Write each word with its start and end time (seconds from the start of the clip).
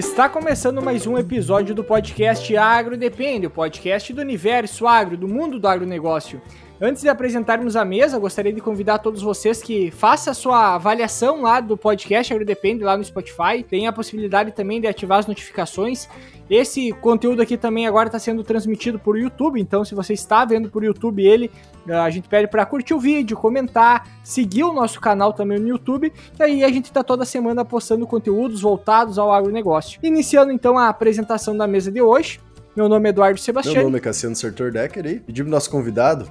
Está 0.00 0.30
começando 0.30 0.80
mais 0.80 1.06
um 1.06 1.18
episódio 1.18 1.74
do 1.74 1.84
podcast 1.84 2.56
Agro 2.56 2.96
Depende, 2.96 3.46
o 3.46 3.50
podcast 3.50 4.14
do 4.14 4.22
universo 4.22 4.86
agro, 4.86 5.14
do 5.14 5.28
mundo 5.28 5.60
do 5.60 5.68
agronegócio. 5.68 6.40
Antes 6.82 7.02
de 7.02 7.10
apresentarmos 7.10 7.76
a 7.76 7.84
mesa, 7.84 8.18
gostaria 8.18 8.54
de 8.54 8.60
convidar 8.62 9.00
todos 9.00 9.20
vocês 9.20 9.62
que 9.62 9.90
façam 9.90 10.30
a 10.30 10.34
sua 10.34 10.74
avaliação 10.76 11.42
lá 11.42 11.60
do 11.60 11.76
podcast 11.76 12.32
Agro 12.32 12.46
Depende, 12.46 12.82
lá 12.82 12.96
no 12.96 13.04
Spotify. 13.04 13.62
Tem 13.68 13.86
a 13.86 13.92
possibilidade 13.92 14.52
também 14.52 14.80
de 14.80 14.86
ativar 14.86 15.18
as 15.18 15.26
notificações. 15.26 16.08
Esse 16.48 16.90
conteúdo 16.92 17.42
aqui 17.42 17.58
também 17.58 17.86
agora 17.86 18.08
está 18.08 18.18
sendo 18.18 18.42
transmitido 18.42 18.98
por 18.98 19.18
YouTube, 19.18 19.60
então 19.60 19.84
se 19.84 19.94
você 19.94 20.14
está 20.14 20.42
vendo 20.46 20.70
por 20.70 20.82
YouTube 20.82 21.22
ele, 21.22 21.50
a 21.86 22.08
gente 22.08 22.28
pede 22.30 22.48
para 22.48 22.64
curtir 22.64 22.94
o 22.94 22.98
vídeo, 22.98 23.36
comentar, 23.36 24.08
seguir 24.24 24.64
o 24.64 24.72
nosso 24.72 25.00
canal 25.00 25.34
também 25.34 25.58
no 25.58 25.68
YouTube, 25.68 26.10
e 26.38 26.42
aí 26.42 26.64
a 26.64 26.68
gente 26.68 26.86
está 26.86 27.04
toda 27.04 27.26
semana 27.26 27.62
postando 27.62 28.06
conteúdos 28.06 28.62
voltados 28.62 29.18
ao 29.18 29.30
agronegócio. 29.30 30.00
Iniciando 30.02 30.50
então 30.50 30.78
a 30.78 30.88
apresentação 30.88 31.54
da 31.54 31.68
mesa 31.68 31.92
de 31.92 32.00
hoje, 32.00 32.40
meu 32.76 32.88
nome 32.88 33.08
é 33.08 33.10
Eduardo 33.10 33.40
Sebastião. 33.40 33.74
Meu 33.74 33.84
nome 33.84 33.98
é 33.98 34.00
Cassiano 34.00 34.36
Sertor 34.36 34.70
Decker 34.70 35.06
e 35.06 35.20
pedimos 35.20 35.50
nosso 35.50 35.70
convidado, 35.70 36.30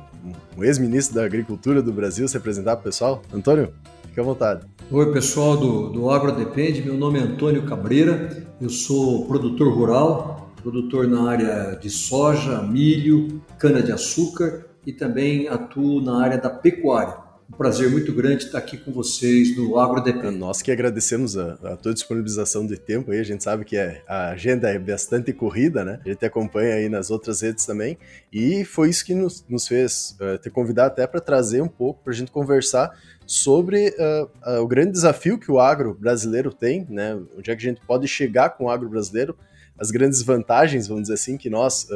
o 0.58 0.64
ex-ministro 0.64 1.16
da 1.16 1.26
Agricultura 1.26 1.82
do 1.82 1.92
Brasil, 1.92 2.28
se 2.28 2.38
apresentar 2.38 2.76
para 2.78 2.82
o 2.82 2.84
pessoal. 2.86 3.22
Antônio, 3.34 3.74
fique 4.08 4.20
à 4.20 4.24
vontade. 4.24 4.66
Oi, 4.90 5.12
pessoal 5.12 5.58
do, 5.58 5.90
do 5.90 6.10
Agro 6.10 6.32
Depende. 6.32 6.82
Meu 6.82 6.96
nome 6.96 7.20
é 7.20 7.22
Antônio 7.22 7.64
Cabreira. 7.64 8.44
Eu 8.60 8.70
sou 8.70 9.28
produtor 9.28 9.74
rural, 9.74 10.52
produtor 10.64 11.08
na 11.08 11.30
área 11.30 11.76
de 11.76 11.90
soja, 11.90 12.62
milho, 12.62 13.42
cana-de-açúcar 13.58 14.66
e 14.86 14.94
também 14.94 15.48
atuo 15.48 16.02
na 16.02 16.24
área 16.24 16.38
da 16.38 16.50
pecuária. 16.50 17.18
Prazer 17.60 17.92
muito 17.92 18.14
grande 18.14 18.46
estar 18.46 18.58
aqui 18.58 18.78
com 18.78 18.90
vocês 18.90 19.54
no 19.58 19.78
AgroDP. 19.78 20.32
Nós 20.32 20.62
que 20.62 20.72
agradecemos 20.72 21.38
a, 21.38 21.56
a 21.56 21.76
tua 21.76 21.94
disponibilização 21.94 22.66
de 22.66 22.78
tempo 22.78 23.12
aí, 23.12 23.20
a 23.20 23.24
gente 23.24 23.44
sabe 23.44 23.66
que 23.66 23.76
é, 23.76 24.02
a 24.08 24.30
agenda 24.30 24.70
é 24.70 24.80
bastante 24.80 25.34
corrida, 25.34 25.84
né? 25.84 26.00
A 26.06 26.08
gente 26.08 26.26
acompanha 26.26 26.76
aí 26.76 26.88
nas 26.88 27.12
outras 27.12 27.42
redes 27.42 27.66
também, 27.66 27.98
e 28.32 28.64
foi 28.64 28.90
isso 28.90 29.04
que 29.04 29.14
nos, 29.14 29.44
nos 29.50 29.68
fez 29.68 30.16
uh, 30.22 30.38
te 30.38 30.50
convidar 30.50 30.86
até 30.86 31.06
para 31.06 31.20
trazer 31.20 31.62
um 31.62 31.68
pouco, 31.68 32.02
para 32.02 32.14
a 32.14 32.16
gente 32.16 32.32
conversar 32.32 32.98
sobre 33.28 33.90
uh, 33.90 34.52
uh, 34.52 34.62
o 34.62 34.66
grande 34.66 34.94
desafio 34.94 35.38
que 35.38 35.52
o 35.52 35.60
agro 35.60 35.94
brasileiro 36.00 36.54
tem, 36.54 36.88
né? 36.90 37.14
Onde 37.38 37.52
é 37.52 37.56
que 37.58 37.62
a 37.62 37.70
gente 37.70 37.82
pode 37.86 38.08
chegar 38.08 38.52
com 38.52 38.68
o 38.68 38.70
agro 38.70 38.88
brasileiro, 38.88 39.38
as 39.78 39.92
grandes 39.92 40.22
vantagens, 40.22 40.88
vamos 40.88 41.04
dizer 41.04 41.16
assim, 41.16 41.36
que 41.36 41.50
nós, 41.50 41.88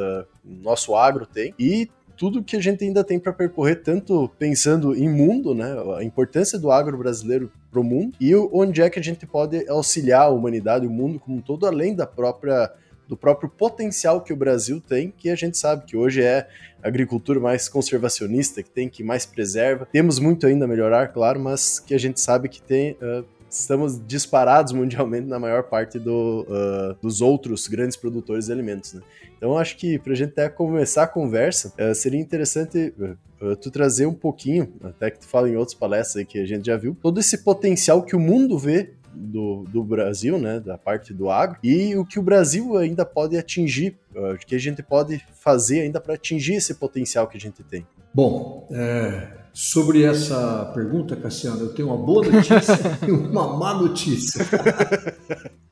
nosso 0.44 0.95
agro 0.95 1.25
tem, 1.25 1.53
e 1.58 1.89
tudo 2.23 2.41
que 2.41 2.55
a 2.55 2.61
gente 2.61 2.85
ainda 2.85 3.03
tem 3.03 3.19
para 3.19 3.33
percorrer, 3.33 3.83
tanto 3.83 4.31
pensando 4.39 4.95
em 4.95 5.09
mundo, 5.09 5.53
né, 5.53 5.75
a 5.97 6.02
importância 6.05 6.57
do 6.57 6.71
agro 6.71 6.97
brasileiro 6.97 7.52
para 7.69 7.81
o 7.81 7.83
mundo, 7.83 8.16
e 8.17 8.33
onde 8.33 8.81
é 8.81 8.89
que 8.89 8.97
a 8.97 9.03
gente 9.03 9.25
pode 9.25 9.67
auxiliar 9.67 10.21
a 10.21 10.29
humanidade, 10.29 10.88
o 10.88 10.89
mundo 10.89 11.19
como 11.19 11.35
um 11.35 11.41
todo, 11.41 11.67
além 11.67 11.94
da 11.94 12.07
própria 12.07 12.71
do 13.09 13.17
próprio 13.17 13.49
potencial 13.49 14.21
que 14.21 14.31
o 14.31 14.38
Brasil 14.38 14.79
tem, 14.79 15.11
que 15.11 15.29
a 15.29 15.35
gente 15.35 15.57
sabe 15.57 15.83
que 15.85 15.97
hoje 15.97 16.23
é 16.23 16.47
a 16.81 16.88
agricultura 16.88 17.41
mais 17.41 17.67
conservacionista, 17.67 18.63
que 18.63 18.69
tem, 18.69 18.88
que 18.88 19.03
mais 19.03 19.25
preserva. 19.25 19.85
Temos 19.91 20.17
muito 20.17 20.47
ainda 20.47 20.63
a 20.63 20.67
melhorar, 20.67 21.09
claro, 21.09 21.38
mas 21.41 21.77
que 21.77 21.94
a 21.94 21.97
gente 21.97 22.21
sabe 22.21 22.47
que 22.47 22.61
tem 22.61 22.94
uh, 22.94 23.25
estamos 23.59 24.00
disparados 24.06 24.72
mundialmente 24.73 25.28
na 25.28 25.40
maior 25.40 25.64
parte 25.64 26.00
do, 26.00 26.46
uh, 26.48 26.96
dos 27.02 27.22
outros 27.22 27.68
grandes 27.68 27.98
produtores 27.98 28.46
de 28.48 28.52
alimentos. 28.52 28.94
Né? 28.94 29.02
Então, 29.38 29.58
acho 29.58 29.78
que 29.78 30.00
para 30.00 30.14
a 30.14 30.16
gente 30.16 30.32
até 30.32 30.50
começar 30.50 31.04
a 31.04 31.08
conversa, 31.08 31.74
uh, 31.80 31.94
seria 31.94 32.20
interessante 32.20 32.94
uh, 33.42 33.56
tu 33.58 33.70
trazer 33.70 34.06
um 34.06 34.14
pouquinho, 34.14 34.74
até 34.84 35.12
que 35.12 35.20
tu 35.20 35.28
fala 35.28 35.50
em 35.50 35.56
outras 35.56 35.78
palestras 35.78 36.18
aí 36.18 36.26
que 36.26 36.40
a 36.40 36.46
gente 36.46 36.66
já 36.66 36.78
viu, 36.78 36.96
todo 37.02 37.19
esse 37.19 37.40
potencial 37.40 38.03
que 38.03 38.16
o 38.16 38.19
mundo 38.19 38.58
vê 38.58 38.94
do, 39.13 39.66
do, 39.69 39.84
Brasil, 39.84 40.40
né, 40.40 40.59
da 40.59 40.78
parte 40.78 41.13
do 41.13 41.30
agro, 41.30 41.59
e 41.62 41.96
o 41.96 42.06
que 42.06 42.18
o 42.18 42.22
Brasil 42.24 42.78
ainda 42.78 43.06
pode 43.06 43.38
atingir, 43.38 43.96
o 44.16 44.38
que 44.38 44.56
a 44.56 44.59
gente 44.59 44.81
pode 44.81 45.24
fazer 45.34 45.81
ainda 45.81 46.02
para 46.02 46.16
atingir 46.16 46.56
esse 46.56 46.74
potencial 46.74 47.28
que 47.28 47.38
a 47.38 47.40
gente 47.40 47.62
tem. 47.63 47.86
Bom, 48.12 48.68
é, 48.72 49.43
sobre 49.53 50.03
essa 50.03 50.72
pergunta, 50.74 51.16
Cassiano, 51.16 51.62
eu 51.62 51.74
tenho 51.74 51.90
uma 51.90 51.97
boa 51.97 52.28
notícia 52.28 53.00
e 53.08 53.12
uma 53.12 53.56
má 53.56 53.75
notícia. 53.75 54.44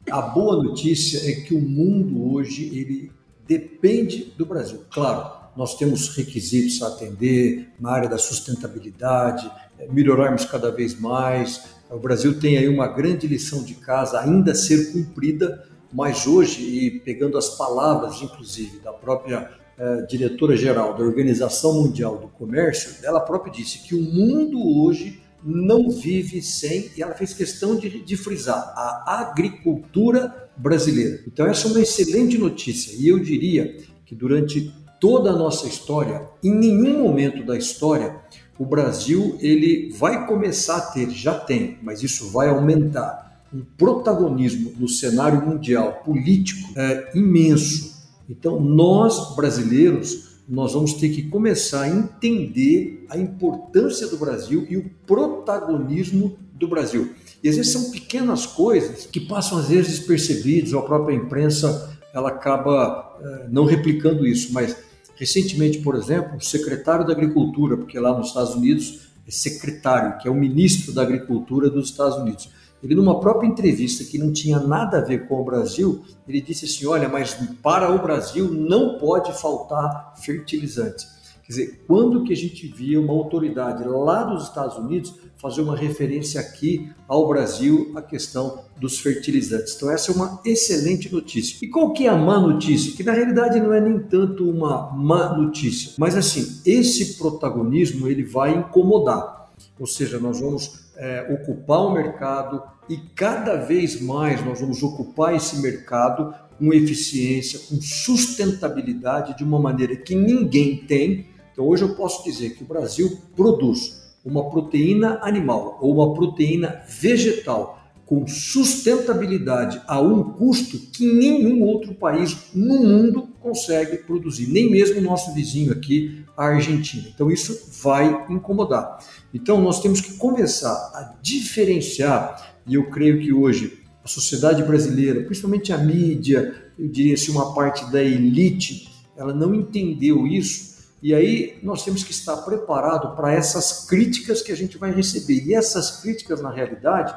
A 0.09 0.21
boa 0.21 0.61
notícia 0.63 1.19
é 1.29 1.41
que 1.41 1.55
o 1.55 1.59
mundo 1.59 2.31
hoje 2.31 2.65
ele 2.77 3.11
depende 3.47 4.33
do 4.37 4.45
Brasil. 4.45 4.83
Claro, 4.91 5.41
nós 5.57 5.75
temos 5.75 6.15
requisitos 6.15 6.81
a 6.83 6.89
atender 6.89 7.69
na 7.79 7.91
área 7.91 8.07
da 8.07 8.19
sustentabilidade, 8.19 9.51
é, 9.79 9.87
melhorarmos 9.91 10.45
cada 10.45 10.71
vez 10.71 10.97
mais. 10.99 11.63
O 11.89 11.97
Brasil 11.97 12.39
tem 12.39 12.57
aí 12.57 12.69
uma 12.69 12.87
grande 12.87 13.25
lição 13.25 13.63
de 13.63 13.73
casa 13.73 14.19
ainda 14.19 14.51
a 14.51 14.55
ser 14.55 14.93
cumprida, 14.93 15.67
mas 15.91 16.27
hoje, 16.27 16.61
e 16.61 16.99
pegando 16.99 17.37
as 17.37 17.49
palavras, 17.49 18.21
inclusive, 18.21 18.79
da 18.79 18.93
própria 18.93 19.60
é, 19.81 20.03
diretora-geral 20.03 20.95
da 20.95 21.03
Organização 21.03 21.81
Mundial 21.81 22.19
do 22.19 22.27
Comércio, 22.27 23.03
ela 23.03 23.19
própria 23.19 23.51
disse 23.51 23.79
que 23.79 23.95
o 23.95 23.99
mundo 23.99 24.59
hoje 24.79 25.19
não 25.43 25.89
vive 25.89 26.39
sem, 26.39 26.91
e 26.95 27.01
ela 27.01 27.15
fez 27.15 27.33
questão 27.33 27.75
de, 27.75 28.03
de 28.03 28.15
frisar, 28.15 28.73
a 28.75 29.21
agricultura 29.21 30.51
brasileira. 30.55 31.23
Então, 31.25 31.47
essa 31.47 31.67
é 31.67 31.71
uma 31.71 31.79
excelente 31.79 32.37
notícia, 32.37 32.95
e 32.95 33.07
eu 33.07 33.17
diria 33.17 33.75
que 34.05 34.13
durante 34.13 34.71
toda 34.99 35.31
a 35.31 35.35
nossa 35.35 35.67
história, 35.67 36.29
em 36.43 36.53
nenhum 36.53 37.01
momento 37.01 37.43
da 37.43 37.57
história, 37.57 38.17
o 38.59 38.65
Brasil 38.65 39.35
ele 39.41 39.91
vai 39.97 40.27
começar 40.27 40.77
a 40.77 40.81
ter, 40.91 41.09
já 41.09 41.33
tem, 41.33 41.79
mas 41.81 42.03
isso 42.03 42.29
vai 42.29 42.49
aumentar, 42.49 43.41
um 43.51 43.65
protagonismo 43.75 44.73
no 44.77 44.87
cenário 44.87 45.43
mundial 45.43 46.03
político 46.05 46.69
é, 46.77 47.09
imenso 47.15 47.90
então, 48.29 48.59
nós 48.59 49.35
brasileiros, 49.35 50.31
nós 50.47 50.73
vamos 50.73 50.93
ter 50.93 51.09
que 51.09 51.23
começar 51.23 51.83
a 51.83 51.89
entender 51.89 53.05
a 53.09 53.17
importância 53.17 54.07
do 54.07 54.17
Brasil 54.17 54.65
e 54.69 54.77
o 54.77 54.89
protagonismo 55.05 56.37
do 56.53 56.67
Brasil. 56.67 57.13
E 57.43 57.49
às 57.49 57.55
vezes 57.55 57.71
são 57.71 57.91
pequenas 57.91 58.45
coisas 58.45 59.05
que 59.05 59.19
passam 59.19 59.57
às 59.57 59.67
vezes 59.69 59.99
despercebidas, 59.99 60.73
a 60.73 60.81
própria 60.81 61.15
imprensa 61.15 61.97
ela 62.13 62.29
acaba 62.29 63.17
eh, 63.21 63.47
não 63.49 63.65
replicando 63.65 64.27
isso, 64.27 64.53
mas 64.53 64.75
recentemente, 65.15 65.79
por 65.79 65.95
exemplo, 65.95 66.37
o 66.37 66.41
secretário 66.41 67.05
da 67.05 67.13
Agricultura, 67.13 67.77
porque 67.77 67.99
lá 67.99 68.17
nos 68.17 68.27
Estados 68.27 68.55
Unidos 68.55 69.11
é 69.27 69.31
secretário, 69.31 70.17
que 70.19 70.27
é 70.27 70.31
o 70.31 70.35
ministro 70.35 70.91
da 70.91 71.01
Agricultura 71.01 71.69
dos 71.69 71.89
Estados 71.89 72.17
Unidos, 72.17 72.49
ele, 72.83 72.95
numa 72.95 73.19
própria 73.19 73.47
entrevista 73.47 74.03
que 74.03 74.17
não 74.17 74.31
tinha 74.31 74.59
nada 74.59 74.97
a 74.97 75.01
ver 75.01 75.27
com 75.27 75.39
o 75.39 75.45
Brasil, 75.45 76.03
ele 76.27 76.41
disse 76.41 76.65
assim: 76.65 76.85
olha, 76.85 77.07
mas 77.07 77.33
para 77.61 77.93
o 77.93 78.01
Brasil 78.01 78.51
não 78.51 78.97
pode 78.97 79.31
faltar 79.39 80.13
fertilizantes. 80.17 81.21
Quer 81.43 81.47
dizer, 81.51 81.83
quando 81.85 82.23
que 82.23 82.31
a 82.31 82.35
gente 82.35 82.65
via 82.67 83.01
uma 83.01 83.11
autoridade 83.11 83.83
lá 83.83 84.23
dos 84.23 84.43
Estados 84.43 84.77
Unidos 84.77 85.13
fazer 85.37 85.61
uma 85.61 85.75
referência 85.75 86.39
aqui 86.39 86.89
ao 87.07 87.27
Brasil 87.27 87.91
a 87.95 88.01
questão 88.01 88.63
dos 88.79 88.99
fertilizantes? 88.99 89.75
Então 89.75 89.91
essa 89.91 90.11
é 90.11 90.15
uma 90.15 90.39
excelente 90.45 91.11
notícia. 91.11 91.57
E 91.61 91.67
qual 91.67 91.91
que 91.91 92.05
é 92.05 92.09
a 92.09 92.15
má 92.15 92.39
notícia? 92.39 92.95
Que 92.95 93.03
na 93.03 93.11
realidade 93.11 93.59
não 93.59 93.73
é 93.73 93.81
nem 93.81 93.99
tanto 93.99 94.49
uma 94.49 94.91
má 94.91 95.35
notícia, 95.37 95.93
mas 95.97 96.15
assim, 96.15 96.61
esse 96.65 97.17
protagonismo 97.17 98.07
ele 98.07 98.23
vai 98.23 98.55
incomodar. 98.55 99.51
Ou 99.77 99.87
seja, 99.87 100.19
nós 100.19 100.39
vamos 100.39 100.90
é, 101.01 101.33
ocupar 101.33 101.79
o 101.87 101.93
mercado 101.93 102.61
e 102.87 102.95
cada 103.15 103.55
vez 103.55 103.99
mais 103.99 104.45
nós 104.45 104.61
vamos 104.61 104.83
ocupar 104.83 105.35
esse 105.35 105.59
mercado 105.59 106.31
com 106.59 106.71
eficiência, 106.71 107.59
com 107.67 107.81
sustentabilidade 107.81 109.35
de 109.35 109.43
uma 109.43 109.59
maneira 109.59 109.95
que 109.95 110.13
ninguém 110.13 110.77
tem. 110.77 111.25
Então 111.51 111.67
hoje 111.67 111.83
eu 111.83 111.95
posso 111.95 112.23
dizer 112.23 112.51
que 112.51 112.63
o 112.63 112.67
Brasil 112.67 113.17
produz 113.35 114.13
uma 114.23 114.47
proteína 114.51 115.17
animal 115.23 115.79
ou 115.81 115.95
uma 115.95 116.13
proteína 116.13 116.83
vegetal 116.87 117.79
com 118.05 118.27
sustentabilidade 118.27 119.81
a 119.87 119.99
um 119.99 120.33
custo 120.33 120.77
que 120.77 121.11
nenhum 121.11 121.63
outro 121.63 121.95
país 121.95 122.37
no 122.53 122.83
mundo 122.83 123.29
consegue 123.39 123.97
produzir, 123.97 124.47
nem 124.47 124.69
mesmo 124.69 124.99
o 124.99 125.03
nosso 125.03 125.33
vizinho 125.33 125.71
aqui, 125.71 126.20
Argentina. 126.45 127.07
Então 127.13 127.29
isso 127.29 127.69
vai 127.81 128.25
incomodar. 128.29 128.99
Então 129.33 129.61
nós 129.61 129.81
temos 129.81 130.01
que 130.01 130.17
começar 130.17 130.71
a 130.71 131.15
diferenciar, 131.21 132.55
e 132.65 132.75
eu 132.75 132.89
creio 132.89 133.19
que 133.21 133.33
hoje 133.33 133.79
a 134.03 134.07
sociedade 134.07 134.63
brasileira, 134.63 135.23
principalmente 135.23 135.71
a 135.71 135.77
mídia, 135.77 136.55
eu 136.77 136.87
diria 136.87 137.13
assim, 137.13 137.31
uma 137.31 137.53
parte 137.53 137.89
da 137.91 138.01
elite, 138.01 138.89
ela 139.15 139.33
não 139.33 139.53
entendeu 139.53 140.25
isso 140.25 140.71
e 141.01 141.15
aí 141.15 141.57
nós 141.63 141.83
temos 141.83 142.03
que 142.03 142.11
estar 142.11 142.37
preparado 142.37 143.15
para 143.15 143.33
essas 143.33 143.87
críticas 143.87 144.41
que 144.41 144.51
a 144.51 144.55
gente 144.55 144.77
vai 144.77 144.91
receber. 144.91 145.43
E 145.45 145.55
essas 145.55 145.99
críticas, 146.01 146.41
na 146.41 146.51
realidade, 146.51 147.13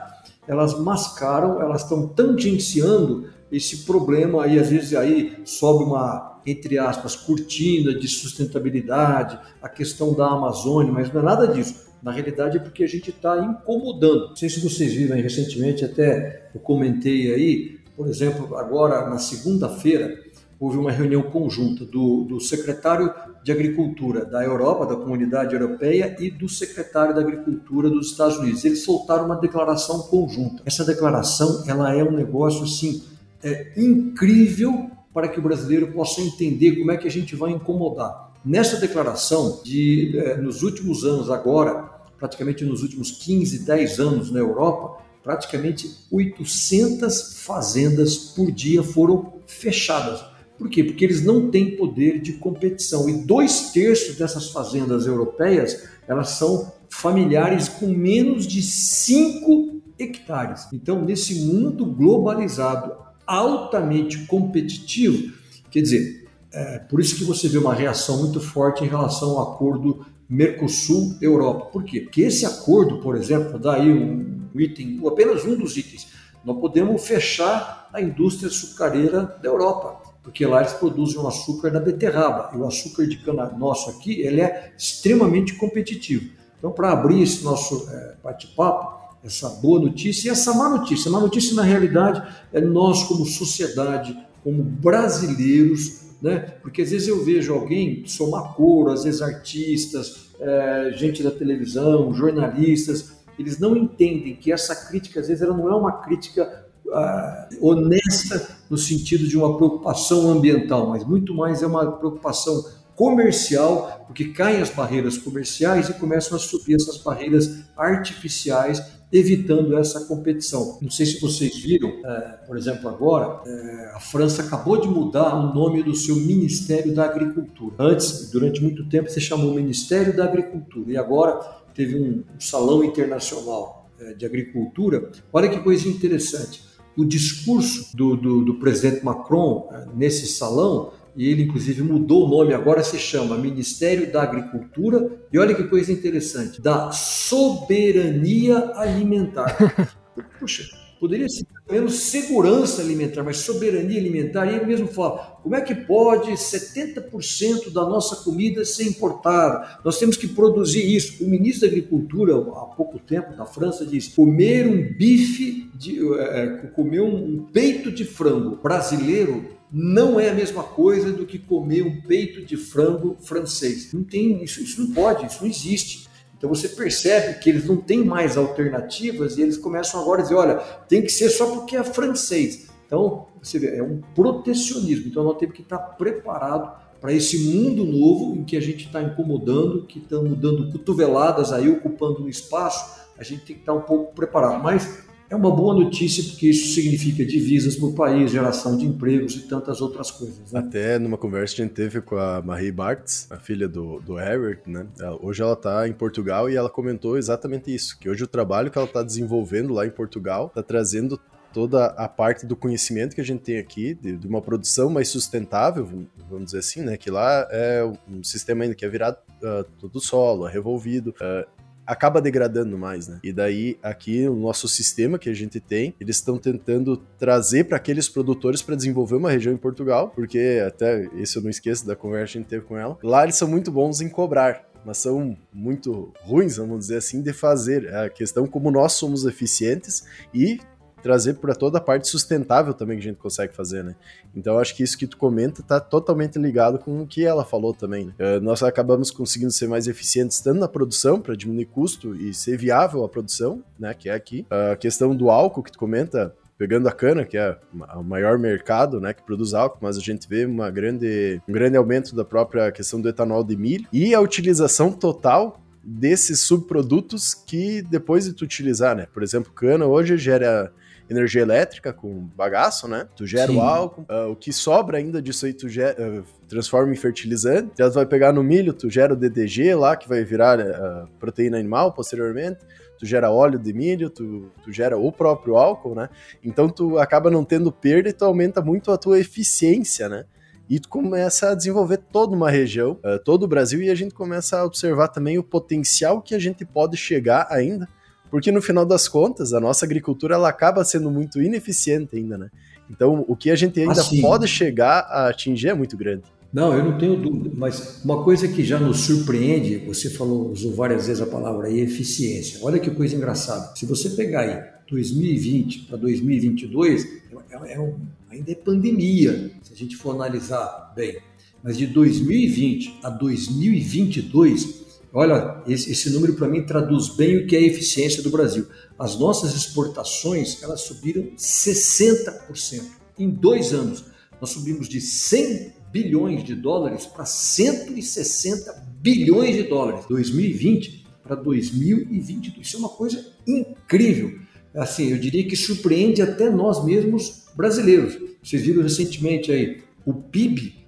elas 0.48 0.78
mascaram, 0.78 1.60
elas 1.60 1.82
estão 1.82 2.08
tangenciando 2.08 3.28
esse 3.52 3.84
problema 3.84 4.46
e 4.46 4.58
às 4.58 4.70
vezes 4.70 4.94
aí 4.94 5.36
sobe 5.44 5.84
uma, 5.84 6.33
entre 6.46 6.78
aspas, 6.78 7.16
cortina 7.16 7.94
de 7.94 8.08
sustentabilidade, 8.08 9.38
a 9.62 9.68
questão 9.68 10.12
da 10.14 10.26
Amazônia, 10.26 10.92
mas 10.92 11.12
não 11.12 11.20
é 11.20 11.24
nada 11.24 11.46
disso. 11.48 11.92
Na 12.02 12.12
realidade 12.12 12.58
é 12.58 12.60
porque 12.60 12.84
a 12.84 12.86
gente 12.86 13.10
está 13.10 13.38
incomodando. 13.38 14.28
Não 14.28 14.36
sei 14.36 14.50
se 14.50 14.60
vocês 14.60 14.92
viram 14.92 15.16
aí 15.16 15.22
recentemente, 15.22 15.84
até 15.84 16.50
eu 16.54 16.60
comentei 16.60 17.32
aí, 17.32 17.78
Por 17.96 18.08
exemplo, 18.08 18.56
agora 18.56 19.08
na 19.08 19.18
segunda-feira 19.18 20.22
houve 20.58 20.76
uma 20.76 20.90
reunião 20.90 21.22
conjunta 21.22 21.84
do, 21.84 22.24
do 22.24 22.40
secretário 22.40 23.12
de 23.42 23.52
Agricultura 23.52 24.24
da 24.24 24.42
Europa, 24.42 24.86
da 24.86 24.96
Comunidade 24.96 25.54
Europeia, 25.54 26.16
e 26.18 26.30
do 26.30 26.48
secretário 26.48 27.14
da 27.14 27.20
Agricultura 27.20 27.90
dos 27.90 28.10
Estados 28.10 28.38
Unidos. 28.38 28.64
Eles 28.64 28.82
soltaram 28.82 29.26
uma 29.26 29.36
declaração 29.36 30.00
conjunta. 30.00 30.62
Essa 30.64 30.84
declaração 30.84 31.62
ela 31.66 31.94
é 31.94 32.02
um 32.02 32.12
negócio 32.12 32.64
assim 32.64 33.02
é, 33.42 33.72
incrível 33.76 34.90
para 35.14 35.28
que 35.28 35.38
o 35.38 35.42
brasileiro 35.42 35.92
possa 35.92 36.20
entender 36.20 36.76
como 36.76 36.90
é 36.90 36.96
que 36.96 37.06
a 37.06 37.10
gente 37.10 37.36
vai 37.36 37.52
incomodar. 37.52 38.32
Nessa 38.44 38.76
declaração, 38.76 39.62
de, 39.64 40.18
é, 40.18 40.36
nos 40.36 40.62
últimos 40.64 41.04
anos 41.04 41.30
agora, 41.30 41.88
praticamente 42.18 42.64
nos 42.64 42.82
últimos 42.82 43.12
15, 43.12 43.60
10 43.60 44.00
anos 44.00 44.30
na 44.32 44.40
Europa, 44.40 45.02
praticamente 45.22 45.90
800 46.10 47.42
fazendas 47.44 48.16
por 48.16 48.50
dia 48.50 48.82
foram 48.82 49.34
fechadas. 49.46 50.22
Por 50.58 50.68
quê? 50.68 50.84
Porque 50.84 51.04
eles 51.04 51.24
não 51.24 51.50
têm 51.50 51.76
poder 51.76 52.20
de 52.20 52.34
competição. 52.34 53.08
E 53.08 53.24
dois 53.24 53.72
terços 53.72 54.16
dessas 54.16 54.50
fazendas 54.50 55.06
europeias, 55.06 55.88
elas 56.06 56.30
são 56.30 56.72
familiares 56.88 57.68
com 57.68 57.86
menos 57.86 58.46
de 58.46 58.62
5 58.62 59.80
hectares. 59.98 60.66
Então, 60.72 61.02
nesse 61.02 61.46
mundo 61.46 61.86
globalizado, 61.86 62.92
altamente 63.26 64.26
competitivo, 64.26 65.32
quer 65.70 65.80
dizer, 65.80 66.28
é 66.52 66.78
por 66.78 67.00
isso 67.00 67.16
que 67.16 67.24
você 67.24 67.48
vê 67.48 67.58
uma 67.58 67.74
reação 67.74 68.18
muito 68.18 68.40
forte 68.40 68.84
em 68.84 68.88
relação 68.88 69.30
ao 69.30 69.54
acordo 69.54 70.06
Mercosul-Europa. 70.28 71.66
Por 71.66 71.84
quê? 71.84 72.00
Porque 72.00 72.22
esse 72.22 72.46
acordo, 72.46 73.00
por 73.00 73.16
exemplo, 73.16 73.58
dá 73.58 73.74
aí 73.74 73.92
um 73.92 74.48
item, 74.54 75.00
apenas 75.06 75.44
um 75.44 75.56
dos 75.56 75.76
itens, 75.76 76.06
nós 76.44 76.58
podemos 76.60 77.04
fechar 77.06 77.88
a 77.92 78.00
indústria 78.00 78.48
açucareira 78.48 79.38
da 79.42 79.48
Europa 79.48 80.04
porque 80.24 80.46
lá 80.46 80.60
eles 80.60 80.72
produzem 80.72 81.20
o 81.20 81.28
açúcar 81.28 81.70
da 81.70 81.78
beterraba. 81.78 82.50
E 82.54 82.56
o 82.56 82.66
açúcar 82.66 83.06
de 83.06 83.18
cana 83.18 83.44
nosso 83.50 83.90
aqui, 83.90 84.22
ele 84.22 84.40
é 84.40 84.72
extremamente 84.76 85.52
competitivo. 85.54 86.30
Então, 86.58 86.72
para 86.72 86.92
abrir 86.92 87.22
esse 87.22 87.44
nosso 87.44 87.86
é, 87.90 88.14
bate-papo, 88.24 89.03
essa 89.24 89.48
boa 89.48 89.80
notícia 89.80 90.28
e 90.28 90.30
essa 90.30 90.52
má 90.52 90.68
notícia. 90.68 91.08
A 91.08 91.12
má 91.12 91.20
notícia, 91.20 91.54
na 91.54 91.62
realidade, 91.62 92.22
é 92.52 92.60
nós, 92.60 93.02
como 93.04 93.24
sociedade, 93.24 94.16
como 94.42 94.62
brasileiros, 94.62 96.02
né? 96.20 96.38
porque 96.62 96.82
às 96.82 96.90
vezes 96.90 97.08
eu 97.08 97.24
vejo 97.24 97.54
alguém 97.54 98.06
somar 98.06 98.54
coro, 98.54 98.90
às 98.90 99.04
vezes 99.04 99.22
artistas, 99.22 100.28
é, 100.38 100.92
gente 100.96 101.22
da 101.22 101.30
televisão, 101.30 102.12
jornalistas, 102.12 103.12
eles 103.38 103.58
não 103.58 103.76
entendem 103.76 104.36
que 104.36 104.52
essa 104.52 104.74
crítica, 104.74 105.20
às 105.20 105.28
vezes, 105.28 105.42
ela 105.42 105.56
não 105.56 105.68
é 105.68 105.74
uma 105.74 105.92
crítica 106.02 106.66
uh, 106.86 107.68
honesta 107.68 108.56
no 108.70 108.78
sentido 108.78 109.26
de 109.26 109.36
uma 109.36 109.56
preocupação 109.56 110.30
ambiental, 110.30 110.88
mas 110.88 111.04
muito 111.04 111.34
mais 111.34 111.62
é 111.62 111.66
uma 111.66 111.92
preocupação 111.92 112.64
comercial, 112.94 114.04
porque 114.06 114.26
caem 114.26 114.60
as 114.60 114.70
barreiras 114.70 115.18
comerciais 115.18 115.88
e 115.88 115.94
começam 115.94 116.36
a 116.36 116.40
subir 116.40 116.76
essas 116.76 116.98
barreiras 116.98 117.64
artificiais, 117.76 118.80
evitando 119.14 119.78
essa 119.78 120.06
competição. 120.06 120.76
Não 120.82 120.90
sei 120.90 121.06
se 121.06 121.20
vocês 121.20 121.56
viram, 121.56 121.88
é, 122.04 122.20
por 122.46 122.58
exemplo, 122.58 122.88
agora, 122.88 123.40
é, 123.46 123.92
a 123.94 124.00
França 124.00 124.42
acabou 124.42 124.80
de 124.80 124.88
mudar 124.88 125.36
o 125.36 125.54
nome 125.54 125.84
do 125.84 125.94
seu 125.94 126.16
Ministério 126.16 126.92
da 126.92 127.04
Agricultura. 127.04 127.76
Antes, 127.78 128.28
durante 128.32 128.60
muito 128.60 128.84
tempo, 128.88 129.08
se 129.08 129.20
chamou 129.20 129.54
Ministério 129.54 130.16
da 130.16 130.24
Agricultura, 130.24 130.90
e 130.90 130.96
agora 130.96 131.38
teve 131.72 131.96
um, 131.96 132.24
um 132.34 132.40
salão 132.40 132.82
internacional 132.82 133.88
é, 134.00 134.14
de 134.14 134.26
agricultura. 134.26 135.12
Olha 135.32 135.48
que 135.48 135.60
coisa 135.60 135.88
interessante 135.88 136.74
o 136.96 137.04
discurso 137.04 137.96
do, 137.96 138.16
do, 138.16 138.44
do 138.44 138.54
presidente 138.54 139.04
Macron 139.04 139.68
eh, 139.72 139.86
nesse 139.94 140.26
salão, 140.26 140.92
e 141.16 141.28
ele 141.28 141.44
inclusive 141.44 141.82
mudou 141.82 142.26
o 142.26 142.28
nome, 142.28 142.54
agora 142.54 142.82
se 142.82 142.98
chama 142.98 143.38
Ministério 143.38 144.12
da 144.12 144.22
Agricultura, 144.22 145.10
e 145.32 145.38
olha 145.38 145.54
que 145.54 145.64
coisa 145.64 145.92
interessante, 145.92 146.60
da 146.60 146.90
soberania 146.92 148.72
alimentar. 148.74 149.56
Puxa, 150.38 150.64
poderia 151.00 151.28
ser 151.28 151.46
menos 151.70 151.94
segurança 151.94 152.82
alimentar, 152.82 153.22
mas 153.22 153.38
soberania 153.38 153.98
alimentar. 153.98 154.46
E 154.46 154.56
ele 154.56 154.66
mesmo 154.66 154.86
fala: 154.86 155.38
como 155.42 155.54
é 155.54 155.60
que 155.60 155.74
pode 155.74 156.32
70% 156.32 157.72
da 157.72 157.82
nossa 157.82 158.24
comida 158.24 158.64
ser 158.64 158.84
importada? 158.84 159.80
Nós 159.84 159.98
temos 159.98 160.16
que 160.16 160.28
produzir 160.28 160.84
isso. 160.94 161.24
O 161.24 161.28
ministro 161.28 161.62
da 161.62 161.66
Agricultura, 161.68 162.36
há 162.36 162.66
pouco 162.66 162.98
tempo, 162.98 163.34
na 163.36 163.46
França, 163.46 163.84
disse: 163.84 164.14
comer 164.14 164.66
um 164.66 164.96
bife, 164.96 165.70
de, 165.74 165.98
é, 166.18 166.70
comer 166.74 167.00
um 167.00 167.46
peito 167.52 167.90
de 167.90 168.04
frango 168.04 168.56
brasileiro 168.56 169.54
não 169.76 170.20
é 170.20 170.28
a 170.30 170.34
mesma 170.34 170.62
coisa 170.62 171.12
do 171.12 171.26
que 171.26 171.36
comer 171.36 171.82
um 171.82 172.00
peito 172.02 172.44
de 172.46 172.56
frango 172.56 173.16
francês. 173.20 173.92
Não 173.92 174.04
tem 174.04 174.44
isso, 174.44 174.62
isso 174.62 174.80
não 174.80 174.94
pode, 174.94 175.26
isso 175.26 175.38
não 175.40 175.50
existe. 175.50 176.06
Então 176.38 176.48
você 176.48 176.68
percebe 176.68 177.40
que 177.40 177.50
eles 177.50 177.66
não 177.66 177.78
têm 177.78 178.04
mais 178.04 178.36
alternativas 178.36 179.36
e 179.36 179.42
eles 179.42 179.56
começam 179.56 180.00
agora 180.00 180.20
a 180.20 180.22
dizer, 180.22 180.36
olha, 180.36 180.58
tem 180.88 181.02
que 181.02 181.10
ser 181.10 181.28
só 181.28 181.46
porque 181.56 181.76
é 181.76 181.82
francês. 181.82 182.68
Então, 182.86 183.26
você 183.42 183.58
vê, 183.58 183.76
é 183.76 183.82
um 183.82 184.00
protecionismo. 184.14 185.08
Então 185.08 185.24
nós 185.24 185.38
temos 185.38 185.56
que 185.56 185.62
estar 185.62 185.78
preparado 185.78 186.72
para 187.00 187.12
esse 187.12 187.36
mundo 187.50 187.84
novo 187.84 188.36
em 188.36 188.44
que 188.44 188.56
a 188.56 188.60
gente 188.60 188.86
está 188.86 189.02
incomodando, 189.02 189.86
que 189.86 189.98
estamos 189.98 190.38
dando 190.38 190.70
cotoveladas 190.70 191.52
aí, 191.52 191.68
ocupando 191.68 192.22
um 192.22 192.28
espaço, 192.28 193.02
a 193.18 193.24
gente 193.24 193.44
tem 193.44 193.56
que 193.56 193.62
estar 193.62 193.74
um 193.74 193.80
pouco 193.80 194.14
preparado. 194.14 194.62
Mas 194.62 195.04
é 195.34 195.36
uma 195.36 195.50
boa 195.50 195.74
notícia 195.74 196.22
porque 196.22 196.48
isso 196.50 196.74
significa 196.74 197.24
divisas 197.24 197.76
para 197.76 197.88
o 197.88 197.92
país, 197.92 198.30
geração 198.30 198.76
de 198.76 198.86
empregos 198.86 199.34
e 199.34 199.40
tantas 199.40 199.80
outras 199.80 200.10
coisas. 200.10 200.52
Né? 200.52 200.60
Até 200.60 200.98
numa 200.98 201.18
conversa 201.18 201.56
que 201.56 201.62
a 201.62 201.64
gente 201.64 201.74
teve 201.74 202.00
com 202.00 202.16
a 202.16 202.40
Marie 202.40 202.70
Bartz, 202.70 203.26
a 203.30 203.36
filha 203.36 203.68
do, 203.68 204.00
do 204.00 204.18
Herbert, 204.18 204.60
né? 204.66 204.86
hoje 205.20 205.42
ela 205.42 205.54
está 205.54 205.88
em 205.88 205.92
Portugal 205.92 206.48
e 206.48 206.56
ela 206.56 206.70
comentou 206.70 207.18
exatamente 207.18 207.74
isso, 207.74 207.98
que 207.98 208.08
hoje 208.08 208.22
o 208.22 208.28
trabalho 208.28 208.70
que 208.70 208.78
ela 208.78 208.86
está 208.86 209.02
desenvolvendo 209.02 209.74
lá 209.74 209.84
em 209.84 209.90
Portugal 209.90 210.46
está 210.46 210.62
trazendo 210.62 211.20
toda 211.52 211.86
a 211.86 212.08
parte 212.08 212.46
do 212.46 212.56
conhecimento 212.56 213.14
que 213.14 213.20
a 213.20 213.24
gente 213.24 213.42
tem 213.42 213.58
aqui, 213.58 213.94
de, 213.94 214.16
de, 214.16 214.26
uma 214.26 214.42
produção 214.42 214.90
mais 214.90 215.08
sustentável, 215.08 215.88
vamos 216.28 216.46
dizer 216.46 216.58
assim, 216.58 216.82
né? 216.82 216.96
Que 216.96 217.12
lá 217.12 217.46
é 217.48 217.84
um 218.08 218.24
sistema 218.24 218.64
ainda 218.64 218.74
que 218.74 218.84
é 218.84 218.88
virado 218.88 219.18
uh, 219.40 219.64
todo 219.78 220.00
solo, 220.00 220.48
é 220.48 220.52
revolvido. 220.52 221.10
Uh, 221.10 221.46
acaba 221.86 222.20
degradando 222.20 222.78
mais, 222.78 223.08
né? 223.08 223.20
E 223.22 223.32
daí 223.32 223.78
aqui 223.82 224.28
o 224.28 224.34
nosso 224.34 224.68
sistema 224.68 225.18
que 225.18 225.28
a 225.28 225.34
gente 225.34 225.60
tem, 225.60 225.94
eles 226.00 226.16
estão 226.16 226.38
tentando 226.38 226.96
trazer 227.18 227.64
para 227.64 227.76
aqueles 227.76 228.08
produtores 228.08 228.62
para 228.62 228.74
desenvolver 228.74 229.16
uma 229.16 229.30
região 229.30 229.52
em 229.52 229.58
Portugal, 229.58 230.10
porque 230.14 230.62
até 230.66 231.08
isso 231.14 231.38
eu 231.38 231.42
não 231.42 231.50
esqueço 231.50 231.86
da 231.86 231.96
conversa 231.96 232.32
que 232.32 232.38
a 232.38 232.40
gente 232.40 232.50
teve 232.50 232.64
com 232.64 232.76
ela. 232.76 232.98
Lá 233.02 233.24
eles 233.24 233.36
são 233.36 233.48
muito 233.48 233.70
bons 233.70 234.00
em 234.00 234.08
cobrar 234.08 234.64
mas 234.84 234.98
são 234.98 235.36
muito 235.52 236.12
ruins, 236.20 236.56
vamos 236.56 236.80
dizer 236.80 236.98
assim, 236.98 237.22
de 237.22 237.32
fazer. 237.32 237.86
É 237.86 238.04
a 238.04 238.10
questão 238.10 238.46
como 238.46 238.70
nós 238.70 238.92
somos 238.92 239.24
eficientes 239.24 240.04
e 240.32 240.60
trazer 241.04 241.34
para 241.34 241.54
toda 241.54 241.76
a 241.76 241.80
parte 241.82 242.08
sustentável 242.08 242.72
também 242.72 242.96
que 242.96 243.06
a 243.06 243.10
gente 243.10 243.18
consegue 243.18 243.54
fazer, 243.54 243.84
né? 243.84 243.94
Então 244.34 244.58
acho 244.58 244.74
que 244.74 244.82
isso 244.82 244.96
que 244.96 245.06
tu 245.06 245.18
comenta 245.18 245.62
tá 245.62 245.78
totalmente 245.78 246.38
ligado 246.38 246.78
com 246.78 247.02
o 247.02 247.06
que 247.06 247.26
ela 247.26 247.44
falou 247.44 247.74
também. 247.74 248.06
Né? 248.06 248.14
Uh, 248.18 248.40
nós 248.40 248.62
acabamos 248.62 249.10
conseguindo 249.10 249.52
ser 249.52 249.68
mais 249.68 249.86
eficientes 249.86 250.40
tanto 250.40 250.58
na 250.58 250.66
produção 250.66 251.20
para 251.20 251.36
diminuir 251.36 251.66
custo 251.66 252.16
e 252.16 252.32
ser 252.32 252.56
viável 252.56 253.04
a 253.04 253.08
produção, 253.08 253.62
né? 253.78 253.92
Que 253.92 254.08
é 254.08 254.14
aqui 254.14 254.46
a 254.48 254.76
questão 254.76 255.14
do 255.14 255.28
álcool 255.28 255.62
que 255.62 255.72
tu 255.72 255.78
comenta 255.78 256.34
pegando 256.56 256.88
a 256.88 256.92
cana, 256.92 257.24
que 257.26 257.36
é 257.36 257.58
o 257.94 258.02
maior 258.02 258.38
mercado, 258.38 259.00
né, 259.00 259.12
que 259.12 259.22
produz 259.22 259.52
álcool, 259.52 259.80
mas 259.82 259.96
a 259.98 260.00
gente 260.00 260.28
vê 260.28 260.46
uma 260.46 260.70
grande, 260.70 261.42
um 261.48 261.52
grande 261.52 261.76
aumento 261.76 262.14
da 262.14 262.24
própria 262.24 262.70
questão 262.70 263.00
do 263.00 263.08
etanol 263.08 263.42
de 263.42 263.56
milho 263.56 263.86
e 263.92 264.14
a 264.14 264.20
utilização 264.20 264.92
total 264.92 265.60
desses 265.82 266.40
subprodutos 266.40 267.34
que 267.34 267.82
depois 267.82 268.24
de 268.24 268.32
tu 268.32 268.44
utilizar, 268.44 268.96
né? 268.96 269.06
Por 269.12 269.22
exemplo, 269.22 269.52
cana 269.52 269.84
hoje 269.84 270.16
gera 270.16 270.72
energia 271.08 271.42
elétrica 271.42 271.92
com 271.92 272.28
bagaço, 272.36 272.88
né? 272.88 273.06
Tu 273.14 273.26
gera 273.26 273.52
Sim. 273.52 273.58
o 273.58 273.60
álcool. 273.60 274.02
Uh, 274.02 274.30
o 274.30 274.36
que 274.36 274.52
sobra 274.52 274.98
ainda 274.98 275.20
disso 275.20 275.46
aí, 275.46 275.52
tu 275.52 275.68
gera, 275.68 276.20
uh, 276.20 276.24
transforma 276.48 276.92
em 276.92 276.96
fertilizante. 276.96 277.72
Já 277.78 277.88
tu 277.88 277.94
vai 277.94 278.06
pegar 278.06 278.32
no 278.32 278.42
milho, 278.42 278.72
tu 278.72 278.88
gera 278.88 279.12
o 279.12 279.16
DDG 279.16 279.74
lá, 279.74 279.96
que 279.96 280.08
vai 280.08 280.24
virar 280.24 280.58
uh, 280.58 281.08
proteína 281.18 281.58
animal 281.58 281.92
posteriormente. 281.92 282.60
Tu 282.98 283.06
gera 283.06 283.30
óleo 283.30 283.58
de 283.58 283.72
milho, 283.72 284.08
tu, 284.08 284.50
tu 284.62 284.72
gera 284.72 284.96
o 284.96 285.10
próprio 285.12 285.56
álcool, 285.56 285.94
né? 285.94 286.08
Então 286.42 286.68
tu 286.68 286.98
acaba 286.98 287.30
não 287.30 287.44
tendo 287.44 287.70
perda 287.70 288.08
e 288.08 288.12
tu 288.12 288.24
aumenta 288.24 288.62
muito 288.62 288.90
a 288.90 288.96
tua 288.96 289.18
eficiência, 289.18 290.08
né? 290.08 290.24
e 290.66 290.80
tu 290.80 290.88
começa 290.88 291.50
a 291.50 291.54
desenvolver 291.54 291.98
toda 292.10 292.34
uma 292.34 292.50
região, 292.50 292.92
uh, 293.04 293.18
todo 293.22 293.42
o 293.42 293.46
Brasil, 293.46 293.82
e 293.82 293.90
a 293.90 293.94
gente 293.94 294.14
começa 294.14 294.58
a 294.58 294.64
observar 294.64 295.08
também 295.08 295.36
o 295.38 295.42
potencial 295.42 296.22
que 296.22 296.34
a 296.34 296.38
gente 296.38 296.64
pode 296.64 296.96
chegar 296.96 297.46
ainda 297.50 297.86
porque 298.34 298.50
no 298.50 298.60
final 298.60 298.84
das 298.84 299.06
contas, 299.06 299.52
a 299.52 299.60
nossa 299.60 299.86
agricultura 299.86 300.34
ela 300.34 300.48
acaba 300.48 300.84
sendo 300.84 301.08
muito 301.08 301.40
ineficiente 301.40 302.16
ainda, 302.16 302.36
né? 302.36 302.50
Então, 302.90 303.24
o 303.28 303.36
que 303.36 303.48
a 303.48 303.54
gente 303.54 303.78
ainda 303.78 303.92
assim, 303.92 304.20
pode 304.20 304.48
chegar 304.48 305.06
a 305.08 305.28
atingir 305.28 305.68
é 305.68 305.74
muito 305.74 305.96
grande. 305.96 306.24
Não, 306.52 306.76
eu 306.76 306.82
não 306.82 306.98
tenho 306.98 307.14
dúvida, 307.14 307.54
mas 307.56 308.00
uma 308.04 308.24
coisa 308.24 308.48
que 308.48 308.64
já 308.64 308.76
nos 308.80 309.02
surpreende, 309.02 309.76
você 309.86 310.10
falou, 310.10 310.50
usou 310.50 310.74
várias 310.74 311.06
vezes 311.06 311.22
a 311.22 311.26
palavra 311.26 311.68
aí, 311.68 311.78
eficiência. 311.78 312.58
Olha 312.62 312.80
que 312.80 312.90
coisa 312.90 313.14
engraçada. 313.14 313.70
Se 313.76 313.86
você 313.86 314.10
pegar 314.10 314.40
aí 314.40 314.64
2020 314.90 315.84
para 315.84 315.96
2022, 315.96 317.04
é, 317.04 317.74
é 317.74 317.80
um, 317.80 317.94
ainda 318.28 318.50
é 318.50 318.56
pandemia, 318.56 319.52
se 319.62 319.72
a 319.72 319.76
gente 319.76 319.94
for 319.94 320.10
analisar 320.12 320.92
bem. 320.96 321.18
Mas 321.62 321.78
de 321.78 321.86
2020 321.86 322.98
a 323.00 323.10
2022, 323.10 324.83
olha, 325.14 325.62
esse, 325.66 325.92
esse 325.92 326.10
número 326.10 326.34
para 326.34 326.48
mim 326.48 326.66
traduz 326.66 327.08
bem 327.08 327.38
o 327.38 327.46
que 327.46 327.54
é 327.54 327.60
a 327.60 327.62
eficiência 327.62 328.22
do 328.22 328.30
Brasil. 328.30 328.66
As 328.98 329.18
nossas 329.18 329.54
exportações, 329.54 330.62
elas 330.62 330.82
subiram 330.82 331.30
60% 331.38 332.82
em 333.18 333.30
dois 333.30 333.72
anos. 333.72 334.04
Nós 334.40 334.50
subimos 334.50 334.88
de 334.88 335.00
100 335.00 335.72
bilhões 335.92 336.42
de 336.42 336.54
dólares 336.54 337.06
para 337.06 337.24
160 337.24 338.72
bilhões 339.00 339.54
de 339.54 339.62
dólares. 339.62 340.04
2020 340.08 341.06
para 341.22 341.36
2022. 341.36 342.66
Isso 342.66 342.76
é 342.76 342.80
uma 342.80 342.88
coisa 342.88 343.24
incrível. 343.46 344.38
Assim, 344.74 345.10
eu 345.10 345.18
diria 345.18 345.46
que 345.46 345.56
surpreende 345.56 346.20
até 346.20 346.50
nós 346.50 346.84
mesmos 346.84 347.44
brasileiros. 347.56 348.18
Vocês 348.42 348.62
viram 348.62 348.82
recentemente 348.82 349.52
aí 349.52 349.82
o 350.04 350.12
PIB 350.12 350.83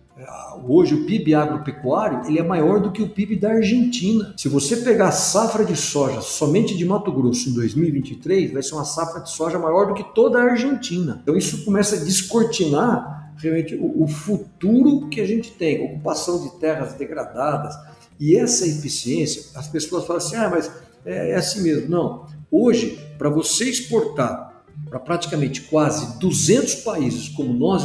hoje 0.67 0.95
o 0.95 1.05
PIB 1.05 1.35
agropecuário 1.35 2.27
ele 2.27 2.39
é 2.39 2.43
maior 2.43 2.81
do 2.81 2.91
que 2.91 3.03
o 3.03 3.09
PIB 3.09 3.37
da 3.37 3.51
Argentina. 3.51 4.35
Se 4.37 4.49
você 4.49 4.79
pegar 4.79 5.09
a 5.09 5.13
safra 5.13 5.65
de 5.65 5.77
soja 5.77 6.21
somente 6.23 6.77
de 6.77 6.85
Mato 6.85 7.13
Grosso 7.13 7.51
em 7.51 7.55
2023, 7.55 8.53
vai 8.53 8.63
ser 8.63 8.75
uma 8.75 8.85
safra 8.85 9.21
de 9.21 9.31
soja 9.31 9.59
maior 9.59 9.89
do 9.89 9.95
que 9.95 10.05
toda 10.15 10.39
a 10.39 10.51
Argentina. 10.51 11.21
Então 11.23 11.37
isso 11.37 11.65
começa 11.65 11.97
a 11.97 11.99
descortinar 11.99 13.33
realmente 13.37 13.79
o, 13.79 14.07
futuro 14.09 15.09
que 15.09 15.21
a 15.21 15.27
gente 15.27 15.53
tem, 15.53 15.85
ocupação 15.85 16.43
de 16.43 16.59
terras 16.59 16.95
degradadas. 16.95 17.75
E 18.19 18.35
essa 18.35 18.67
eficiência, 18.67 19.51
as 19.55 19.69
pessoas 19.69 20.07
falam 20.07 20.23
assim, 20.23 20.37
ah, 20.37 20.49
mas 20.49 20.71
é, 21.05 21.33
é 21.33 21.35
assim 21.35 21.61
mesmo. 21.61 21.91
Não. 21.91 22.27
Hoje, 22.51 22.99
para 23.19 23.29
você 23.29 23.65
exportar 23.69 24.47
para 24.89 24.99
praticamente 24.99 25.63
quase 25.63 26.19
200 26.19 26.77
países 26.77 27.29
como 27.29 27.53
nós 27.53 27.85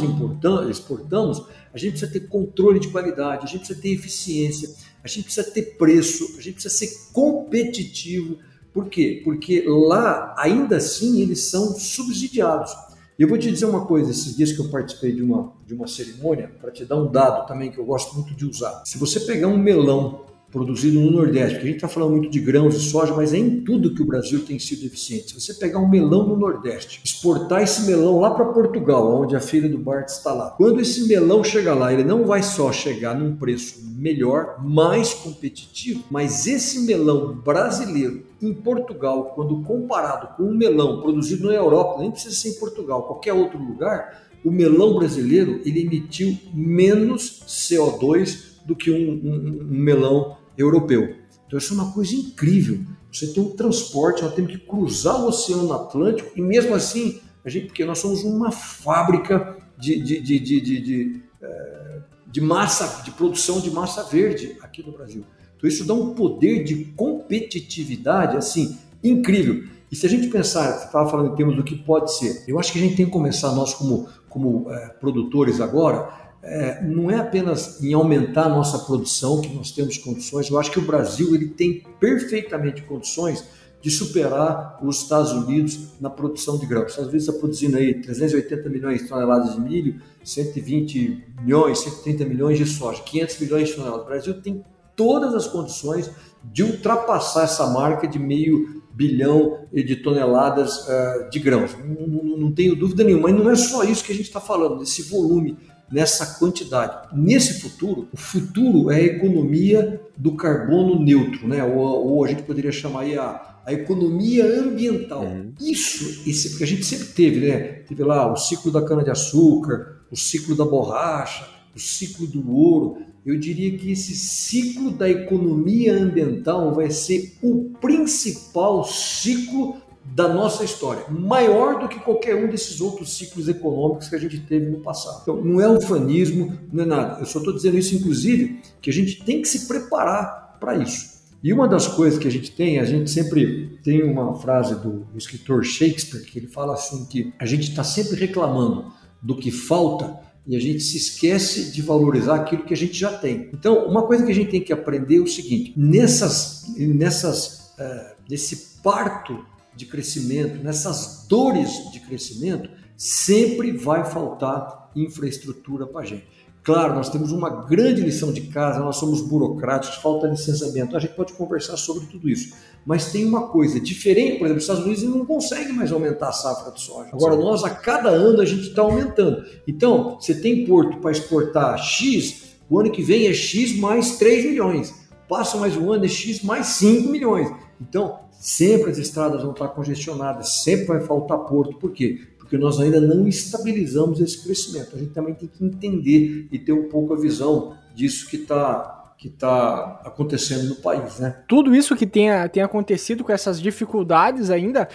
exportamos, 0.68 1.42
a 1.72 1.78
gente 1.78 1.92
precisa 1.92 2.10
ter 2.10 2.28
controle 2.28 2.78
de 2.78 2.88
qualidade, 2.88 3.44
a 3.44 3.48
gente 3.48 3.60
precisa 3.60 3.80
ter 3.80 3.92
eficiência, 3.92 4.70
a 5.02 5.08
gente 5.08 5.24
precisa 5.24 5.50
ter 5.50 5.76
preço, 5.76 6.36
a 6.38 6.40
gente 6.40 6.54
precisa 6.54 6.74
ser 6.74 7.10
competitivo. 7.12 8.38
Por 8.72 8.88
quê? 8.88 9.20
Porque 9.24 9.64
lá, 9.66 10.34
ainda 10.38 10.76
assim, 10.76 11.20
eles 11.20 11.44
são 11.44 11.74
subsidiados. 11.74 12.72
Eu 13.18 13.28
vou 13.28 13.38
te 13.38 13.50
dizer 13.50 13.66
uma 13.66 13.84
coisa: 13.84 14.10
esses 14.10 14.36
dias 14.36 14.52
que 14.52 14.60
eu 14.60 14.70
participei 14.70 15.12
de 15.12 15.22
uma, 15.22 15.52
de 15.66 15.74
uma 15.74 15.86
cerimônia, 15.86 16.50
para 16.60 16.70
te 16.70 16.84
dar 16.84 16.96
um 16.96 17.10
dado 17.10 17.46
também 17.46 17.70
que 17.70 17.78
eu 17.78 17.84
gosto 17.84 18.14
muito 18.14 18.34
de 18.34 18.46
usar. 18.46 18.82
Se 18.84 18.98
você 18.98 19.20
pegar 19.20 19.48
um 19.48 19.58
melão 19.58 20.24
produzido 20.52 21.00
no 21.00 21.10
Nordeste, 21.10 21.54
porque 21.54 21.64
a 21.64 21.70
gente 21.70 21.76
está 21.76 21.88
falando 21.88 22.10
muito 22.10 22.28
de 22.28 22.38
grãos 22.38 22.76
e 22.76 22.80
soja, 22.80 23.14
mas 23.14 23.32
é 23.32 23.38
em 23.38 23.62
tudo 23.62 23.94
que 23.94 24.02
o 24.02 24.04
Brasil 24.04 24.44
tem 24.44 24.58
sido 24.58 24.84
eficiente. 24.84 25.28
Se 25.28 25.40
você 25.40 25.54
pegar 25.54 25.78
um 25.78 25.88
melão 25.88 26.28
no 26.28 26.36
Nordeste, 26.36 27.00
exportar 27.02 27.62
esse 27.62 27.86
melão 27.86 28.20
lá 28.20 28.32
para 28.32 28.44
Portugal, 28.44 29.22
onde 29.22 29.34
a 29.34 29.40
filha 29.40 29.68
do 29.68 29.78
Bart 29.78 30.08
está 30.08 30.32
lá, 30.34 30.50
quando 30.50 30.80
esse 30.80 31.08
melão 31.08 31.42
chegar 31.42 31.74
lá, 31.74 31.90
ele 31.90 32.04
não 32.04 32.26
vai 32.26 32.42
só 32.42 32.70
chegar 32.70 33.18
num 33.18 33.34
preço 33.34 33.80
melhor, 33.96 34.62
mais 34.62 35.14
competitivo, 35.14 36.04
mas 36.10 36.46
esse 36.46 36.80
melão 36.80 37.34
brasileiro 37.34 38.22
em 38.42 38.52
Portugal, 38.52 39.32
quando 39.34 39.62
comparado 39.62 40.36
com 40.36 40.42
um 40.42 40.54
melão 40.54 41.00
produzido 41.00 41.46
na 41.46 41.54
Europa, 41.54 42.00
nem 42.00 42.10
precisa 42.10 42.34
ser 42.34 42.50
em 42.50 42.60
Portugal, 42.60 43.04
qualquer 43.04 43.32
outro 43.32 43.58
lugar, 43.58 44.22
o 44.44 44.50
melão 44.50 44.96
brasileiro 44.96 45.62
ele 45.64 45.80
emitiu 45.80 46.36
menos 46.52 47.42
CO2 47.46 48.52
do 48.66 48.76
que 48.76 48.90
um, 48.90 49.12
um, 49.12 49.60
um 49.62 49.78
melão 49.78 50.36
europeu. 50.56 51.16
Então 51.46 51.58
isso 51.58 51.74
é 51.74 51.76
uma 51.76 51.92
coisa 51.92 52.14
incrível. 52.14 52.80
Você 53.12 53.26
tem 53.26 53.42
um 53.42 53.50
transporte, 53.50 54.22
nós 54.22 54.34
temos 54.34 54.52
que 54.52 54.58
cruzar 54.58 55.20
o 55.20 55.28
Oceano 55.28 55.72
Atlântico 55.72 56.30
e 56.34 56.40
mesmo 56.40 56.74
assim, 56.74 57.20
a 57.44 57.50
gente, 57.50 57.66
porque 57.66 57.84
nós 57.84 57.98
somos 57.98 58.24
uma 58.24 58.50
fábrica 58.50 59.56
de, 59.78 60.00
de, 60.00 60.20
de, 60.20 60.38
de, 60.38 60.60
de, 60.60 60.80
de, 60.80 61.22
eh, 61.42 62.00
de 62.26 62.40
massa, 62.40 63.02
de 63.02 63.10
produção 63.10 63.60
de 63.60 63.70
massa 63.70 64.02
verde 64.04 64.56
aqui 64.62 64.82
no 64.82 64.92
Brasil. 64.92 65.24
Então 65.56 65.68
isso 65.68 65.84
dá 65.84 65.92
um 65.92 66.14
poder 66.14 66.64
de 66.64 66.86
competitividade 66.96 68.36
assim 68.36 68.78
incrível. 69.04 69.64
E 69.90 69.96
se 69.96 70.06
a 70.06 70.08
gente 70.08 70.28
pensar, 70.28 70.72
você 70.72 70.86
estava 70.86 71.10
falando 71.10 71.34
em 71.34 71.36
termos 71.36 71.54
do 71.54 71.62
que 71.62 71.76
pode 71.76 72.16
ser, 72.16 72.44
eu 72.48 72.58
acho 72.58 72.72
que 72.72 72.78
a 72.78 72.82
gente 72.82 72.96
tem 72.96 73.04
que 73.04 73.12
começar 73.12 73.52
nós 73.52 73.74
como, 73.74 74.08
como 74.26 74.72
é, 74.72 74.88
produtores 74.88 75.60
agora 75.60 76.21
é, 76.42 76.82
não 76.82 77.10
é 77.10 77.18
apenas 77.18 77.82
em 77.82 77.92
aumentar 77.94 78.46
a 78.46 78.48
nossa 78.48 78.78
produção 78.80 79.40
que 79.40 79.54
nós 79.54 79.70
temos 79.70 79.96
condições. 79.98 80.50
Eu 80.50 80.58
acho 80.58 80.70
que 80.70 80.78
o 80.78 80.82
Brasil 80.82 81.34
ele 81.34 81.48
tem 81.48 81.84
perfeitamente 82.00 82.82
condições 82.82 83.44
de 83.80 83.90
superar 83.90 84.78
os 84.82 85.02
Estados 85.02 85.32
Unidos 85.32 85.88
na 86.00 86.08
produção 86.08 86.58
de 86.58 86.66
grãos. 86.66 86.84
Os 86.84 86.90
Estados 86.92 87.10
Unidos 87.10 87.28
está 87.28 87.38
produzindo 87.38 87.76
aí 87.76 88.00
380 88.00 88.68
milhões 88.68 89.02
de 89.02 89.08
toneladas 89.08 89.54
de 89.54 89.60
milho, 89.60 90.00
120 90.24 91.24
milhões, 91.40 91.80
130 91.80 92.24
milhões 92.24 92.58
de 92.58 92.66
soja, 92.66 93.02
500 93.02 93.40
milhões 93.40 93.68
de 93.68 93.74
toneladas. 93.74 94.02
O 94.02 94.08
Brasil 94.08 94.40
tem 94.40 94.64
todas 94.94 95.34
as 95.34 95.48
condições 95.48 96.10
de 96.44 96.62
ultrapassar 96.62 97.44
essa 97.44 97.66
marca 97.68 98.06
de 98.06 98.18
meio 98.18 98.82
bilhão 98.92 99.66
de 99.72 99.96
toneladas 99.96 100.86
uh, 100.86 101.30
de 101.30 101.38
grãos. 101.38 101.74
Não, 101.78 102.06
não, 102.06 102.36
não, 102.36 102.52
tenho 102.52 102.76
dúvida 102.76 103.02
nenhuma. 103.02 103.28
Mas 103.30 103.36
não 103.36 103.50
é 103.50 103.56
só 103.56 103.84
isso 103.84 104.04
que 104.04 104.12
a 104.12 104.14
gente 104.14 104.26
está 104.26 104.40
falando, 104.40 104.78
desse 104.78 105.02
volume 105.02 105.56
nessa 105.92 106.38
quantidade. 106.38 107.08
Nesse 107.14 107.60
futuro, 107.60 108.08
o 108.12 108.16
futuro 108.16 108.90
é 108.90 108.96
a 108.96 109.02
economia 109.02 110.00
do 110.16 110.34
carbono 110.34 110.98
neutro, 110.98 111.46
né? 111.46 111.62
ou, 111.62 111.80
ou 111.80 112.24
a 112.24 112.28
gente 112.28 112.42
poderia 112.42 112.72
chamar 112.72 113.04
a, 113.18 113.60
a 113.66 113.72
economia 113.72 114.44
ambiental. 114.60 115.24
Uhum. 115.24 115.52
Isso, 115.60 116.28
esse, 116.28 116.50
porque 116.50 116.64
a 116.64 116.66
gente 116.66 116.84
sempre 116.84 117.08
teve, 117.08 117.46
né? 117.46 117.58
Teve 117.86 118.02
lá 118.02 118.32
o 118.32 118.36
ciclo 118.36 118.72
da 118.72 118.82
cana-de-açúcar, 118.82 120.00
o 120.10 120.16
ciclo 120.16 120.56
da 120.56 120.64
borracha, 120.64 121.46
o 121.76 121.78
ciclo 121.78 122.26
do 122.26 122.50
ouro. 122.50 122.98
Eu 123.24 123.38
diria 123.38 123.78
que 123.78 123.92
esse 123.92 124.16
ciclo 124.16 124.90
da 124.90 125.08
economia 125.08 125.94
ambiental 125.94 126.74
vai 126.74 126.90
ser 126.90 127.36
o 127.42 127.70
principal 127.80 128.84
ciclo 128.84 129.76
da 130.04 130.28
nossa 130.28 130.64
história, 130.64 131.04
maior 131.08 131.80
do 131.80 131.88
que 131.88 131.98
qualquer 132.00 132.34
um 132.34 132.50
desses 132.50 132.80
outros 132.80 133.16
ciclos 133.16 133.48
econômicos 133.48 134.08
que 134.08 134.16
a 134.16 134.18
gente 134.18 134.40
teve 134.40 134.66
no 134.66 134.80
passado. 134.80 135.20
Então, 135.22 135.42
não 135.42 135.60
é 135.60 135.68
ufanismo, 135.68 136.58
não 136.72 136.84
é 136.84 136.86
nada. 136.86 137.20
Eu 137.20 137.26
só 137.26 137.38
estou 137.38 137.54
dizendo 137.54 137.78
isso, 137.78 137.94
inclusive, 137.94 138.60
que 138.80 138.90
a 138.90 138.92
gente 138.92 139.24
tem 139.24 139.40
que 139.40 139.48
se 139.48 139.66
preparar 139.66 140.58
para 140.60 140.76
isso. 140.76 141.12
E 141.42 141.52
uma 141.52 141.66
das 141.66 141.88
coisas 141.88 142.18
que 142.18 142.28
a 142.28 142.30
gente 142.30 142.52
tem, 142.52 142.78
a 142.78 142.84
gente 142.84 143.10
sempre 143.10 143.78
tem 143.82 144.02
uma 144.02 144.34
frase 144.36 144.76
do 144.76 145.06
escritor 145.16 145.64
Shakespeare 145.64 146.22
que 146.24 146.38
ele 146.38 146.46
fala 146.46 146.74
assim 146.74 147.04
que 147.06 147.32
a 147.38 147.46
gente 147.46 147.70
está 147.70 147.82
sempre 147.82 148.14
reclamando 148.16 148.92
do 149.20 149.36
que 149.36 149.50
falta 149.50 150.20
e 150.46 150.56
a 150.56 150.60
gente 150.60 150.80
se 150.80 150.96
esquece 150.96 151.72
de 151.72 151.82
valorizar 151.82 152.36
aquilo 152.36 152.64
que 152.64 152.74
a 152.74 152.76
gente 152.76 152.94
já 152.94 153.12
tem. 153.12 153.48
Então, 153.52 153.86
uma 153.86 154.02
coisa 154.02 154.24
que 154.24 154.30
a 154.30 154.34
gente 154.34 154.50
tem 154.50 154.60
que 154.60 154.72
aprender 154.72 155.16
é 155.16 155.20
o 155.20 155.26
seguinte: 155.26 155.72
nessas, 155.76 156.74
nessas, 156.76 157.74
uh, 157.78 158.14
nesse 158.28 158.80
parto 158.82 159.44
de 159.74 159.86
crescimento, 159.86 160.62
nessas 160.62 161.26
dores 161.28 161.90
de 161.92 162.00
crescimento, 162.00 162.70
sempre 162.96 163.72
vai 163.72 164.04
faltar 164.04 164.90
infraestrutura 164.94 165.86
para 165.86 166.02
a 166.02 166.04
gente. 166.04 166.26
Claro, 166.62 166.94
nós 166.94 167.08
temos 167.08 167.32
uma 167.32 167.66
grande 167.66 168.02
lição 168.02 168.32
de 168.32 168.42
casa, 168.42 168.78
nós 168.78 168.96
somos 168.96 169.20
burocráticos, 169.20 169.96
falta 169.96 170.28
licenciamento, 170.28 170.96
a 170.96 171.00
gente 171.00 171.14
pode 171.14 171.32
conversar 171.32 171.76
sobre 171.76 172.06
tudo 172.06 172.30
isso. 172.30 172.54
Mas 172.86 173.10
tem 173.10 173.24
uma 173.24 173.48
coisa 173.48 173.80
diferente, 173.80 174.38
por 174.38 174.44
exemplo, 174.44 174.58
os 174.58 174.62
Estados 174.62 174.84
Unidos 174.84 175.02
não 175.02 175.26
conseguem 175.26 175.72
mais 175.72 175.90
aumentar 175.90 176.28
a 176.28 176.32
safra 176.32 176.70
de 176.70 176.80
soja. 176.80 177.10
Agora, 177.12 177.34
nós, 177.34 177.64
a 177.64 177.70
cada 177.70 178.10
ano, 178.10 178.40
a 178.40 178.44
gente 178.44 178.68
está 178.68 178.82
aumentando. 178.82 179.44
Então, 179.66 180.20
você 180.20 180.34
tem 180.34 180.64
porto 180.64 180.98
para 180.98 181.10
exportar 181.10 181.76
X, 181.78 182.52
o 182.70 182.78
ano 182.78 182.92
que 182.92 183.02
vem 183.02 183.26
é 183.26 183.34
X 183.34 183.76
mais 183.76 184.16
3 184.18 184.44
milhões. 184.44 184.94
Passa 185.28 185.56
mais 185.56 185.76
um 185.76 185.90
ano, 185.90 186.04
é 186.04 186.08
X 186.08 186.42
mais 186.42 186.66
5 186.66 187.08
milhões. 187.08 187.50
Então, 187.80 188.20
Sempre 188.42 188.90
as 188.90 188.98
estradas 188.98 189.42
vão 189.42 189.52
estar 189.52 189.68
congestionadas, 189.68 190.64
sempre 190.64 190.86
vai 190.86 191.00
faltar 191.00 191.38
porto. 191.38 191.78
Por 191.78 191.92
quê? 191.92 192.22
Porque 192.40 192.58
nós 192.58 192.80
ainda 192.80 193.00
não 193.00 193.28
estabilizamos 193.28 194.20
esse 194.20 194.42
crescimento. 194.42 194.96
A 194.96 194.98
gente 194.98 195.12
também 195.12 195.32
tem 195.32 195.48
que 195.48 195.64
entender 195.64 196.48
e 196.50 196.58
ter 196.58 196.72
um 196.72 196.88
pouco 196.88 197.14
a 197.14 197.16
visão 197.16 197.76
disso 197.94 198.28
que 198.28 198.34
está 198.34 199.01
que 199.18 199.28
está 199.28 200.00
acontecendo 200.04 200.68
no 200.68 200.76
país, 200.76 201.20
né? 201.20 201.42
Tudo 201.46 201.74
isso 201.74 201.94
que 201.94 202.06
tem, 202.06 202.28
tem 202.50 202.62
acontecido 202.62 203.22
com 203.22 203.32
essas 203.32 203.60
dificuldades 203.60 204.50
ainda, 204.50 204.88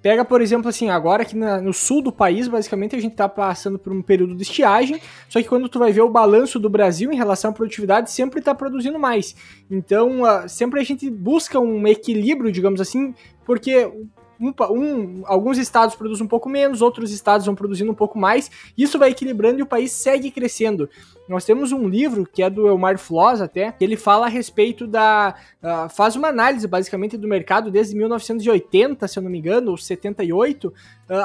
pega, 0.00 0.24
por 0.24 0.40
exemplo, 0.40 0.68
assim, 0.68 0.88
agora 0.88 1.26
na, 1.34 1.60
no 1.60 1.72
sul 1.72 2.02
do 2.02 2.10
país, 2.10 2.48
basicamente 2.48 2.96
a 2.96 3.00
gente 3.00 3.12
está 3.12 3.28
passando 3.28 3.78
por 3.78 3.92
um 3.92 4.00
período 4.00 4.34
de 4.34 4.42
estiagem, 4.42 5.00
só 5.28 5.40
que 5.40 5.48
quando 5.48 5.68
tu 5.68 5.78
vai 5.78 5.92
ver 5.92 6.00
o 6.00 6.08
balanço 6.08 6.58
do 6.58 6.70
Brasil 6.70 7.12
em 7.12 7.16
relação 7.16 7.50
à 7.50 7.54
produtividade, 7.54 8.10
sempre 8.10 8.38
está 8.38 8.54
produzindo 8.54 8.98
mais. 8.98 9.34
Então, 9.70 10.22
uh, 10.22 10.48
sempre 10.48 10.80
a 10.80 10.84
gente 10.84 11.10
busca 11.10 11.60
um 11.60 11.86
equilíbrio, 11.86 12.50
digamos 12.50 12.80
assim, 12.80 13.14
porque 13.44 13.92
um, 14.40 14.52
um, 14.70 15.22
alguns 15.26 15.58
estados 15.58 15.94
produzem 15.94 16.24
um 16.24 16.28
pouco 16.28 16.48
menos, 16.48 16.82
outros 16.82 17.12
estados 17.12 17.46
vão 17.46 17.54
produzindo 17.54 17.90
um 17.90 17.94
pouco 17.94 18.18
mais. 18.18 18.50
Isso 18.76 18.98
vai 18.98 19.10
equilibrando 19.10 19.60
e 19.60 19.62
o 19.62 19.66
país 19.66 19.92
segue 19.92 20.30
crescendo. 20.30 20.88
Nós 21.28 21.44
temos 21.44 21.72
um 21.72 21.88
livro 21.88 22.28
que 22.30 22.42
é 22.42 22.50
do 22.50 22.66
Elmar 22.66 22.98
Floss 22.98 23.40
até, 23.40 23.72
que 23.72 23.82
ele 23.82 23.96
fala 23.96 24.26
a 24.26 24.28
respeito 24.28 24.86
da. 24.86 25.34
Uh, 25.62 25.88
faz 25.88 26.16
uma 26.16 26.28
análise 26.28 26.66
basicamente 26.66 27.16
do 27.16 27.26
mercado 27.26 27.70
desde 27.70 27.96
1980, 27.96 29.08
se 29.08 29.18
eu 29.18 29.22
não 29.22 29.30
me 29.30 29.38
engano, 29.38 29.70
ou 29.70 29.76
78, 29.76 30.68
uh, 30.68 30.72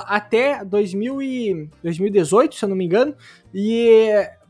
até 0.06 0.64
2000 0.64 1.22
e, 1.22 1.70
2018, 1.84 2.56
se 2.56 2.64
eu 2.64 2.70
não 2.70 2.78
me 2.78 2.86
engano, 2.86 3.14
e 3.54 4.10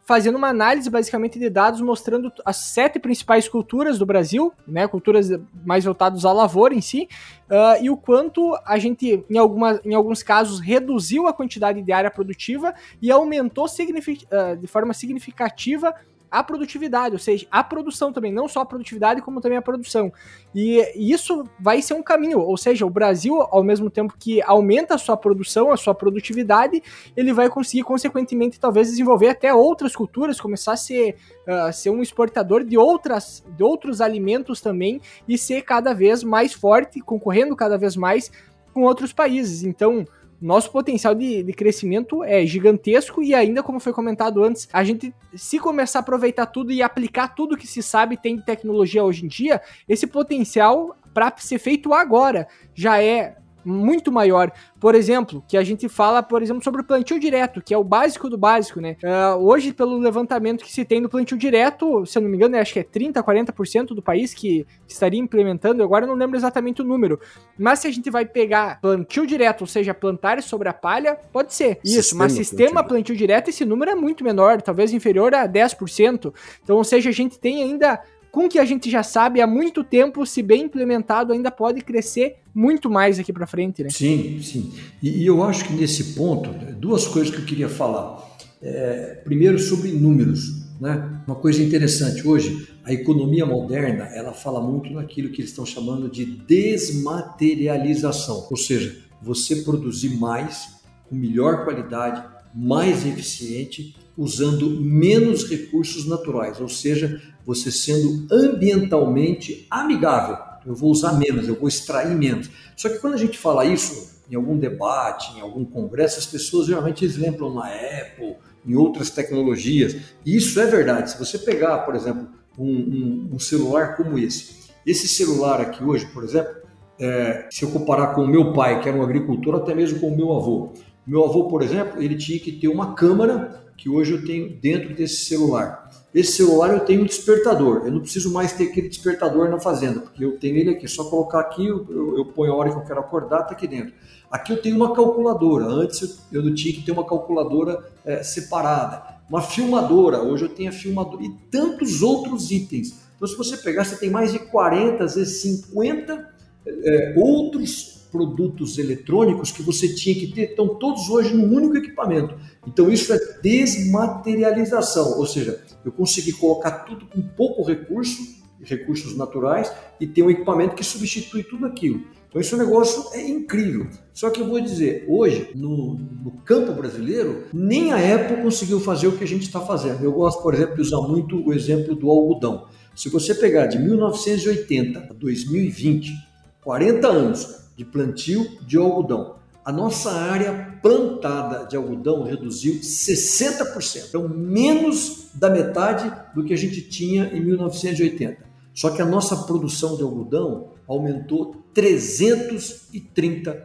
fazendo 0.10 0.40
uma 0.40 0.48
análise 0.48 0.90
basicamente 0.90 1.38
de 1.38 1.52
dados 1.52 1.82
mostrando 1.82 2.34
as 2.44 2.58
sete 2.58 2.98
principais 2.98 3.48
culturas 3.48 4.00
do 4.00 4.08
Brasil, 4.08 4.52
né, 4.68 4.88
culturas 4.88 5.30
mais 5.64 5.86
voltadas 5.86 6.26
à 6.26 6.34
lavoura 6.34 6.74
em 6.74 6.82
si, 6.82 7.08
uh, 7.48 7.80
e 7.80 7.92
o 7.92 7.96
quanto 7.96 8.58
a 8.66 8.80
gente, 8.80 9.24
em, 9.30 9.38
alguma, 9.38 9.80
em 9.86 9.94
alguns 9.94 10.24
casos, 10.24 10.60
reduziu 10.60 11.28
a 11.28 11.34
quantidade 11.34 11.84
de 11.84 11.92
área 11.92 12.10
produtiva 12.10 12.74
e 13.00 13.12
aumentou 13.12 13.66
uh, 13.66 14.58
de 14.58 14.66
forma 14.66 14.96
significativa 14.96 15.94
a 16.32 16.44
produtividade, 16.44 17.16
ou 17.16 17.20
seja, 17.20 17.48
a 17.50 17.64
produção 17.64 18.14
também, 18.14 18.32
não 18.32 18.48
só 18.48 18.62
a 18.62 18.66
produtividade, 18.66 19.22
como 19.22 19.42
também 19.42 19.58
a 19.58 19.62
produção. 19.62 20.12
E 20.54 20.82
isso 20.96 21.44
vai 21.60 21.82
ser 21.82 21.94
um 21.94 22.04
caminho, 22.04 22.40
ou 22.40 22.58
seja, 22.58 22.86
o 22.86 22.90
Brasil, 22.90 23.42
ao 23.42 23.64
mesmo 23.64 23.90
tempo 23.90 24.14
que 24.18 24.42
aumenta 24.44 24.96
a 24.96 24.98
sua 24.98 25.18
produção, 25.18 25.72
a 25.72 25.78
sua 25.78 25.96
produtividade, 25.96 26.82
ele 27.16 27.34
vai 27.34 27.50
conseguir, 27.50 27.84
consequentemente, 27.84 28.60
talvez 28.60 28.90
desenvolver 28.90 29.30
até 29.30 29.54
outras 29.54 29.96
culturas, 29.96 30.40
começar 30.40 30.74
a 30.74 30.78
ser, 30.78 31.16
uh, 31.48 31.74
ser 31.74 31.90
um 31.90 32.02
exportador 32.02 32.64
de, 32.64 32.78
outras, 32.78 33.44
de 33.58 33.64
outros 33.64 34.02
alimentos 34.02 34.62
também 34.62 35.02
e 35.28 35.38
ser 35.38 35.64
cada 35.64 35.94
vez 35.94 36.24
mais 36.24 36.54
forte, 36.54 37.00
concorrendo 37.02 37.56
cada 37.56 37.78
vez 37.78 37.96
mais 37.96 38.32
com 38.74 38.84
outros 38.84 39.12
países. 39.12 39.64
Então, 39.64 40.06
nosso 40.42 40.72
potencial 40.72 41.14
de, 41.14 41.44
de, 41.44 41.54
crescimento 41.54 42.24
é 42.24 42.46
gigantesco 42.46 43.22
e 43.22 43.36
ainda, 43.36 43.62
como 43.62 43.80
foi 43.80 43.92
comentado 43.92 44.44
antes, 44.44 44.70
a 44.72 44.84
gente, 44.84 45.14
se 45.36 45.60
começar 45.60 46.00
a 46.00 46.02
aproveitar 46.02 46.46
tudo 46.46 46.72
e 46.72 46.82
aplicar 46.82 47.36
tudo 47.36 47.58
que 47.58 47.68
se 47.68 47.84
sabe 47.84 48.16
tem 48.16 48.38
de 48.38 48.46
tecnologia 48.46 49.04
hoje 49.04 49.26
em 49.26 49.28
dia, 49.28 49.62
esse 49.88 50.08
potencial 50.08 50.96
para 51.14 51.34
ser 51.38 51.60
feito 51.60 51.94
agora 51.94 52.48
já 52.74 53.02
é 53.02 53.38
muito 53.64 54.12
maior. 54.12 54.52
Por 54.80 54.96
exemplo, 54.96 55.44
que 55.48 55.58
a 55.58 55.64
gente 55.64 55.90
fala, 55.90 56.24
por 56.24 56.42
exemplo, 56.42 56.64
sobre 56.64 56.82
o 56.82 56.84
plantio 56.84 57.20
direto, 57.20 57.62
que 57.62 57.74
é 57.74 57.78
o 57.78 57.84
básico 57.84 58.30
do 58.30 58.38
básico, 58.38 58.80
né? 58.80 58.96
Uh, 59.04 59.44
hoje, 59.44 59.74
pelo 59.74 59.98
levantamento 59.98 60.64
que 60.64 60.72
se 60.72 60.86
tem 60.86 61.02
do 61.02 61.10
plantio 61.10 61.38
direto, 61.38 62.06
se 62.06 62.18
eu 62.18 62.22
não 62.22 62.30
me 62.30 62.38
engano, 62.38 62.58
acho 62.58 62.74
que 62.74 62.80
é 62.80 62.84
30, 62.84 63.22
40% 63.22 63.88
do 63.88 64.02
país 64.02 64.34
que 64.34 64.66
estaria 64.88 65.20
implementando, 65.20 65.84
agora 65.84 66.06
eu 66.06 66.08
não 66.08 66.16
lembro 66.16 66.38
exatamente 66.38 66.82
o 66.82 66.86
número. 66.86 67.20
Mas 67.58 67.80
se 67.80 67.88
a 67.88 67.92
gente 67.92 68.10
vai 68.10 68.26
pegar 68.26 68.80
plantio 68.82 69.26
direto, 69.26 69.62
ou 69.62 69.68
seja, 69.68 69.94
plantar 69.94 70.42
sobre 70.42 70.70
a 70.70 70.74
palha, 70.74 71.18
pode 71.32 71.54
ser. 71.54 71.80
Isso, 71.84 72.02
sistema 72.02 72.24
mas 72.24 72.34
sistema 72.34 72.84
plantio, 72.84 72.90
plantio 72.90 73.16
direto, 73.16 73.50
esse 73.50 73.66
número 73.66 73.92
é 73.92 73.96
muito 73.96 74.24
menor, 74.24 74.62
talvez 74.62 74.94
inferior 74.94 75.34
a 75.34 75.48
10%. 75.48 76.34
Então, 76.64 76.78
ou 76.78 76.84
seja, 76.84 77.10
a 77.10 77.14
gente 77.14 77.40
tem 77.40 77.64
ainda 77.64 78.02
com 78.32 78.46
o 78.46 78.50
que 78.50 78.60
a 78.60 78.66
gente 78.66 78.90
já 78.90 79.04
sabe 79.04 79.42
há 79.42 79.48
muito 79.48 79.84
tempo, 79.84 80.26
se 80.26 80.42
bem 80.42 80.64
implementado, 80.64 81.34
ainda 81.34 81.52
pode 81.52 81.82
crescer 81.82 82.38
muito 82.54 82.90
mais 82.90 83.20
aqui 83.20 83.34
para 83.34 83.46
frente, 83.48 83.84
né? 83.84 83.90
Sim, 83.90 84.40
sim. 84.42 84.72
E, 85.02 85.24
e, 85.24 85.26
eu 85.26 85.44
acho 85.44 85.66
que 85.66 85.74
nesse 85.74 86.16
ponto, 86.16 86.50
duas 86.76 87.08
coisas 87.08 87.34
que 87.34 87.42
eu 87.42 87.46
queria 87.46 87.70
falar. 87.70 88.28
É, 88.62 89.22
primeiro 89.24 89.58
sobre 89.58 89.90
números, 89.92 90.68
né? 90.80 91.22
Uma 91.26 91.36
coisa 91.36 91.64
interessante 91.64 92.28
hoje, 92.28 92.68
a 92.84 92.94
economia 92.94 93.46
moderna, 93.46 94.06
ela 94.14 94.34
fala 94.34 94.62
muito 94.62 94.92
naquilo 94.92 95.30
que 95.30 95.40
eles 95.42 95.52
estão 95.52 95.66
chamando 95.66 96.10
de 96.10 96.26
desmaterialização, 96.26 98.48
ou 98.50 98.58
seja, 98.58 98.98
você 99.22 99.58
produzir 99.58 100.18
mais 100.18 100.80
com 101.10 101.16
melhor 101.16 101.66
qualidade, 101.66 102.24
mais 102.56 103.06
eficiente, 103.06 103.94
usando 104.20 104.70
menos 104.70 105.50
recursos 105.50 106.06
naturais, 106.06 106.60
ou 106.60 106.68
seja, 106.68 107.22
você 107.46 107.72
sendo 107.72 108.28
ambientalmente 108.30 109.66
amigável. 109.72 110.38
Eu 110.66 110.76
vou 110.76 110.92
usar 110.92 111.14
menos, 111.14 111.48
eu 111.48 111.56
vou 111.56 111.70
extrair 111.70 112.14
menos. 112.14 112.50
Só 112.76 112.90
que 112.90 113.00
quando 113.00 113.14
a 113.14 113.18
gente 113.18 113.38
fala 113.38 113.64
isso 113.64 114.20
em 114.30 114.36
algum 114.36 114.58
debate, 114.58 115.38
em 115.38 115.42
algum 115.42 115.64
congresso, 115.64 116.20
as 116.20 116.26
pessoas 116.26 116.68
geralmente 116.68 117.08
lembram 117.08 117.54
na 117.54 117.68
Apple, 117.68 118.36
em 118.66 118.76
outras 118.76 119.10
tecnologias. 119.10 119.96
E 120.26 120.36
isso 120.36 120.60
é 120.60 120.66
verdade. 120.66 121.12
Se 121.12 121.18
você 121.18 121.40
pegar, 121.40 121.80
por 121.80 121.96
exemplo, 121.96 122.28
um, 122.58 122.70
um, 122.70 123.30
um 123.36 123.40
celular 123.40 123.96
como 123.96 124.20
esse, 124.20 124.54
esse 124.86 125.08
celular 125.08 125.62
aqui 125.62 125.82
hoje, 125.82 126.06
por 126.08 126.26
exemplo, 126.26 126.54
é, 127.00 127.48
se 127.50 127.64
eu 127.64 127.72
comparar 127.72 128.08
com 128.08 128.26
o 128.26 128.28
meu 128.28 128.52
pai, 128.52 128.82
que 128.82 128.90
era 128.90 128.98
um 128.98 129.02
agricultor, 129.02 129.56
até 129.56 129.74
mesmo 129.74 130.02
com 130.02 130.10
o 130.10 130.18
meu 130.18 130.36
avô. 130.36 130.74
Meu 131.10 131.26
avô, 131.26 131.46
por 131.46 131.64
exemplo, 131.64 132.04
ele 132.04 132.16
tinha 132.16 132.40
que 132.40 132.52
ter 132.52 132.68
uma 132.68 132.94
câmera 132.94 133.64
que 133.76 133.90
hoje 133.90 134.12
eu 134.12 134.24
tenho 134.24 134.48
dentro 134.62 134.94
desse 134.94 135.26
celular. 135.26 135.90
Esse 136.14 136.34
celular 136.34 136.72
eu 136.72 136.82
tenho 136.82 137.02
um 137.02 137.06
despertador. 137.06 137.82
Eu 137.84 137.92
não 137.92 138.02
preciso 138.02 138.32
mais 138.32 138.54
ter 138.54 138.66
aquele 138.66 138.88
despertador 138.88 139.50
na 139.50 139.60
fazenda, 139.60 140.02
porque 140.02 140.24
eu 140.24 140.38
tenho 140.38 140.58
ele 140.58 140.70
aqui. 140.70 140.88
Só 140.88 141.06
colocar 141.06 141.40
aqui, 141.40 141.66
eu, 141.66 142.16
eu 142.16 142.26
ponho 142.26 142.54
a 142.54 142.56
hora 142.56 142.70
que 142.70 142.78
eu 142.78 142.84
quero 142.84 143.00
acordar, 143.00 143.42
está 143.42 143.54
aqui 143.54 143.68
dentro. 143.68 143.92
Aqui 144.30 144.54
eu 144.54 144.62
tenho 144.62 144.76
uma 144.76 144.94
calculadora. 144.94 145.66
Antes 145.66 146.20
eu, 146.32 146.46
eu 146.46 146.54
tinha 146.54 146.76
que 146.76 146.84
ter 146.84 146.92
uma 146.92 147.04
calculadora 147.04 147.84
é, 148.06 148.22
separada. 148.22 149.02
Uma 149.28 149.42
filmadora. 149.42 150.22
Hoje 150.22 150.46
eu 150.46 150.50
tenho 150.50 150.70
a 150.70 150.74
filmadora. 150.74 151.24
E 151.24 151.30
tantos 151.50 152.04
outros 152.04 152.52
itens. 152.52 152.94
Então, 153.16 153.28
se 153.28 153.36
você 153.36 153.58
pegar, 153.58 153.84
você 153.84 153.96
tem 153.96 154.12
mais 154.12 154.32
de 154.32 154.38
40, 154.38 155.04
às 155.04 155.16
vezes 155.16 155.42
50 155.42 156.30
é, 156.68 157.16
outros 157.18 157.99
produtos 158.12 158.78
eletrônicos 158.78 159.52
que 159.52 159.62
você 159.62 159.94
tinha 159.94 160.16
que 160.16 160.28
ter, 160.28 160.52
estão 160.52 160.76
todos 160.76 161.10
hoje 161.10 161.34
num 161.34 161.54
único 161.54 161.78
equipamento. 161.78 162.36
Então 162.68 162.92
isso 162.92 163.14
é 163.14 163.20
desmaterialização, 163.42 165.18
ou 165.18 165.26
seja, 165.26 165.62
eu 165.86 165.92
consegui 165.92 166.34
colocar 166.34 166.72
tudo 166.86 167.06
com 167.06 167.22
pouco 167.22 167.64
recurso, 167.64 168.22
recursos 168.62 169.16
naturais, 169.16 169.72
e 170.00 170.08
ter 170.08 170.24
um 170.24 170.30
equipamento 170.30 170.76
que 170.76 170.84
substitui 170.84 171.44
tudo 171.44 171.66
aquilo. 171.66 172.04
Então 172.30 172.40
esse 172.40 172.56
negócio 172.56 173.06
é 173.14 173.28
incrível. 173.28 173.88
Só 174.14 174.30
que 174.30 174.40
eu 174.40 174.48
vou 174.48 174.62
dizer, 174.62 175.06
hoje, 175.08 175.50
no, 175.56 175.96
no 175.96 176.32
campo 176.46 176.74
brasileiro, 176.74 177.46
nem 177.52 177.92
a 177.92 178.16
Apple 178.16 178.44
conseguiu 178.44 178.80
fazer 178.80 179.08
o 179.08 179.18
que 179.18 179.24
a 179.24 179.28
gente 179.28 179.44
está 179.44 179.60
fazendo. 179.60 180.04
Eu 180.04 180.12
gosto, 180.12 180.44
por 180.44 180.54
exemplo, 180.54 180.76
de 180.76 180.82
usar 180.82 181.02
muito 181.02 181.44
o 181.44 181.52
exemplo 181.52 181.96
do 181.96 182.10
algodão. 182.10 182.68
Se 182.96 183.10
você 183.10 183.34
pegar 183.34 183.66
de 183.66 183.80
1980 183.80 185.00
a 185.00 185.14
2020, 185.14 186.14
40 186.62 187.08
anos, 187.08 187.69
de 187.80 187.86
plantio 187.86 188.46
de 188.68 188.78
algodão. 188.78 189.38
A 189.64 189.72
nossa 189.72 190.12
área 190.12 190.78
plantada 190.82 191.66
de 191.66 191.78
algodão 191.78 192.24
reduziu 192.24 192.82
60%, 192.82 194.08
então 194.10 194.28
menos 194.28 195.30
da 195.34 195.50
metade 195.50 196.12
do 196.36 196.44
que 196.44 196.54
a 196.54 196.58
gente 196.58 196.82
tinha 196.82 197.32
em 197.34 197.40
1980. 197.40 198.50
Só 198.74 198.90
que 198.90 199.02
a 199.02 199.06
nossa 199.06 199.44
produção 199.44 199.96
de 199.96 200.04
algodão 200.04 200.72
aumentou 200.86 201.56
330%. 201.74 203.64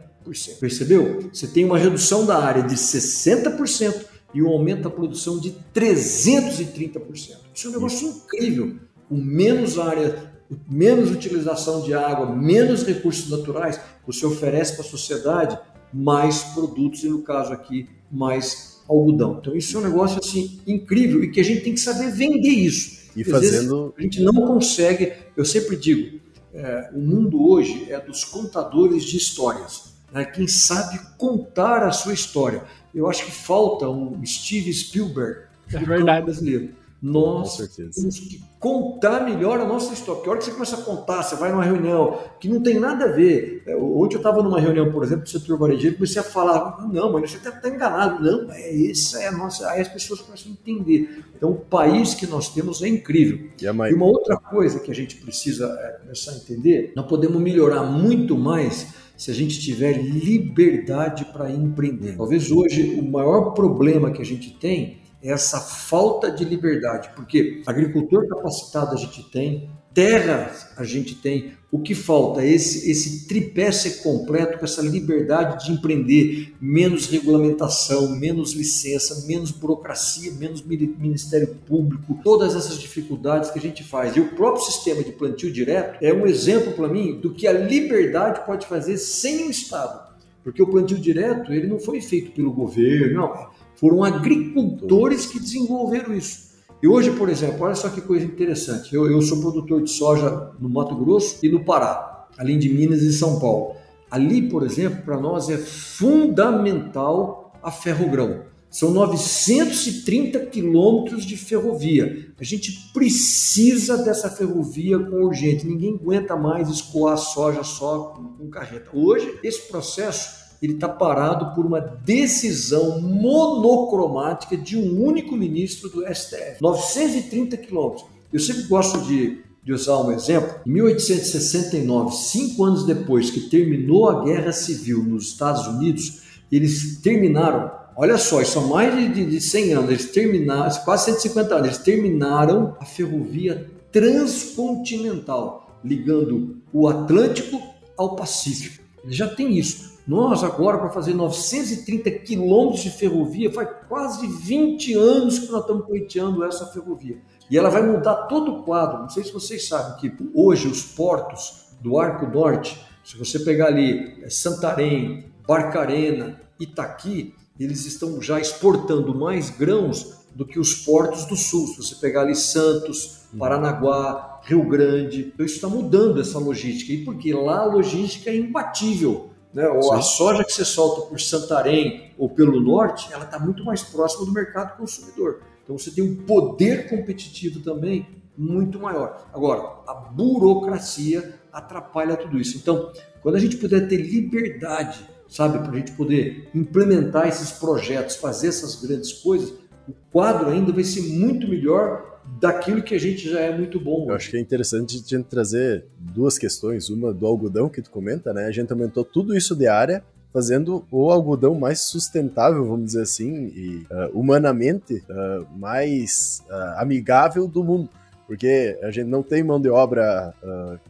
Percebeu? 0.61 1.29
Você 1.33 1.47
tem 1.47 1.65
uma 1.65 1.77
redução 1.77 2.25
da 2.25 2.37
área 2.37 2.63
de 2.63 2.75
60% 2.75 4.05
e 4.33 4.41
um 4.41 4.47
aumento 4.47 4.83
da 4.83 4.89
produção 4.89 5.37
de 5.37 5.57
330%. 5.73 7.35
Isso 7.53 7.67
é 7.67 7.69
um 7.69 7.73
negócio 7.73 8.07
incrível. 8.07 8.77
Com 9.09 9.17
menos 9.17 9.77
área 9.77 10.34
menos 10.69 11.11
utilização 11.11 11.81
de 11.81 11.93
água, 11.93 12.35
menos 12.35 12.83
recursos 12.83 13.29
naturais, 13.29 13.79
você 14.05 14.25
oferece 14.25 14.73
para 14.73 14.85
a 14.85 14.87
sociedade 14.87 15.57
mais 15.91 16.43
produtos 16.43 17.03
e 17.03 17.09
no 17.09 17.21
caso 17.21 17.53
aqui 17.53 17.87
mais 18.11 18.81
algodão. 18.87 19.37
Então 19.39 19.55
isso 19.55 19.77
é 19.77 19.79
um 19.79 19.83
negócio 19.83 20.19
assim 20.19 20.59
incrível 20.67 21.23
e 21.23 21.31
que 21.31 21.39
a 21.39 21.43
gente 21.43 21.61
tem 21.61 21.73
que 21.73 21.79
saber 21.79 22.11
vender 22.11 22.49
isso. 22.49 23.05
E 23.15 23.23
fazendo 23.23 23.93
a 23.97 24.01
gente 24.01 24.21
não 24.21 24.33
consegue. 24.33 25.13
Eu 25.35 25.45
sempre 25.45 25.77
digo, 25.77 26.19
é, 26.53 26.91
o 26.93 26.99
mundo 26.99 27.41
hoje 27.49 27.87
é 27.89 27.99
dos 27.99 28.23
contadores 28.23 29.03
de 29.03 29.17
histórias. 29.17 29.95
Né? 30.11 30.25
Quem 30.25 30.47
sabe 30.47 30.99
contar 31.17 31.83
a 31.83 31.91
sua 31.91 32.13
história. 32.13 32.63
Eu 32.93 33.09
acho 33.09 33.25
que 33.25 33.31
falta 33.31 33.89
um 33.89 34.23
Steve 34.25 34.71
Spielberg 34.73 35.45
é 35.73 35.79
verdade 35.79 36.25
brasileiro 36.25 36.69
nós 37.01 37.57
temos 37.77 38.19
que 38.19 38.41
contar 38.59 39.23
melhor 39.23 39.59
a 39.59 39.65
nossa 39.65 39.93
história. 39.93 40.15
Porque 40.15 40.29
a 40.29 40.31
hora 40.31 40.39
que 40.39 40.45
você 40.45 40.51
começa 40.51 40.75
a 40.75 40.81
contar, 40.81 41.21
você 41.21 41.35
vai 41.35 41.51
numa 41.51 41.63
reunião 41.63 42.17
que 42.39 42.49
não 42.49 42.61
tem 42.63 42.79
nada 42.79 43.05
a 43.05 43.11
ver. 43.11 43.63
É, 43.67 43.75
ontem 43.75 44.15
eu 44.15 44.19
estava 44.19 44.41
numa 44.41 44.59
reunião, 44.59 44.91
por 44.91 45.03
exemplo, 45.03 45.23
do 45.23 45.29
setor 45.29 45.57
varejeiro, 45.57 45.97
comecei 45.97 46.19
a 46.19 46.23
falar, 46.23 46.87
não, 46.91 47.11
mas 47.11 47.29
você 47.29 47.37
está 47.37 47.51
tá 47.51 47.69
enganado. 47.69 48.23
Não, 48.23 48.51
é, 48.51 48.89
essa 48.89 49.21
é 49.21 49.27
a 49.27 49.31
nossa. 49.31 49.69
Aí 49.69 49.81
as 49.81 49.87
pessoas 49.87 50.21
começam 50.21 50.51
a 50.51 50.53
entender. 50.53 51.23
Então, 51.35 51.51
o 51.51 51.55
país 51.55 52.13
que 52.15 52.25
nós 52.25 52.49
temos 52.49 52.81
é 52.81 52.87
incrível. 52.87 53.49
E, 53.61 53.65
e 53.65 53.93
uma 53.93 54.05
outra 54.05 54.37
coisa 54.37 54.79
que 54.79 54.89
a 54.89 54.95
gente 54.95 55.17
precisa 55.17 55.67
é, 55.79 55.99
começar 56.01 56.31
a 56.31 56.35
entender, 56.35 56.93
nós 56.95 57.05
podemos 57.05 57.39
melhorar 57.39 57.83
muito 57.83 58.37
mais 58.37 58.95
se 59.17 59.31
a 59.31 59.33
gente 59.33 59.59
tiver 59.59 59.93
liberdade 59.93 61.25
para 61.25 61.49
empreender. 61.51 62.17
Talvez 62.17 62.51
hoje 62.51 62.99
o 62.99 63.03
maior 63.09 63.51
problema 63.51 64.11
que 64.11 64.21
a 64.21 64.25
gente 64.25 64.51
tem 64.57 64.97
é 65.03 65.04
essa 65.25 65.59
falta 65.59 66.29
de 66.29 66.45
liberdade, 66.45 67.09
porque 67.15 67.63
agricultor 67.65 68.27
capacitado 68.27 68.93
a 68.93 68.97
gente 68.97 69.23
tem, 69.31 69.69
terra 69.91 70.51
a 70.77 70.83
gente 70.83 71.15
tem, 71.15 71.53
o 71.71 71.79
que 71.79 71.95
falta 71.95 72.41
é 72.41 72.47
esse, 72.47 72.89
esse 72.91 73.27
tripé 73.27 73.71
ser 73.71 74.03
completo 74.03 74.59
com 74.59 74.65
essa 74.65 74.81
liberdade 74.81 75.65
de 75.65 75.71
empreender, 75.71 76.53
menos 76.61 77.07
regulamentação, 77.07 78.09
menos 78.15 78.53
licença, 78.53 79.25
menos 79.25 79.51
burocracia, 79.51 80.31
menos 80.33 80.61
Ministério 80.61 81.55
Público, 81.65 82.19
todas 82.23 82.55
essas 82.55 82.77
dificuldades 82.77 83.49
que 83.49 83.57
a 83.57 83.61
gente 83.61 83.83
faz. 83.83 84.15
E 84.15 84.19
o 84.19 84.35
próprio 84.35 84.63
sistema 84.63 85.03
de 85.03 85.11
plantio 85.11 85.51
direto 85.51 85.97
é 86.03 86.13
um 86.13 86.27
exemplo 86.27 86.73
para 86.73 86.87
mim 86.87 87.19
do 87.19 87.33
que 87.33 87.47
a 87.47 87.53
liberdade 87.53 88.45
pode 88.45 88.67
fazer 88.67 88.97
sem 88.97 89.47
o 89.47 89.49
Estado. 89.49 90.05
Porque 90.43 90.61
o 90.61 90.67
plantio 90.67 90.99
direto 90.99 91.51
ele 91.51 91.65
não 91.65 91.79
foi 91.79 91.99
feito 91.99 92.31
pelo 92.31 92.53
governo, 92.53 93.13
não. 93.13 93.54
Foram 93.75 94.03
agricultores 94.03 95.25
que 95.25 95.39
desenvolveram 95.39 96.15
isso. 96.15 96.45
E 96.81 96.87
hoje, 96.87 97.11
por 97.11 97.29
exemplo, 97.29 97.65
olha 97.65 97.75
só 97.75 97.89
que 97.89 98.01
coisa 98.01 98.25
interessante. 98.25 98.93
Eu, 98.93 99.09
eu 99.09 99.21
sou 99.21 99.41
produtor 99.41 99.81
de 99.81 99.91
soja 99.91 100.51
no 100.59 100.69
Mato 100.69 100.95
Grosso 100.95 101.39
e 101.43 101.49
no 101.49 101.63
Pará, 101.63 102.27
além 102.37 102.59
de 102.59 102.69
Minas 102.69 103.01
e 103.01 103.11
São 103.11 103.39
Paulo. 103.39 103.75
Ali, 104.09 104.49
por 104.49 104.63
exemplo, 104.63 105.03
para 105.03 105.19
nós 105.19 105.49
é 105.49 105.57
fundamental 105.57 107.53
a 107.61 107.71
ferrogrão. 107.71 108.43
São 108.69 108.91
930 108.91 110.47
quilômetros 110.47 111.25
de 111.25 111.37
ferrovia. 111.37 112.27
A 112.39 112.43
gente 112.43 112.91
precisa 112.93 114.03
dessa 114.03 114.29
ferrovia 114.29 114.99
com 114.99 115.23
urgente. 115.23 115.65
Ninguém 115.65 115.95
aguenta 115.95 116.35
mais 116.35 116.69
escoar 116.69 117.17
soja 117.17 117.63
só 117.63 118.13
com, 118.15 118.23
com 118.33 118.49
carreta. 118.49 118.89
Hoje, 118.93 119.39
esse 119.41 119.69
processo 119.69 120.44
ele 120.65 120.73
está 120.73 120.89
parado 120.89 121.53
por 121.55 121.65
uma 121.65 121.79
decisão 121.79 122.99
monocromática 123.01 124.57
de 124.57 124.77
um 124.77 125.03
único 125.03 125.35
ministro 125.35 125.89
do 125.89 126.01
STF. 126.13 126.61
930 126.61 127.57
quilômetros. 127.57 128.05
Eu 128.33 128.39
sempre 128.39 128.63
gosto 128.63 128.99
de, 129.01 129.39
de 129.63 129.73
usar 129.73 129.97
um 129.99 130.11
exemplo. 130.11 130.55
Em 130.65 130.71
1869, 130.71 132.15
cinco 132.15 132.63
anos 132.63 132.85
depois 132.85 133.29
que 133.29 133.41
terminou 133.41 134.09
a 134.09 134.23
Guerra 134.23 134.51
Civil 134.51 135.03
nos 135.03 135.29
Estados 135.29 135.67
Unidos, 135.67 136.21
eles 136.51 136.99
terminaram 137.01 137.85
Olha 137.97 138.17
só, 138.17 138.41
isso 138.41 138.59
há 138.59 138.61
mais 138.61 138.93
de, 138.93 139.25
de 139.25 139.39
100 139.39 139.73
anos, 139.73 139.89
eles 139.89 140.11
terminaram, 140.11 140.69
quase 140.83 141.05
150 141.05 141.55
anos, 141.55 141.67
eles 141.67 141.77
terminaram 141.77 142.75
a 142.77 142.83
ferrovia 142.83 143.71
transcontinental, 143.89 145.79
ligando 145.81 146.57
o 146.73 146.89
Atlântico 146.89 147.57
ao 147.97 148.17
Pacífico. 148.17 148.83
Já 149.07 149.27
tem 149.27 149.57
isso. 149.57 149.94
Nós 150.07 150.43
agora, 150.43 150.77
para 150.77 150.89
fazer 150.89 151.15
930 151.15 152.11
quilômetros 152.11 152.83
de 152.83 152.91
ferrovia, 152.91 153.51
faz 153.51 153.69
quase 153.89 154.27
20 154.27 154.93
anos 154.93 155.39
que 155.39 155.51
nós 155.51 155.61
estamos 155.61 155.85
pleiteando 155.87 156.43
essa 156.43 156.67
ferrovia. 156.67 157.17
E 157.49 157.57
ela 157.57 157.69
vai 157.69 157.81
mudar 157.81 158.27
todo 158.27 158.51
o 158.51 158.63
quadro. 158.63 158.99
Não 158.99 159.09
sei 159.09 159.23
se 159.23 159.31
vocês 159.31 159.67
sabem 159.67 159.97
que 159.97 160.15
hoje 160.33 160.67
os 160.67 160.83
portos 160.83 161.65
do 161.81 161.97
Arco 161.97 162.27
Norte, 162.27 162.79
se 163.03 163.17
você 163.17 163.39
pegar 163.39 163.67
ali 163.67 164.21
é, 164.23 164.29
Santarém, 164.29 165.25
Barcarena, 165.47 166.39
Itaqui, 166.59 167.33
eles 167.59 167.85
estão 167.85 168.21
já 168.21 168.39
exportando 168.39 169.15
mais 169.15 169.49
grãos 169.49 170.25
do 170.35 170.45
que 170.45 170.59
os 170.59 170.73
portos 170.73 171.25
do 171.25 171.35
sul. 171.35 171.67
Se 171.67 171.77
você 171.77 171.95
pegar 171.95 172.21
ali 172.21 172.35
Santos, 172.35 173.27
Paranaguá, 173.37 174.41
Rio 174.43 174.67
Grande, 174.67 175.31
então 175.33 175.45
isso 175.45 175.55
está 175.55 175.67
mudando 175.67 176.21
essa 176.21 176.37
logística. 176.37 176.93
E 176.93 177.03
porque 177.03 177.33
lá 177.33 177.59
a 177.59 177.65
logística 177.65 178.29
é 178.29 178.35
imbatível. 178.35 179.31
Né? 179.55 179.65
Ou 179.69 179.93
a 179.93 180.01
soja 180.01 180.43
que 180.43 180.51
você 180.51 180.65
solta 180.65 181.07
por 181.07 181.19
Santarém 181.19 182.11
ou 182.17 182.29
pelo 182.29 182.59
norte, 182.59 183.07
ela 183.13 183.23
está 183.23 183.39
muito 183.39 183.63
mais 183.63 183.81
próxima 183.81 184.25
do 184.25 184.33
mercado 184.33 184.75
consumidor. 184.77 185.39
Então 185.63 185.77
você 185.77 185.89
tem 185.89 186.03
um 186.03 186.13
poder 186.25 186.89
competitivo 186.89 187.61
também 187.61 188.05
muito 188.37 188.77
maior. 188.77 189.29
Agora, 189.33 189.79
a 189.87 189.93
burocracia 189.93 191.39
atrapalha 191.53 192.17
tudo 192.17 192.37
isso. 192.37 192.57
Então, 192.57 192.91
quando 193.21 193.35
a 193.35 193.39
gente 193.39 193.55
puder 193.55 193.87
ter 193.87 193.95
liberdade, 193.95 195.09
sabe, 195.29 195.57
para 195.59 195.71
a 195.71 195.75
gente 195.77 195.93
poder 195.93 196.49
implementar 196.53 197.29
esses 197.29 197.53
projetos, 197.53 198.17
fazer 198.17 198.49
essas 198.49 198.75
grandes 198.75 199.13
coisas, 199.13 199.53
o 199.87 199.93
quadro 200.11 200.49
ainda 200.49 200.73
vai 200.73 200.83
ser 200.83 201.01
muito 201.01 201.47
melhor 201.47 202.14
daquilo 202.39 202.81
que 202.81 202.95
a 202.95 202.99
gente 202.99 203.29
já 203.29 203.39
é 203.39 203.55
muito 203.55 203.79
bom. 203.79 204.09
Eu 204.09 204.15
acho 204.15 204.29
que 204.29 204.37
é 204.37 204.39
interessante 204.39 204.95
a 204.95 204.99
gente 204.99 205.29
trazer 205.29 205.85
duas 205.97 206.37
questões. 206.37 206.89
Uma 206.89 207.13
do 207.13 207.25
algodão 207.25 207.69
que 207.69 207.81
tu 207.81 207.89
comenta, 207.89 208.33
né? 208.33 208.45
A 208.45 208.51
gente 208.51 208.71
aumentou 208.71 209.03
tudo 209.03 209.35
isso 209.35 209.55
de 209.55 209.67
área 209.67 210.03
fazendo 210.33 210.85
o 210.91 211.09
algodão 211.09 211.55
mais 211.55 211.79
sustentável, 211.79 212.65
vamos 212.65 212.87
dizer 212.87 213.03
assim, 213.03 213.45
e 213.55 213.87
uh, 213.89 214.19
humanamente 214.19 215.01
uh, 215.09 215.47
mais 215.57 216.43
uh, 216.49 216.81
amigável 216.81 217.47
do 217.47 217.63
mundo. 217.63 217.89
Porque 218.27 218.77
a 218.83 218.91
gente 218.91 219.07
não 219.07 219.23
tem 219.23 219.43
mão 219.43 219.61
de 219.61 219.69
obra 219.69 220.33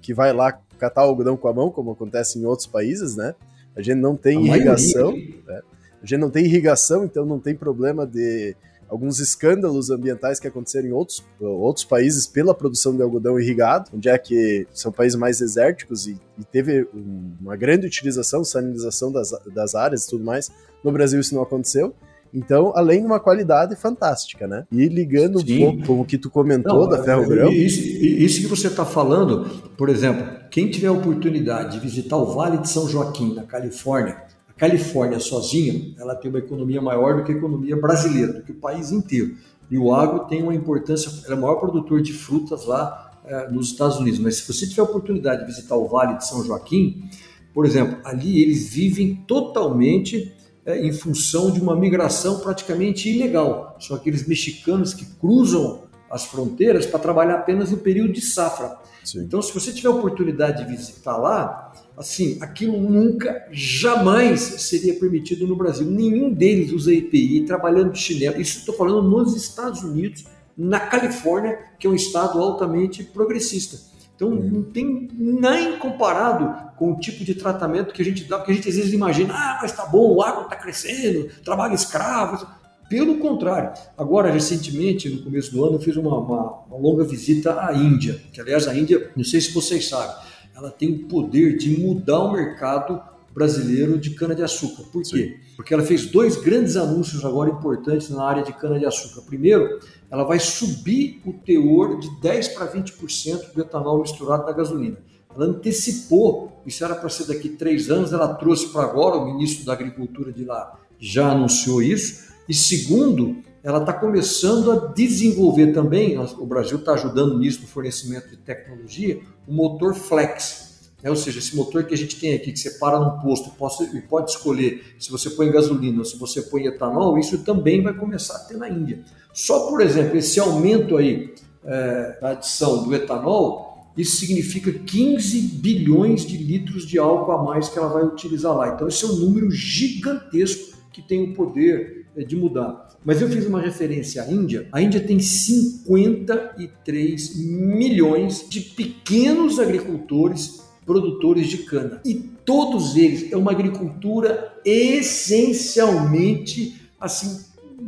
que 0.01 0.13
vai 0.13 0.31
lá 0.31 0.57
catar 0.79 1.03
o 1.03 1.09
algodão 1.09 1.35
com 1.35 1.47
a 1.49 1.53
mão, 1.53 1.69
como 1.69 1.91
acontece 1.91 2.39
em 2.39 2.45
outros 2.45 2.65
países, 2.65 3.15
né? 3.15 3.35
A 3.75 3.81
gente 3.81 3.99
não 3.99 4.15
tem 4.15 4.37
a 4.37 4.55
irrigação, 4.55 5.11
né? 5.11 5.61
a 6.01 6.05
gente 6.05 6.19
não 6.19 6.31
tem 6.31 6.45
irrigação, 6.45 7.03
então 7.03 7.25
não 7.25 7.39
tem 7.39 7.53
problema 7.53 8.07
de 8.07 8.55
alguns 8.89 9.19
escândalos 9.19 9.89
ambientais 9.89 10.39
que 10.39 10.47
aconteceram 10.47 10.87
em 10.87 10.91
outros, 10.91 11.23
outros 11.39 11.85
países 11.85 12.27
pela 12.27 12.53
produção 12.53 12.95
de 12.95 13.01
algodão 13.01 13.39
irrigado, 13.39 13.89
onde 13.93 14.09
é 14.09 14.17
que 14.17 14.67
são 14.71 14.91
países 14.91 15.17
mais 15.17 15.39
desérticos 15.39 16.07
e, 16.07 16.17
e 16.39 16.43
teve 16.43 16.87
um, 16.93 17.31
uma 17.41 17.55
grande 17.55 17.87
utilização, 17.87 18.43
sanitização 18.43 19.11
das, 19.11 19.31
das 19.53 19.75
áreas 19.75 20.05
e 20.05 20.09
tudo 20.09 20.23
mais. 20.23 20.51
No 20.83 20.91
Brasil 20.91 21.19
isso 21.19 21.33
não 21.33 21.41
aconteceu. 21.41 21.95
Então, 22.33 22.73
além 22.75 22.99
de 22.99 23.05
uma 23.05 23.19
qualidade 23.19 23.77
fantástica, 23.77 24.45
né? 24.45 24.65
E 24.69 24.89
ligando 24.89 25.39
Sim. 25.39 25.65
um 25.65 25.71
pouco 25.71 25.87
com 25.87 26.01
o 26.01 26.05
que 26.05 26.17
tu 26.17 26.29
comentou 26.29 26.81
não, 26.81 26.89
da 26.89 27.01
Ferro 27.01 27.25
Grão. 27.25 27.49
Isso, 27.49 27.79
isso 27.79 28.41
que 28.41 28.47
você 28.47 28.67
está 28.67 28.83
falando, 28.83 29.45
por 29.77 29.87
exemplo, 29.87 30.27
quem 30.51 30.69
tiver 30.69 30.87
a 30.87 30.91
oportunidade 30.91 31.71
de 31.71 31.79
visitar 31.79 32.17
o 32.17 32.33
Vale 32.33 32.57
de 32.57 32.69
São 32.69 32.89
Joaquim, 32.89 33.33
na 33.33 33.43
Califórnia, 33.43 34.17
Califórnia 34.57 35.19
sozinha, 35.19 35.93
ela 35.97 36.15
tem 36.15 36.29
uma 36.29 36.39
economia 36.39 36.81
maior 36.81 37.17
do 37.17 37.23
que 37.23 37.31
a 37.31 37.35
economia 37.35 37.75
brasileira, 37.75 38.33
do 38.33 38.43
que 38.43 38.51
o 38.51 38.55
país 38.55 38.91
inteiro. 38.91 39.35
E 39.69 39.77
o 39.77 39.93
agro 39.93 40.25
tem 40.25 40.43
uma 40.43 40.55
importância, 40.55 41.11
ela 41.25 41.35
é 41.35 41.37
o 41.37 41.41
maior 41.41 41.55
produtor 41.55 42.01
de 42.01 42.13
frutas 42.13 42.65
lá 42.65 43.19
é, 43.25 43.49
nos 43.49 43.71
Estados 43.71 43.97
Unidos. 43.97 44.19
Mas 44.19 44.37
se 44.37 44.53
você 44.53 44.67
tiver 44.67 44.81
a 44.81 44.85
oportunidade 44.85 45.41
de 45.41 45.47
visitar 45.47 45.75
o 45.75 45.87
Vale 45.87 46.17
de 46.17 46.27
São 46.27 46.43
Joaquim, 46.43 47.09
por 47.53 47.65
exemplo, 47.65 47.97
ali 48.03 48.41
eles 48.41 48.69
vivem 48.69 49.15
totalmente 49.27 50.33
é, 50.65 50.85
em 50.85 50.91
função 50.91 51.51
de 51.51 51.59
uma 51.59 51.75
migração 51.75 52.39
praticamente 52.39 53.09
ilegal. 53.09 53.77
São 53.79 53.95
aqueles 53.95 54.27
mexicanos 54.27 54.93
que 54.93 55.05
cruzam 55.05 55.83
as 56.09 56.25
fronteiras 56.25 56.85
para 56.85 56.99
trabalhar 56.99 57.35
apenas 57.35 57.71
no 57.71 57.77
período 57.77 58.13
de 58.13 58.21
safra. 58.21 58.77
Sim. 59.03 59.21
Então, 59.23 59.41
se 59.41 59.53
você 59.53 59.71
tiver 59.71 59.89
a 59.89 59.91
oportunidade 59.91 60.63
de 60.63 60.71
visitar 60.71 61.17
lá, 61.17 61.73
assim, 61.97 62.37
aquilo 62.41 62.79
nunca, 62.79 63.47
jamais 63.51 64.39
seria 64.41 64.95
permitido 64.99 65.47
no 65.47 65.55
Brasil. 65.55 65.85
Nenhum 65.85 66.33
deles 66.33 66.71
usa 66.71 66.93
EPI 66.93 67.45
trabalhando 67.45 67.91
de 67.91 67.99
chinelo. 67.99 68.39
Isso 68.39 68.59
estou 68.59 68.75
falando 68.75 69.07
nos 69.09 69.35
Estados 69.35 69.83
Unidos, 69.83 70.25
na 70.57 70.79
Califórnia, 70.79 71.59
que 71.79 71.87
é 71.87 71.89
um 71.89 71.95
estado 71.95 72.39
altamente 72.39 73.03
progressista. 73.03 73.77
Então 74.15 74.29
hum. 74.29 74.49
não 74.51 74.63
tem 74.63 75.09
nem 75.13 75.77
comparado 75.77 76.73
com 76.77 76.93
o 76.93 76.99
tipo 76.99 77.23
de 77.23 77.35
tratamento 77.35 77.93
que 77.93 78.01
a 78.01 78.05
gente 78.05 78.23
dá, 78.23 78.37
porque 78.37 78.51
a 78.51 78.55
gente 78.55 78.69
às 78.69 78.75
vezes 78.75 78.93
imagina, 78.93 79.33
ah, 79.33 79.59
mas 79.61 79.71
tá 79.71 79.85
bom, 79.85 80.13
o 80.15 80.21
agro 80.21 80.43
está 80.43 80.55
crescendo, 80.55 81.29
trabalho 81.43 81.75
escravo. 81.75 82.47
Pelo 82.89 83.17
contrário, 83.17 83.73
agora 83.97 84.31
recentemente, 84.31 85.09
no 85.09 85.23
começo 85.23 85.51
do 85.51 85.63
ano, 85.63 85.75
eu 85.75 85.79
fiz 85.79 85.95
uma, 85.95 86.17
uma, 86.19 86.63
uma 86.67 86.77
longa 86.77 87.03
visita 87.03 87.59
à 87.59 87.73
Índia, 87.73 88.21
que 88.31 88.39
aliás 88.39 88.67
a 88.67 88.75
Índia, 88.75 89.11
não 89.15 89.23
sei 89.23 89.41
se 89.41 89.51
vocês 89.51 89.87
sabem, 89.87 90.15
ela 90.55 90.69
tem 90.69 90.91
o 90.91 90.99
poder 91.07 91.57
de 91.57 91.79
mudar 91.79 92.19
o 92.19 92.31
mercado 92.31 93.01
brasileiro 93.33 93.97
de 93.99 94.11
cana-de-açúcar. 94.11 94.83
Por 94.83 95.03
quê? 95.03 95.35
Sim. 95.35 95.55
Porque 95.57 95.73
ela 95.73 95.83
fez 95.83 96.05
dois 96.05 96.37
grandes 96.37 96.77
anúncios 96.77 97.25
agora 97.25 97.49
importantes 97.49 98.09
na 98.09 98.23
área 98.23 98.43
de 98.43 98.53
cana-de-açúcar. 98.53 99.23
Primeiro, 99.23 99.79
ela 100.09 100.23
vai 100.23 100.39
subir 100.39 101.21
o 101.25 101.33
teor 101.33 101.99
de 101.99 102.07
10% 102.21 102.53
para 102.53 102.71
20% 102.71 103.53
do 103.53 103.61
etanol 103.61 103.99
misturado 103.99 104.45
na 104.45 104.53
gasolina. 104.53 104.97
Ela 105.35 105.47
antecipou, 105.47 106.61
isso 106.65 106.85
era 106.85 106.95
para 106.95 107.09
ser 107.09 107.25
daqui 107.25 107.49
três 107.49 107.89
anos, 107.89 108.13
ela 108.13 108.33
trouxe 108.35 108.69
para 108.69 108.83
agora, 108.83 109.17
o 109.17 109.25
ministro 109.25 109.65
da 109.65 109.73
Agricultura 109.73 110.31
de 110.31 110.45
lá 110.45 110.79
já 110.97 111.31
anunciou 111.31 111.81
isso. 111.81 112.33
E 112.47 112.53
segundo, 112.53 113.37
ela 113.63 113.79
está 113.79 113.91
começando 113.93 114.71
a 114.71 114.75
desenvolver 114.93 115.73
também, 115.73 116.17
o 116.17 116.45
Brasil 116.45 116.77
está 116.77 116.93
ajudando 116.93 117.37
nisso 117.39 117.61
no 117.61 117.67
fornecimento 117.67 118.29
de 118.29 118.37
tecnologia, 118.37 119.19
o 119.47 119.53
motor 119.53 119.95
flex. 119.95 120.91
Né? 121.01 121.09
Ou 121.09 121.15
seja, 121.15 121.39
esse 121.39 121.55
motor 121.55 121.83
que 121.83 121.93
a 121.93 121.97
gente 121.97 122.19
tem 122.19 122.35
aqui, 122.35 122.51
que 122.51 122.59
você 122.59 122.71
para 122.71 122.99
num 122.99 123.19
posto 123.19 123.51
e 123.95 124.01
pode 124.01 124.31
escolher 124.31 124.83
se 124.99 125.09
você 125.09 125.31
põe 125.31 125.51
gasolina 125.51 125.99
ou 125.99 126.05
se 126.05 126.15
você 126.17 126.43
põe 126.43 126.67
etanol, 126.67 127.17
isso 127.17 127.39
também 127.39 127.81
vai 127.81 127.93
começar 127.93 128.35
a 128.35 128.39
ter 128.39 128.55
na 128.55 128.69
Índia. 128.69 129.03
Só, 129.33 129.67
por 129.67 129.81
exemplo, 129.81 130.15
esse 130.15 130.39
aumento 130.39 130.95
aí 130.95 131.33
é, 131.63 132.19
da 132.21 132.29
adição 132.31 132.83
do 132.83 132.93
etanol, 132.93 133.91
isso 133.97 134.17
significa 134.17 134.71
15 134.71 135.41
bilhões 135.41 136.25
de 136.25 136.37
litros 136.37 136.85
de 136.85 136.99
álcool 136.99 137.31
a 137.31 137.43
mais 137.43 137.67
que 137.67 137.79
ela 137.79 137.87
vai 137.87 138.03
utilizar 138.03 138.55
lá. 138.55 138.69
Então, 138.69 138.87
esse 138.87 139.03
é 139.05 139.07
um 139.07 139.15
número 139.15 139.49
gigantesco 139.49 140.77
que 140.91 141.01
tem 141.01 141.23
o 141.23 141.33
poder 141.33 142.04
de 142.23 142.35
mudar. 142.35 142.89
Mas 143.03 143.19
eu 143.21 143.29
fiz 143.29 143.45
uma 143.45 143.61
referência 143.61 144.23
à 144.23 144.31
Índia. 144.31 144.67
A 144.71 144.81
Índia 144.81 144.99
tem 144.99 145.19
53 145.19 147.37
milhões 147.37 148.47
de 148.49 148.61
pequenos 148.61 149.59
agricultores 149.59 150.65
produtores 150.85 151.47
de 151.47 151.59
cana. 151.59 152.01
E 152.05 152.13
todos 152.13 152.95
eles 152.95 153.31
é 153.31 153.37
uma 153.37 153.51
agricultura 153.51 154.53
essencialmente 154.63 156.79
assim 156.99 157.43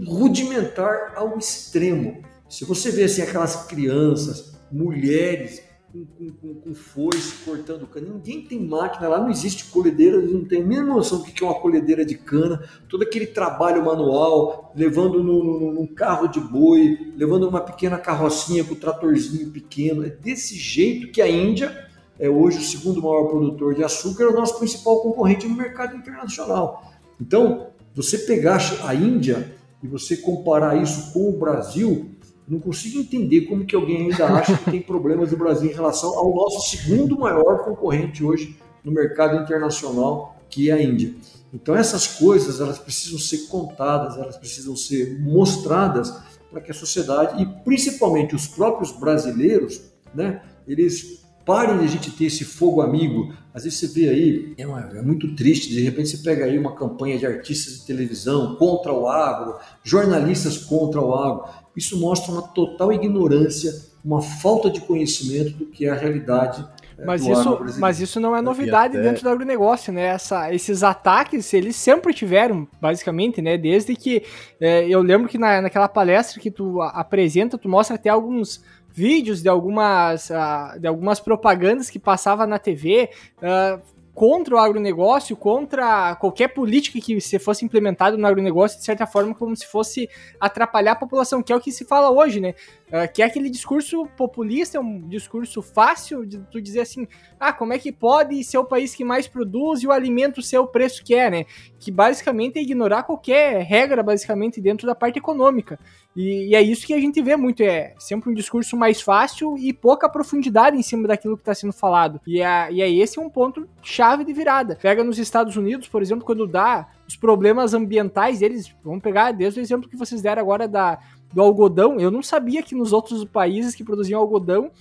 rudimentar 0.06 1.14
ao 1.16 1.38
extremo. 1.38 2.24
Se 2.50 2.66
você 2.66 2.92
vê 2.92 3.04
assim 3.04 3.22
aquelas 3.22 3.68
crianças, 3.68 4.54
mulheres 4.72 5.62
com, 6.06 6.30
com, 6.32 6.54
com, 6.56 6.76
foice 6.76 7.44
cortando 7.46 7.88
cana. 7.88 8.08
Ninguém 8.14 8.42
tem 8.42 8.60
máquina 8.60 9.08
lá, 9.08 9.20
não 9.20 9.30
existe 9.30 9.66
colhedeira, 9.66 10.22
não 10.22 10.44
tem 10.44 10.64
mínima 10.64 10.96
noção 10.96 11.20
do 11.20 11.26
que 11.26 11.44
é 11.44 11.48
uma 11.48 11.60
colhedeira 11.60 12.06
de 12.06 12.16
cana. 12.16 12.62
Todo 12.90 13.04
aquele 13.04 13.28
trabalho 13.28 13.84
manual, 13.84 14.72
levando 14.76 15.24
num, 15.24 15.88
carro 15.88 16.28
de 16.28 16.40
boi, 16.40 17.14
levando 17.16 17.48
uma 17.48 17.62
pequena 17.62 17.98
carrocinha 17.98 18.64
com 18.64 18.76
tratorzinho 18.76 19.50
pequeno. 19.52 20.06
É 20.06 20.10
desse 20.10 20.56
jeito 20.56 21.12
que 21.12 21.22
a 21.22 21.30
Índia 21.30 21.88
é 22.20 22.30
hoje 22.30 22.58
o 22.58 22.64
segundo 22.64 23.02
maior 23.02 23.28
produtor 23.28 23.74
de 23.74 23.84
açúcar, 23.84 24.24
é 24.24 24.28
o 24.28 24.34
nosso 24.34 24.58
principal 24.58 25.02
concorrente 25.02 25.48
no 25.48 25.56
mercado 25.56 25.96
internacional. 25.96 26.92
Então, 27.20 27.68
você 27.94 28.18
pegar 28.20 28.60
a 28.84 28.94
Índia 28.94 29.56
e 29.82 29.88
você 29.88 30.18
comparar 30.18 30.82
isso 30.82 31.14
com 31.14 31.30
o 31.30 31.38
Brasil, 31.38 32.12
não 32.48 32.60
consigo 32.60 33.00
entender 33.00 33.42
como 33.42 33.66
que 33.66 33.76
alguém 33.76 34.04
ainda 34.04 34.26
acha 34.26 34.58
que 34.58 34.72
tem 34.72 34.82
problemas 34.82 35.32
no 35.32 35.38
Brasil 35.38 35.70
em 35.70 35.74
relação 35.74 36.18
ao 36.18 36.34
nosso 36.34 36.70
segundo 36.70 37.20
maior 37.20 37.66
concorrente 37.66 38.24
hoje 38.24 38.58
no 38.84 38.92
mercado 38.92 39.42
internacional, 39.42 40.38
que 40.50 40.70
é 40.70 40.74
a 40.74 40.82
Índia. 40.82 41.14
Então 41.54 41.76
essas 41.76 42.08
coisas 42.08 42.62
elas 42.62 42.80
precisam 42.80 43.20
ser 43.20 43.48
contadas, 43.48 44.18
elas 44.18 44.38
precisam 44.38 44.76
ser 44.76 45.20
mostradas 45.20 46.14
para 46.50 46.62
que 46.62 46.72
a 46.72 46.74
sociedade 46.74 47.42
e 47.42 47.46
principalmente 47.64 48.34
os 48.36 48.48
próprios 48.48 48.92
brasileiros, 48.92 49.82
né, 50.16 50.42
eles 50.66 51.26
parem 51.46 51.78
de 51.78 51.86
a 51.86 51.88
gente 51.88 52.12
ter 52.12 52.26
esse 52.26 52.44
fogo 52.44 52.82
amigo. 52.82 53.34
Às 53.54 53.64
vezes 53.64 53.80
você 53.80 53.88
vê 53.88 54.10
aí, 54.10 54.54
é, 54.58 54.68
uma, 54.68 54.82
é, 54.82 55.02
muito 55.02 55.34
triste, 55.34 55.70
de 55.70 55.82
repente 55.82 56.10
você 56.10 56.18
pega 56.18 56.44
aí 56.44 56.60
uma 56.60 56.76
campanha 56.76 57.18
de 57.18 57.26
artistas 57.26 57.80
de 57.80 57.86
televisão 57.86 58.58
contra 58.58 58.92
o 58.92 59.08
agro, 59.08 59.56
jornalistas 59.82 60.58
contra 60.58 61.02
o 61.02 61.16
agro. 61.16 61.46
Isso 61.78 61.98
mostra 62.00 62.32
uma 62.34 62.42
total 62.42 62.92
ignorância, 62.92 63.72
uma 64.04 64.22
falta 64.22 64.70
de 64.70 64.82
conhecimento 64.82 65.52
do 65.52 65.68
que 65.68 65.86
é 65.86 65.92
a 65.92 65.96
realidade 65.96 66.68
é, 66.98 67.06
mas 67.06 67.26
isso, 67.26 67.80
mas 67.80 68.00
isso 68.02 68.20
não 68.20 68.36
é 68.36 68.42
novidade 68.42 68.98
até... 68.98 69.08
dentro 69.08 69.24
do 69.24 69.30
agronegócio, 69.30 69.94
né? 69.94 70.08
Essa, 70.08 70.54
esses 70.54 70.82
ataques, 70.82 71.54
eles 71.54 71.76
sempre 71.76 72.14
tiveram, 72.14 72.68
basicamente, 72.82 73.42
né? 73.42 73.58
Desde 73.58 73.96
que 73.96 74.24
é, 74.60 74.88
eu 74.88 75.02
lembro 75.02 75.28
que 75.30 75.38
na, 75.38 75.62
naquela 75.62 75.88
palestra 75.88 76.42
que 76.42 76.50
tu 76.50 76.82
apresenta, 76.82 77.58
tu 77.58 77.70
mostra 77.70 77.96
até 77.96 78.10
alguns 78.10 78.64
vídeos 78.92 79.44
de 79.44 79.50
algumas, 79.50 80.32
uh, 80.32 80.80
de 80.80 80.88
algumas 80.88 81.20
propagandas 81.20 81.88
que 81.90 82.00
passava 82.00 82.48
na 82.48 82.58
TV. 82.58 83.12
Uh, 83.38 83.80
contra 84.18 84.56
o 84.56 84.58
agronegócio, 84.58 85.38
contra 85.38 86.16
qualquer 86.16 86.48
política 86.48 87.00
que 87.00 87.22
se 87.22 87.38
fosse 87.38 87.64
implementada 87.64 88.18
no 88.18 88.26
agronegócio, 88.26 88.80
de 88.80 88.84
certa 88.84 89.06
forma, 89.06 89.32
como 89.36 89.56
se 89.56 89.68
fosse 89.68 90.10
atrapalhar 90.40 90.94
a 90.94 90.96
população, 90.96 91.44
que 91.44 91.54
é 91.54 91.56
o 91.56 91.60
que 91.60 91.72
se 91.72 91.86
fala 91.86 92.10
hoje, 92.10 92.40
né? 92.40 92.56
Uh, 92.88 93.12
que 93.14 93.22
é 93.22 93.26
aquele 93.26 93.50
discurso 93.50 94.06
populista, 94.16 94.78
é 94.78 94.80
um 94.80 95.10
discurso 95.10 95.62
fácil 95.62 96.26
de 96.26 96.40
tu 96.50 96.62
dizer 96.62 96.80
assim, 96.80 97.06
ah, 97.38 97.52
como 97.52 97.74
é 97.74 97.78
que 97.78 97.92
pode 97.92 98.42
ser 98.46 98.58
o 98.58 98.64
país 98.64 98.96
que 98.96 99.04
mais 99.04 99.28
produz 99.28 99.84
e 99.84 99.88
o 99.88 99.92
alimento 99.92 100.42
ser 100.42 100.58
o 100.58 100.68
preço 100.68 101.04
que 101.04 101.14
é, 101.14 101.30
né? 101.30 101.46
Que 101.78 101.92
basicamente 101.92 102.58
é 102.58 102.62
ignorar 102.62 103.04
qualquer 103.04 103.62
regra, 103.62 104.02
basicamente, 104.02 104.62
dentro 104.62 104.88
da 104.88 104.96
parte 104.96 105.20
econômica. 105.20 105.78
E, 106.16 106.50
e, 106.50 106.56
é 106.56 106.62
isso 106.62 106.88
que 106.88 106.94
a 106.94 107.00
gente 107.00 107.22
vê 107.22 107.36
muito, 107.36 107.62
é 107.62 107.94
sempre 108.00 108.32
um 108.32 108.34
discurso 108.34 108.76
mais 108.76 109.02
fácil 109.02 109.58
e 109.58 109.72
pouca 109.72 110.10
profundidade 110.10 110.76
em 110.76 110.82
cima 110.82 111.08
daquilo 111.08 111.36
que 111.36 111.42
está 111.42 111.54
sendo 111.54 111.74
falado. 111.74 112.22
E 112.26 112.42
é, 112.42 112.72
e 112.72 112.82
é 112.82 112.90
esse 112.90 113.20
um 113.20 113.30
ponto 113.30 113.70
chave 113.84 114.24
de 114.24 114.34
virada. 114.34 114.80
Pega 114.82 115.04
nos 115.04 115.20
Estados 115.20 115.56
Unidos, 115.58 115.88
por 115.88 116.02
exemplo, 116.02 116.26
quando 116.26 116.48
dá 116.48 116.88
os 117.08 117.16
problemas 117.16 117.74
ambientais 117.74 118.40
deles, 118.40 118.74
vamos 118.84 119.02
pegar 119.02 119.32
desde 119.32 119.60
o 119.60 119.62
exemplo 119.62 119.90
que 119.90 119.96
vocês 119.96 120.22
deram 120.22 120.42
agora 120.42 120.68
da, 120.68 120.98
do 121.34 121.42
algodão, 121.42 122.00
eu 122.00 122.10
não 122.10 122.24
sabia 122.24 122.64
que 122.64 122.76
nos 122.76 122.94
outros 122.94 123.26
países 123.26 123.76
que 123.76 123.84
produziam 123.84 124.20
algodão 124.20 124.72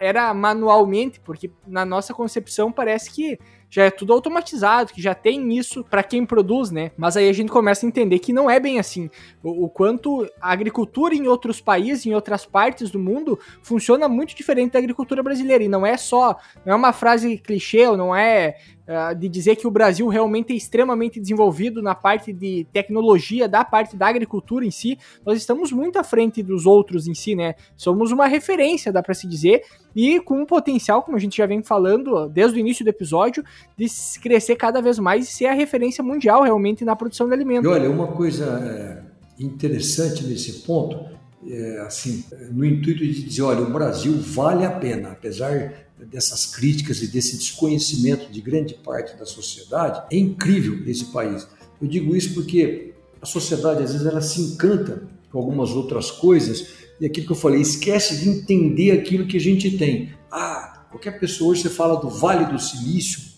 era 0.00 0.32
manualmente, 0.34 1.20
porque 1.20 1.50
na 1.66 1.84
nossa 1.84 2.12
concepção 2.12 2.72
parece 2.72 3.10
que 3.10 3.38
já 3.76 3.84
é 3.84 3.90
tudo 3.90 4.14
automatizado, 4.14 4.90
que 4.90 5.02
já 5.02 5.14
tem 5.14 5.54
isso 5.54 5.84
para 5.84 6.02
quem 6.02 6.24
produz, 6.24 6.70
né? 6.70 6.92
Mas 6.96 7.14
aí 7.14 7.28
a 7.28 7.32
gente 7.34 7.50
começa 7.50 7.84
a 7.84 7.88
entender 7.88 8.18
que 8.20 8.32
não 8.32 8.48
é 8.48 8.58
bem 8.58 8.78
assim. 8.78 9.10
O, 9.42 9.64
o, 9.64 9.68
quanto 9.68 10.26
a 10.40 10.50
agricultura 10.50 11.14
em 11.14 11.28
outros 11.28 11.60
países, 11.60 12.06
em 12.06 12.14
outras 12.14 12.46
partes 12.46 12.90
do 12.90 12.98
mundo, 12.98 13.38
funciona 13.60 14.08
muito 14.08 14.34
diferente 14.34 14.72
da 14.72 14.78
agricultura 14.78 15.22
brasileira. 15.22 15.62
E 15.62 15.68
não 15.68 15.84
é 15.84 15.98
só, 15.98 16.38
não 16.64 16.72
é 16.72 16.74
uma 16.74 16.94
frase 16.94 17.36
clichê, 17.36 17.86
ou 17.86 17.98
não 17.98 18.16
é 18.16 18.56
uh, 18.86 19.14
de 19.14 19.28
dizer 19.28 19.56
que 19.56 19.66
o 19.66 19.70
Brasil 19.70 20.08
realmente 20.08 20.54
é 20.54 20.56
extremamente 20.56 21.20
desenvolvido 21.20 21.82
na 21.82 21.94
parte 21.94 22.32
de 22.32 22.66
tecnologia, 22.72 23.46
da 23.46 23.62
parte 23.62 23.94
da 23.94 24.06
agricultura 24.06 24.64
em 24.64 24.70
si. 24.70 24.98
Nós 25.24 25.36
estamos 25.36 25.70
muito 25.70 25.98
à 25.98 26.04
frente 26.04 26.42
dos 26.42 26.64
outros 26.64 27.06
em 27.06 27.14
si, 27.14 27.34
né? 27.34 27.56
Somos 27.76 28.10
uma 28.10 28.26
referência, 28.26 28.90
dá 28.92 29.02
para 29.02 29.12
se 29.12 29.26
dizer, 29.26 29.62
e 29.94 30.20
com 30.20 30.40
um 30.40 30.46
potencial, 30.46 31.02
como 31.02 31.16
a 31.16 31.20
gente 31.20 31.36
já 31.36 31.46
vem 31.46 31.62
falando 31.62 32.28
desde 32.28 32.58
o 32.58 32.60
início 32.60 32.84
do 32.84 32.88
episódio, 32.88 33.44
de 33.76 33.86
crescer 34.20 34.56
cada 34.56 34.80
vez 34.80 34.98
mais 34.98 35.28
e 35.28 35.32
ser 35.32 35.46
a 35.46 35.54
referência 35.54 36.02
mundial 36.02 36.42
realmente 36.42 36.84
na 36.84 36.96
produção 36.96 37.26
de 37.26 37.34
alimentos. 37.34 37.64
E 37.64 37.72
olha, 37.72 37.90
uma 37.90 38.08
coisa 38.08 38.44
é, 38.44 39.42
interessante 39.42 40.24
nesse 40.24 40.60
ponto, 40.60 41.16
é, 41.48 41.80
assim, 41.80 42.24
no 42.50 42.64
intuito 42.64 43.00
de 43.00 43.22
dizer, 43.22 43.42
olha, 43.42 43.60
o 43.60 43.70
Brasil 43.70 44.18
vale 44.18 44.64
a 44.64 44.70
pena, 44.70 45.12
apesar 45.12 45.86
dessas 45.98 46.46
críticas 46.46 47.02
e 47.02 47.06
desse 47.06 47.36
desconhecimento 47.36 48.30
de 48.30 48.40
grande 48.40 48.74
parte 48.74 49.16
da 49.16 49.24
sociedade, 49.24 50.02
é 50.10 50.18
incrível 50.18 50.82
esse 50.86 51.06
país. 51.06 51.46
Eu 51.80 51.88
digo 51.88 52.14
isso 52.14 52.34
porque 52.34 52.94
a 53.20 53.26
sociedade 53.26 53.82
às 53.82 53.92
vezes 53.92 54.06
ela 54.06 54.20
se 54.20 54.40
encanta 54.40 55.08
com 55.30 55.38
algumas 55.38 55.70
outras 55.70 56.10
coisas 56.10 56.68
e 57.00 57.06
aquilo 57.06 57.26
que 57.26 57.32
eu 57.32 57.36
falei, 57.36 57.60
esquece 57.60 58.16
de 58.18 58.28
entender 58.28 58.90
aquilo 58.92 59.26
que 59.26 59.36
a 59.36 59.40
gente 59.40 59.76
tem. 59.76 60.14
Ah, 60.30 60.86
qualquer 60.90 61.18
pessoa 61.18 61.50
hoje 61.50 61.62
você 61.62 61.70
fala 61.70 62.00
do 62.00 62.08
Vale 62.08 62.46
do 62.46 62.58
Silício, 62.58 63.35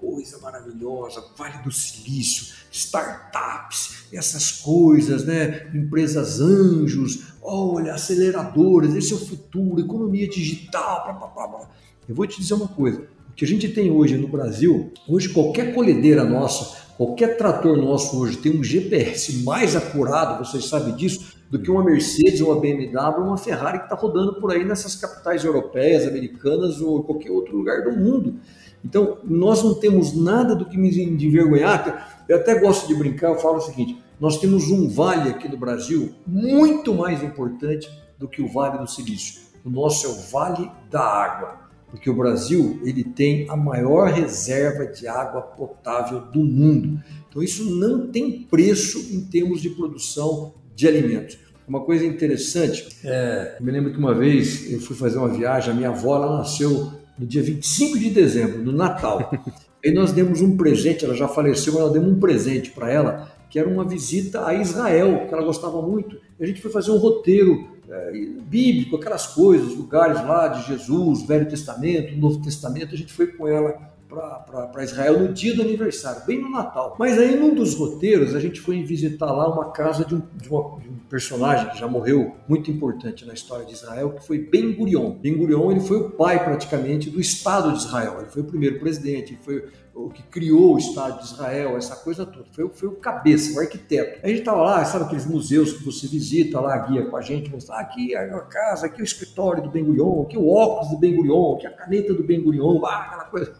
coisa 0.00 0.38
maravilhosa, 0.38 1.22
Vale 1.36 1.62
do 1.62 1.70
Silício, 1.70 2.54
startups, 2.72 4.06
essas 4.12 4.50
coisas, 4.52 5.24
né? 5.24 5.70
Empresas 5.74 6.40
anjos, 6.40 7.34
olha, 7.42 7.94
aceleradoras, 7.94 8.94
esse 8.94 9.12
é 9.12 9.16
o 9.16 9.18
futuro, 9.18 9.80
economia 9.80 10.28
digital, 10.28 11.04
blá, 11.04 11.12
blá, 11.12 11.26
blá, 11.28 11.46
blá. 11.46 11.70
Eu 12.08 12.14
vou 12.14 12.26
te 12.26 12.40
dizer 12.40 12.54
uma 12.54 12.68
coisa, 12.68 13.00
o 13.28 13.34
que 13.34 13.44
a 13.44 13.48
gente 13.48 13.68
tem 13.68 13.90
hoje 13.90 14.16
no 14.16 14.28
Brasil, 14.28 14.92
hoje 15.06 15.28
qualquer 15.28 15.74
colhedeira 15.74 16.24
nossa, 16.24 16.78
qualquer 16.96 17.36
trator 17.36 17.76
nosso 17.76 18.18
hoje 18.18 18.38
tem 18.38 18.58
um 18.58 18.64
GPS 18.64 19.44
mais 19.44 19.76
acurado, 19.76 20.44
vocês 20.44 20.64
sabem 20.64 20.94
disso, 20.94 21.38
do 21.50 21.58
que 21.58 21.70
uma 21.70 21.84
Mercedes, 21.84 22.40
uma 22.40 22.60
BMW, 22.60 23.22
uma 23.22 23.36
Ferrari 23.36 23.78
que 23.78 23.84
está 23.84 23.96
rodando 23.96 24.40
por 24.40 24.52
aí 24.52 24.64
nessas 24.64 24.94
capitais 24.94 25.44
europeias, 25.44 26.06
americanas 26.06 26.80
ou 26.80 27.02
qualquer 27.02 27.30
outro 27.32 27.56
lugar 27.56 27.82
do 27.82 27.90
mundo. 27.90 28.36
Então, 28.84 29.18
nós 29.24 29.62
não 29.62 29.74
temos 29.74 30.16
nada 30.16 30.54
do 30.54 30.64
que 30.64 30.76
me 30.76 30.88
envergonhar. 30.88 32.24
Eu 32.28 32.36
até 32.36 32.58
gosto 32.58 32.88
de 32.88 32.94
brincar, 32.94 33.28
eu 33.28 33.38
falo 33.38 33.58
o 33.58 33.60
seguinte: 33.60 33.98
nós 34.18 34.38
temos 34.38 34.70
um 34.70 34.88
vale 34.88 35.30
aqui 35.30 35.48
no 35.48 35.56
Brasil 35.56 36.14
muito 36.26 36.94
mais 36.94 37.22
importante 37.22 37.90
do 38.18 38.28
que 38.28 38.42
o 38.42 38.48
Vale 38.48 38.78
do 38.78 38.86
Silício. 38.86 39.40
O 39.64 39.70
nosso 39.70 40.06
é 40.06 40.10
o 40.10 40.14
Vale 40.30 40.70
da 40.90 41.00
Água, 41.00 41.58
porque 41.90 42.08
o 42.08 42.14
Brasil 42.14 42.80
ele 42.84 43.02
tem 43.02 43.48
a 43.48 43.56
maior 43.56 44.08
reserva 44.08 44.86
de 44.86 45.08
água 45.08 45.40
potável 45.42 46.20
do 46.20 46.40
mundo. 46.40 47.02
Então, 47.28 47.42
isso 47.42 47.64
não 47.64 48.08
tem 48.08 48.42
preço 48.42 48.98
em 49.14 49.22
termos 49.22 49.60
de 49.60 49.70
produção 49.70 50.54
de 50.74 50.86
alimentos. 50.86 51.38
Uma 51.66 51.80
coisa 51.80 52.04
interessante, 52.04 52.88
é, 53.04 53.56
me 53.60 53.70
lembro 53.70 53.92
que 53.92 53.98
uma 53.98 54.12
vez 54.12 54.70
eu 54.72 54.80
fui 54.80 54.96
fazer 54.96 55.18
uma 55.18 55.28
viagem, 55.28 55.70
a 55.70 55.74
minha 55.74 55.90
avó 55.90 56.16
ela 56.16 56.38
nasceu 56.38 56.99
no 57.20 57.26
dia 57.26 57.42
25 57.42 57.98
de 57.98 58.08
dezembro, 58.08 58.62
no 58.62 58.72
Natal. 58.72 59.30
Aí 59.84 59.92
nós 59.92 60.10
demos 60.10 60.40
um 60.40 60.56
presente, 60.56 61.04
ela 61.04 61.14
já 61.14 61.28
faleceu, 61.28 61.74
mas 61.74 61.82
nós 61.82 61.92
demos 61.92 62.10
um 62.10 62.18
presente 62.18 62.70
para 62.70 62.90
ela, 62.90 63.30
que 63.50 63.58
era 63.58 63.68
uma 63.68 63.84
visita 63.84 64.46
a 64.46 64.54
Israel, 64.54 65.26
que 65.28 65.34
ela 65.34 65.44
gostava 65.44 65.82
muito. 65.82 66.16
E 66.38 66.44
a 66.44 66.46
gente 66.46 66.62
foi 66.62 66.70
fazer 66.70 66.90
um 66.90 66.96
roteiro 66.96 67.68
é, 67.88 68.12
bíblico, 68.42 68.96
aquelas 68.96 69.26
coisas, 69.26 69.74
lugares 69.74 70.16
lá 70.16 70.48
de 70.48 70.66
Jesus, 70.66 71.26
Velho 71.26 71.48
Testamento, 71.48 72.16
Novo 72.16 72.42
Testamento. 72.42 72.94
A 72.94 72.98
gente 72.98 73.12
foi 73.12 73.26
com 73.26 73.46
ela 73.46 73.89
para 74.10 74.82
Israel 74.82 75.20
no 75.20 75.32
dia 75.32 75.54
do 75.54 75.62
aniversário, 75.62 76.22
bem 76.26 76.40
no 76.40 76.50
Natal. 76.50 76.96
Mas 76.98 77.16
aí, 77.18 77.36
num 77.36 77.54
dos 77.54 77.74
roteiros, 77.74 78.34
a 78.34 78.40
gente 78.40 78.60
foi 78.60 78.82
visitar 78.82 79.30
lá 79.30 79.48
uma 79.48 79.70
casa 79.70 80.04
de 80.04 80.14
um, 80.14 80.22
de, 80.34 80.48
uma, 80.48 80.80
de 80.80 80.88
um 80.88 80.96
personagem 81.08 81.70
que 81.70 81.78
já 81.78 81.86
morreu, 81.86 82.34
muito 82.48 82.70
importante 82.70 83.24
na 83.24 83.32
história 83.32 83.64
de 83.64 83.72
Israel, 83.72 84.10
que 84.12 84.26
foi 84.26 84.38
Ben 84.38 84.74
Gurion. 84.74 85.12
Ben 85.12 85.36
Gurion 85.36 85.70
ele 85.70 85.80
foi 85.80 85.98
o 85.98 86.10
pai, 86.10 86.42
praticamente, 86.44 87.08
do 87.08 87.20
Estado 87.20 87.72
de 87.72 87.78
Israel. 87.78 88.16
Ele 88.18 88.28
foi 88.28 88.42
o 88.42 88.46
primeiro 88.46 88.80
presidente, 88.80 89.38
foi 89.42 89.64
o 90.06 90.10
que 90.10 90.22
criou 90.22 90.74
o 90.74 90.78
Estado 90.78 91.18
de 91.18 91.26
Israel, 91.26 91.76
essa 91.76 91.96
coisa 91.96 92.24
toda. 92.26 92.46
Foi, 92.52 92.68
foi 92.68 92.88
o 92.88 92.92
cabeça, 92.92 93.56
o 93.56 93.60
arquiteto. 93.60 94.20
A 94.22 94.28
gente 94.28 94.40
estava 94.40 94.62
lá, 94.62 94.84
sabe 94.84 95.04
aqueles 95.04 95.26
museus 95.26 95.72
que 95.72 95.84
você 95.84 96.06
visita 96.06 96.60
lá, 96.60 96.76
guia 96.78 97.06
com 97.06 97.16
a 97.16 97.20
gente, 97.20 97.50
mostra 97.50 97.76
ah, 97.76 97.80
aqui 97.80 98.14
a 98.14 98.40
casa, 98.40 98.86
aqui 98.86 99.00
o 99.00 99.04
escritório 99.04 99.62
do 99.62 99.70
Ben 99.70 99.84
Gurion, 99.84 100.22
aqui 100.22 100.36
o 100.36 100.48
óculos 100.48 100.90
do 100.90 100.98
Ben 100.98 101.14
Gurion, 101.14 101.54
aqui 101.54 101.66
a 101.66 101.70
caneta 101.70 102.14
do 102.14 102.22
Ben 102.22 102.42
Gurion, 102.42 102.84
ah, 102.84 102.96
aquela 103.06 103.24
coisa. 103.24 103.54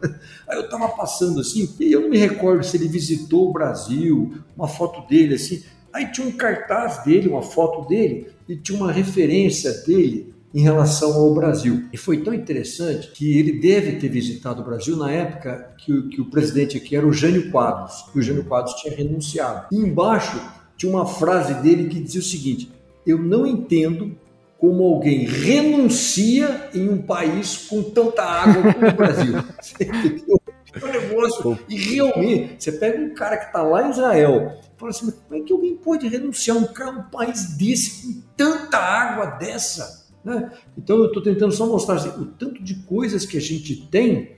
Aí 0.49 0.57
eu 0.57 0.65
estava 0.65 0.89
passando 0.89 1.41
assim, 1.41 1.75
e 1.79 1.93
eu 1.93 2.03
não 2.03 2.11
me 2.11 2.19
recordo 2.19 2.65
se 2.65 2.77
ele 2.77 2.89
visitou 2.89 3.49
o 3.49 3.53
Brasil, 3.53 4.35
uma 4.57 4.69
foto 4.69 5.07
dele 5.09 5.35
assim. 5.35 5.63
Aí 5.93 6.11
tinha 6.13 6.27
um 6.27 6.33
cartaz 6.33 7.05
dele, 7.05 7.29
uma 7.29 7.43
foto 7.43 7.89
dele, 7.89 8.33
e 8.49 8.57
tinha 8.57 8.79
uma 8.79 8.93
referência 8.93 9.73
dele 9.85 10.35
em 10.53 10.63
relação 10.63 11.13
ao 11.15 11.33
Brasil. 11.33 11.85
E 11.93 11.97
foi 11.97 12.19
tão 12.23 12.35
interessante 12.35 13.13
que 13.13 13.39
ele 13.39 13.61
deve 13.61 13.97
ter 13.97 14.09
visitado 14.09 14.63
o 14.63 14.65
Brasil 14.65 14.97
na 14.97 15.11
época 15.11 15.75
que 15.79 15.93
o, 15.93 16.09
que 16.09 16.21
o 16.21 16.31
presidente 16.31 16.77
aqui 16.77 16.97
era 16.97 17.07
o 17.07 17.13
Jânio 17.13 17.51
Quadros, 17.51 18.03
que 18.13 18.19
o 18.19 18.23
Jânio 18.23 18.45
Quadros 18.45 18.75
tinha 18.75 18.95
renunciado. 18.95 19.67
E 19.73 19.77
embaixo 19.77 20.41
tinha 20.77 20.93
uma 20.93 21.07
frase 21.07 21.55
dele 21.63 21.89
que 21.89 22.01
dizia 22.01 22.21
o 22.21 22.25
seguinte: 22.25 22.71
Eu 23.07 23.19
não 23.19 23.47
entendo 23.47 24.17
como 24.59 24.85
alguém 24.85 25.25
renuncia 25.27 26.69
em 26.75 26.89
um 26.89 27.01
país 27.01 27.67
com 27.69 27.83
tanta 27.83 28.23
água 28.23 28.75
como 28.75 28.89
o 28.89 28.95
Brasil. 28.95 29.35
um 30.83 30.87
negócio. 30.87 31.59
E 31.69 31.77
realmente, 31.77 32.63
você 32.63 32.73
pega 32.73 32.99
um 33.03 33.15
cara 33.15 33.39
que 33.39 33.47
está 33.47 33.63
lá 33.63 33.87
em 33.87 33.91
Israel, 33.91 34.61
fala 34.77 34.91
assim, 34.91 35.11
como 35.11 35.43
é 35.43 35.45
que 35.45 35.53
alguém 35.53 35.77
pode 35.77 36.07
renunciar 36.09 36.57
a 36.57 36.61
um, 36.61 36.99
um 36.99 37.03
país 37.05 37.57
desse 37.57 38.07
com 38.07 38.23
tanta 38.37 38.77
água 38.77 39.27
dessa? 39.39 40.10
Né? 40.25 40.51
Então 40.77 40.99
eu 40.99 41.07
estou 41.07 41.23
tentando 41.23 41.53
só 41.53 41.67
mostrar 41.67 41.97
assim, 41.97 42.21
o 42.21 42.27
tanto 42.27 42.63
de 42.63 42.75
coisas 42.83 43.25
que 43.25 43.37
a 43.39 43.41
gente 43.41 43.87
tem, 43.87 44.37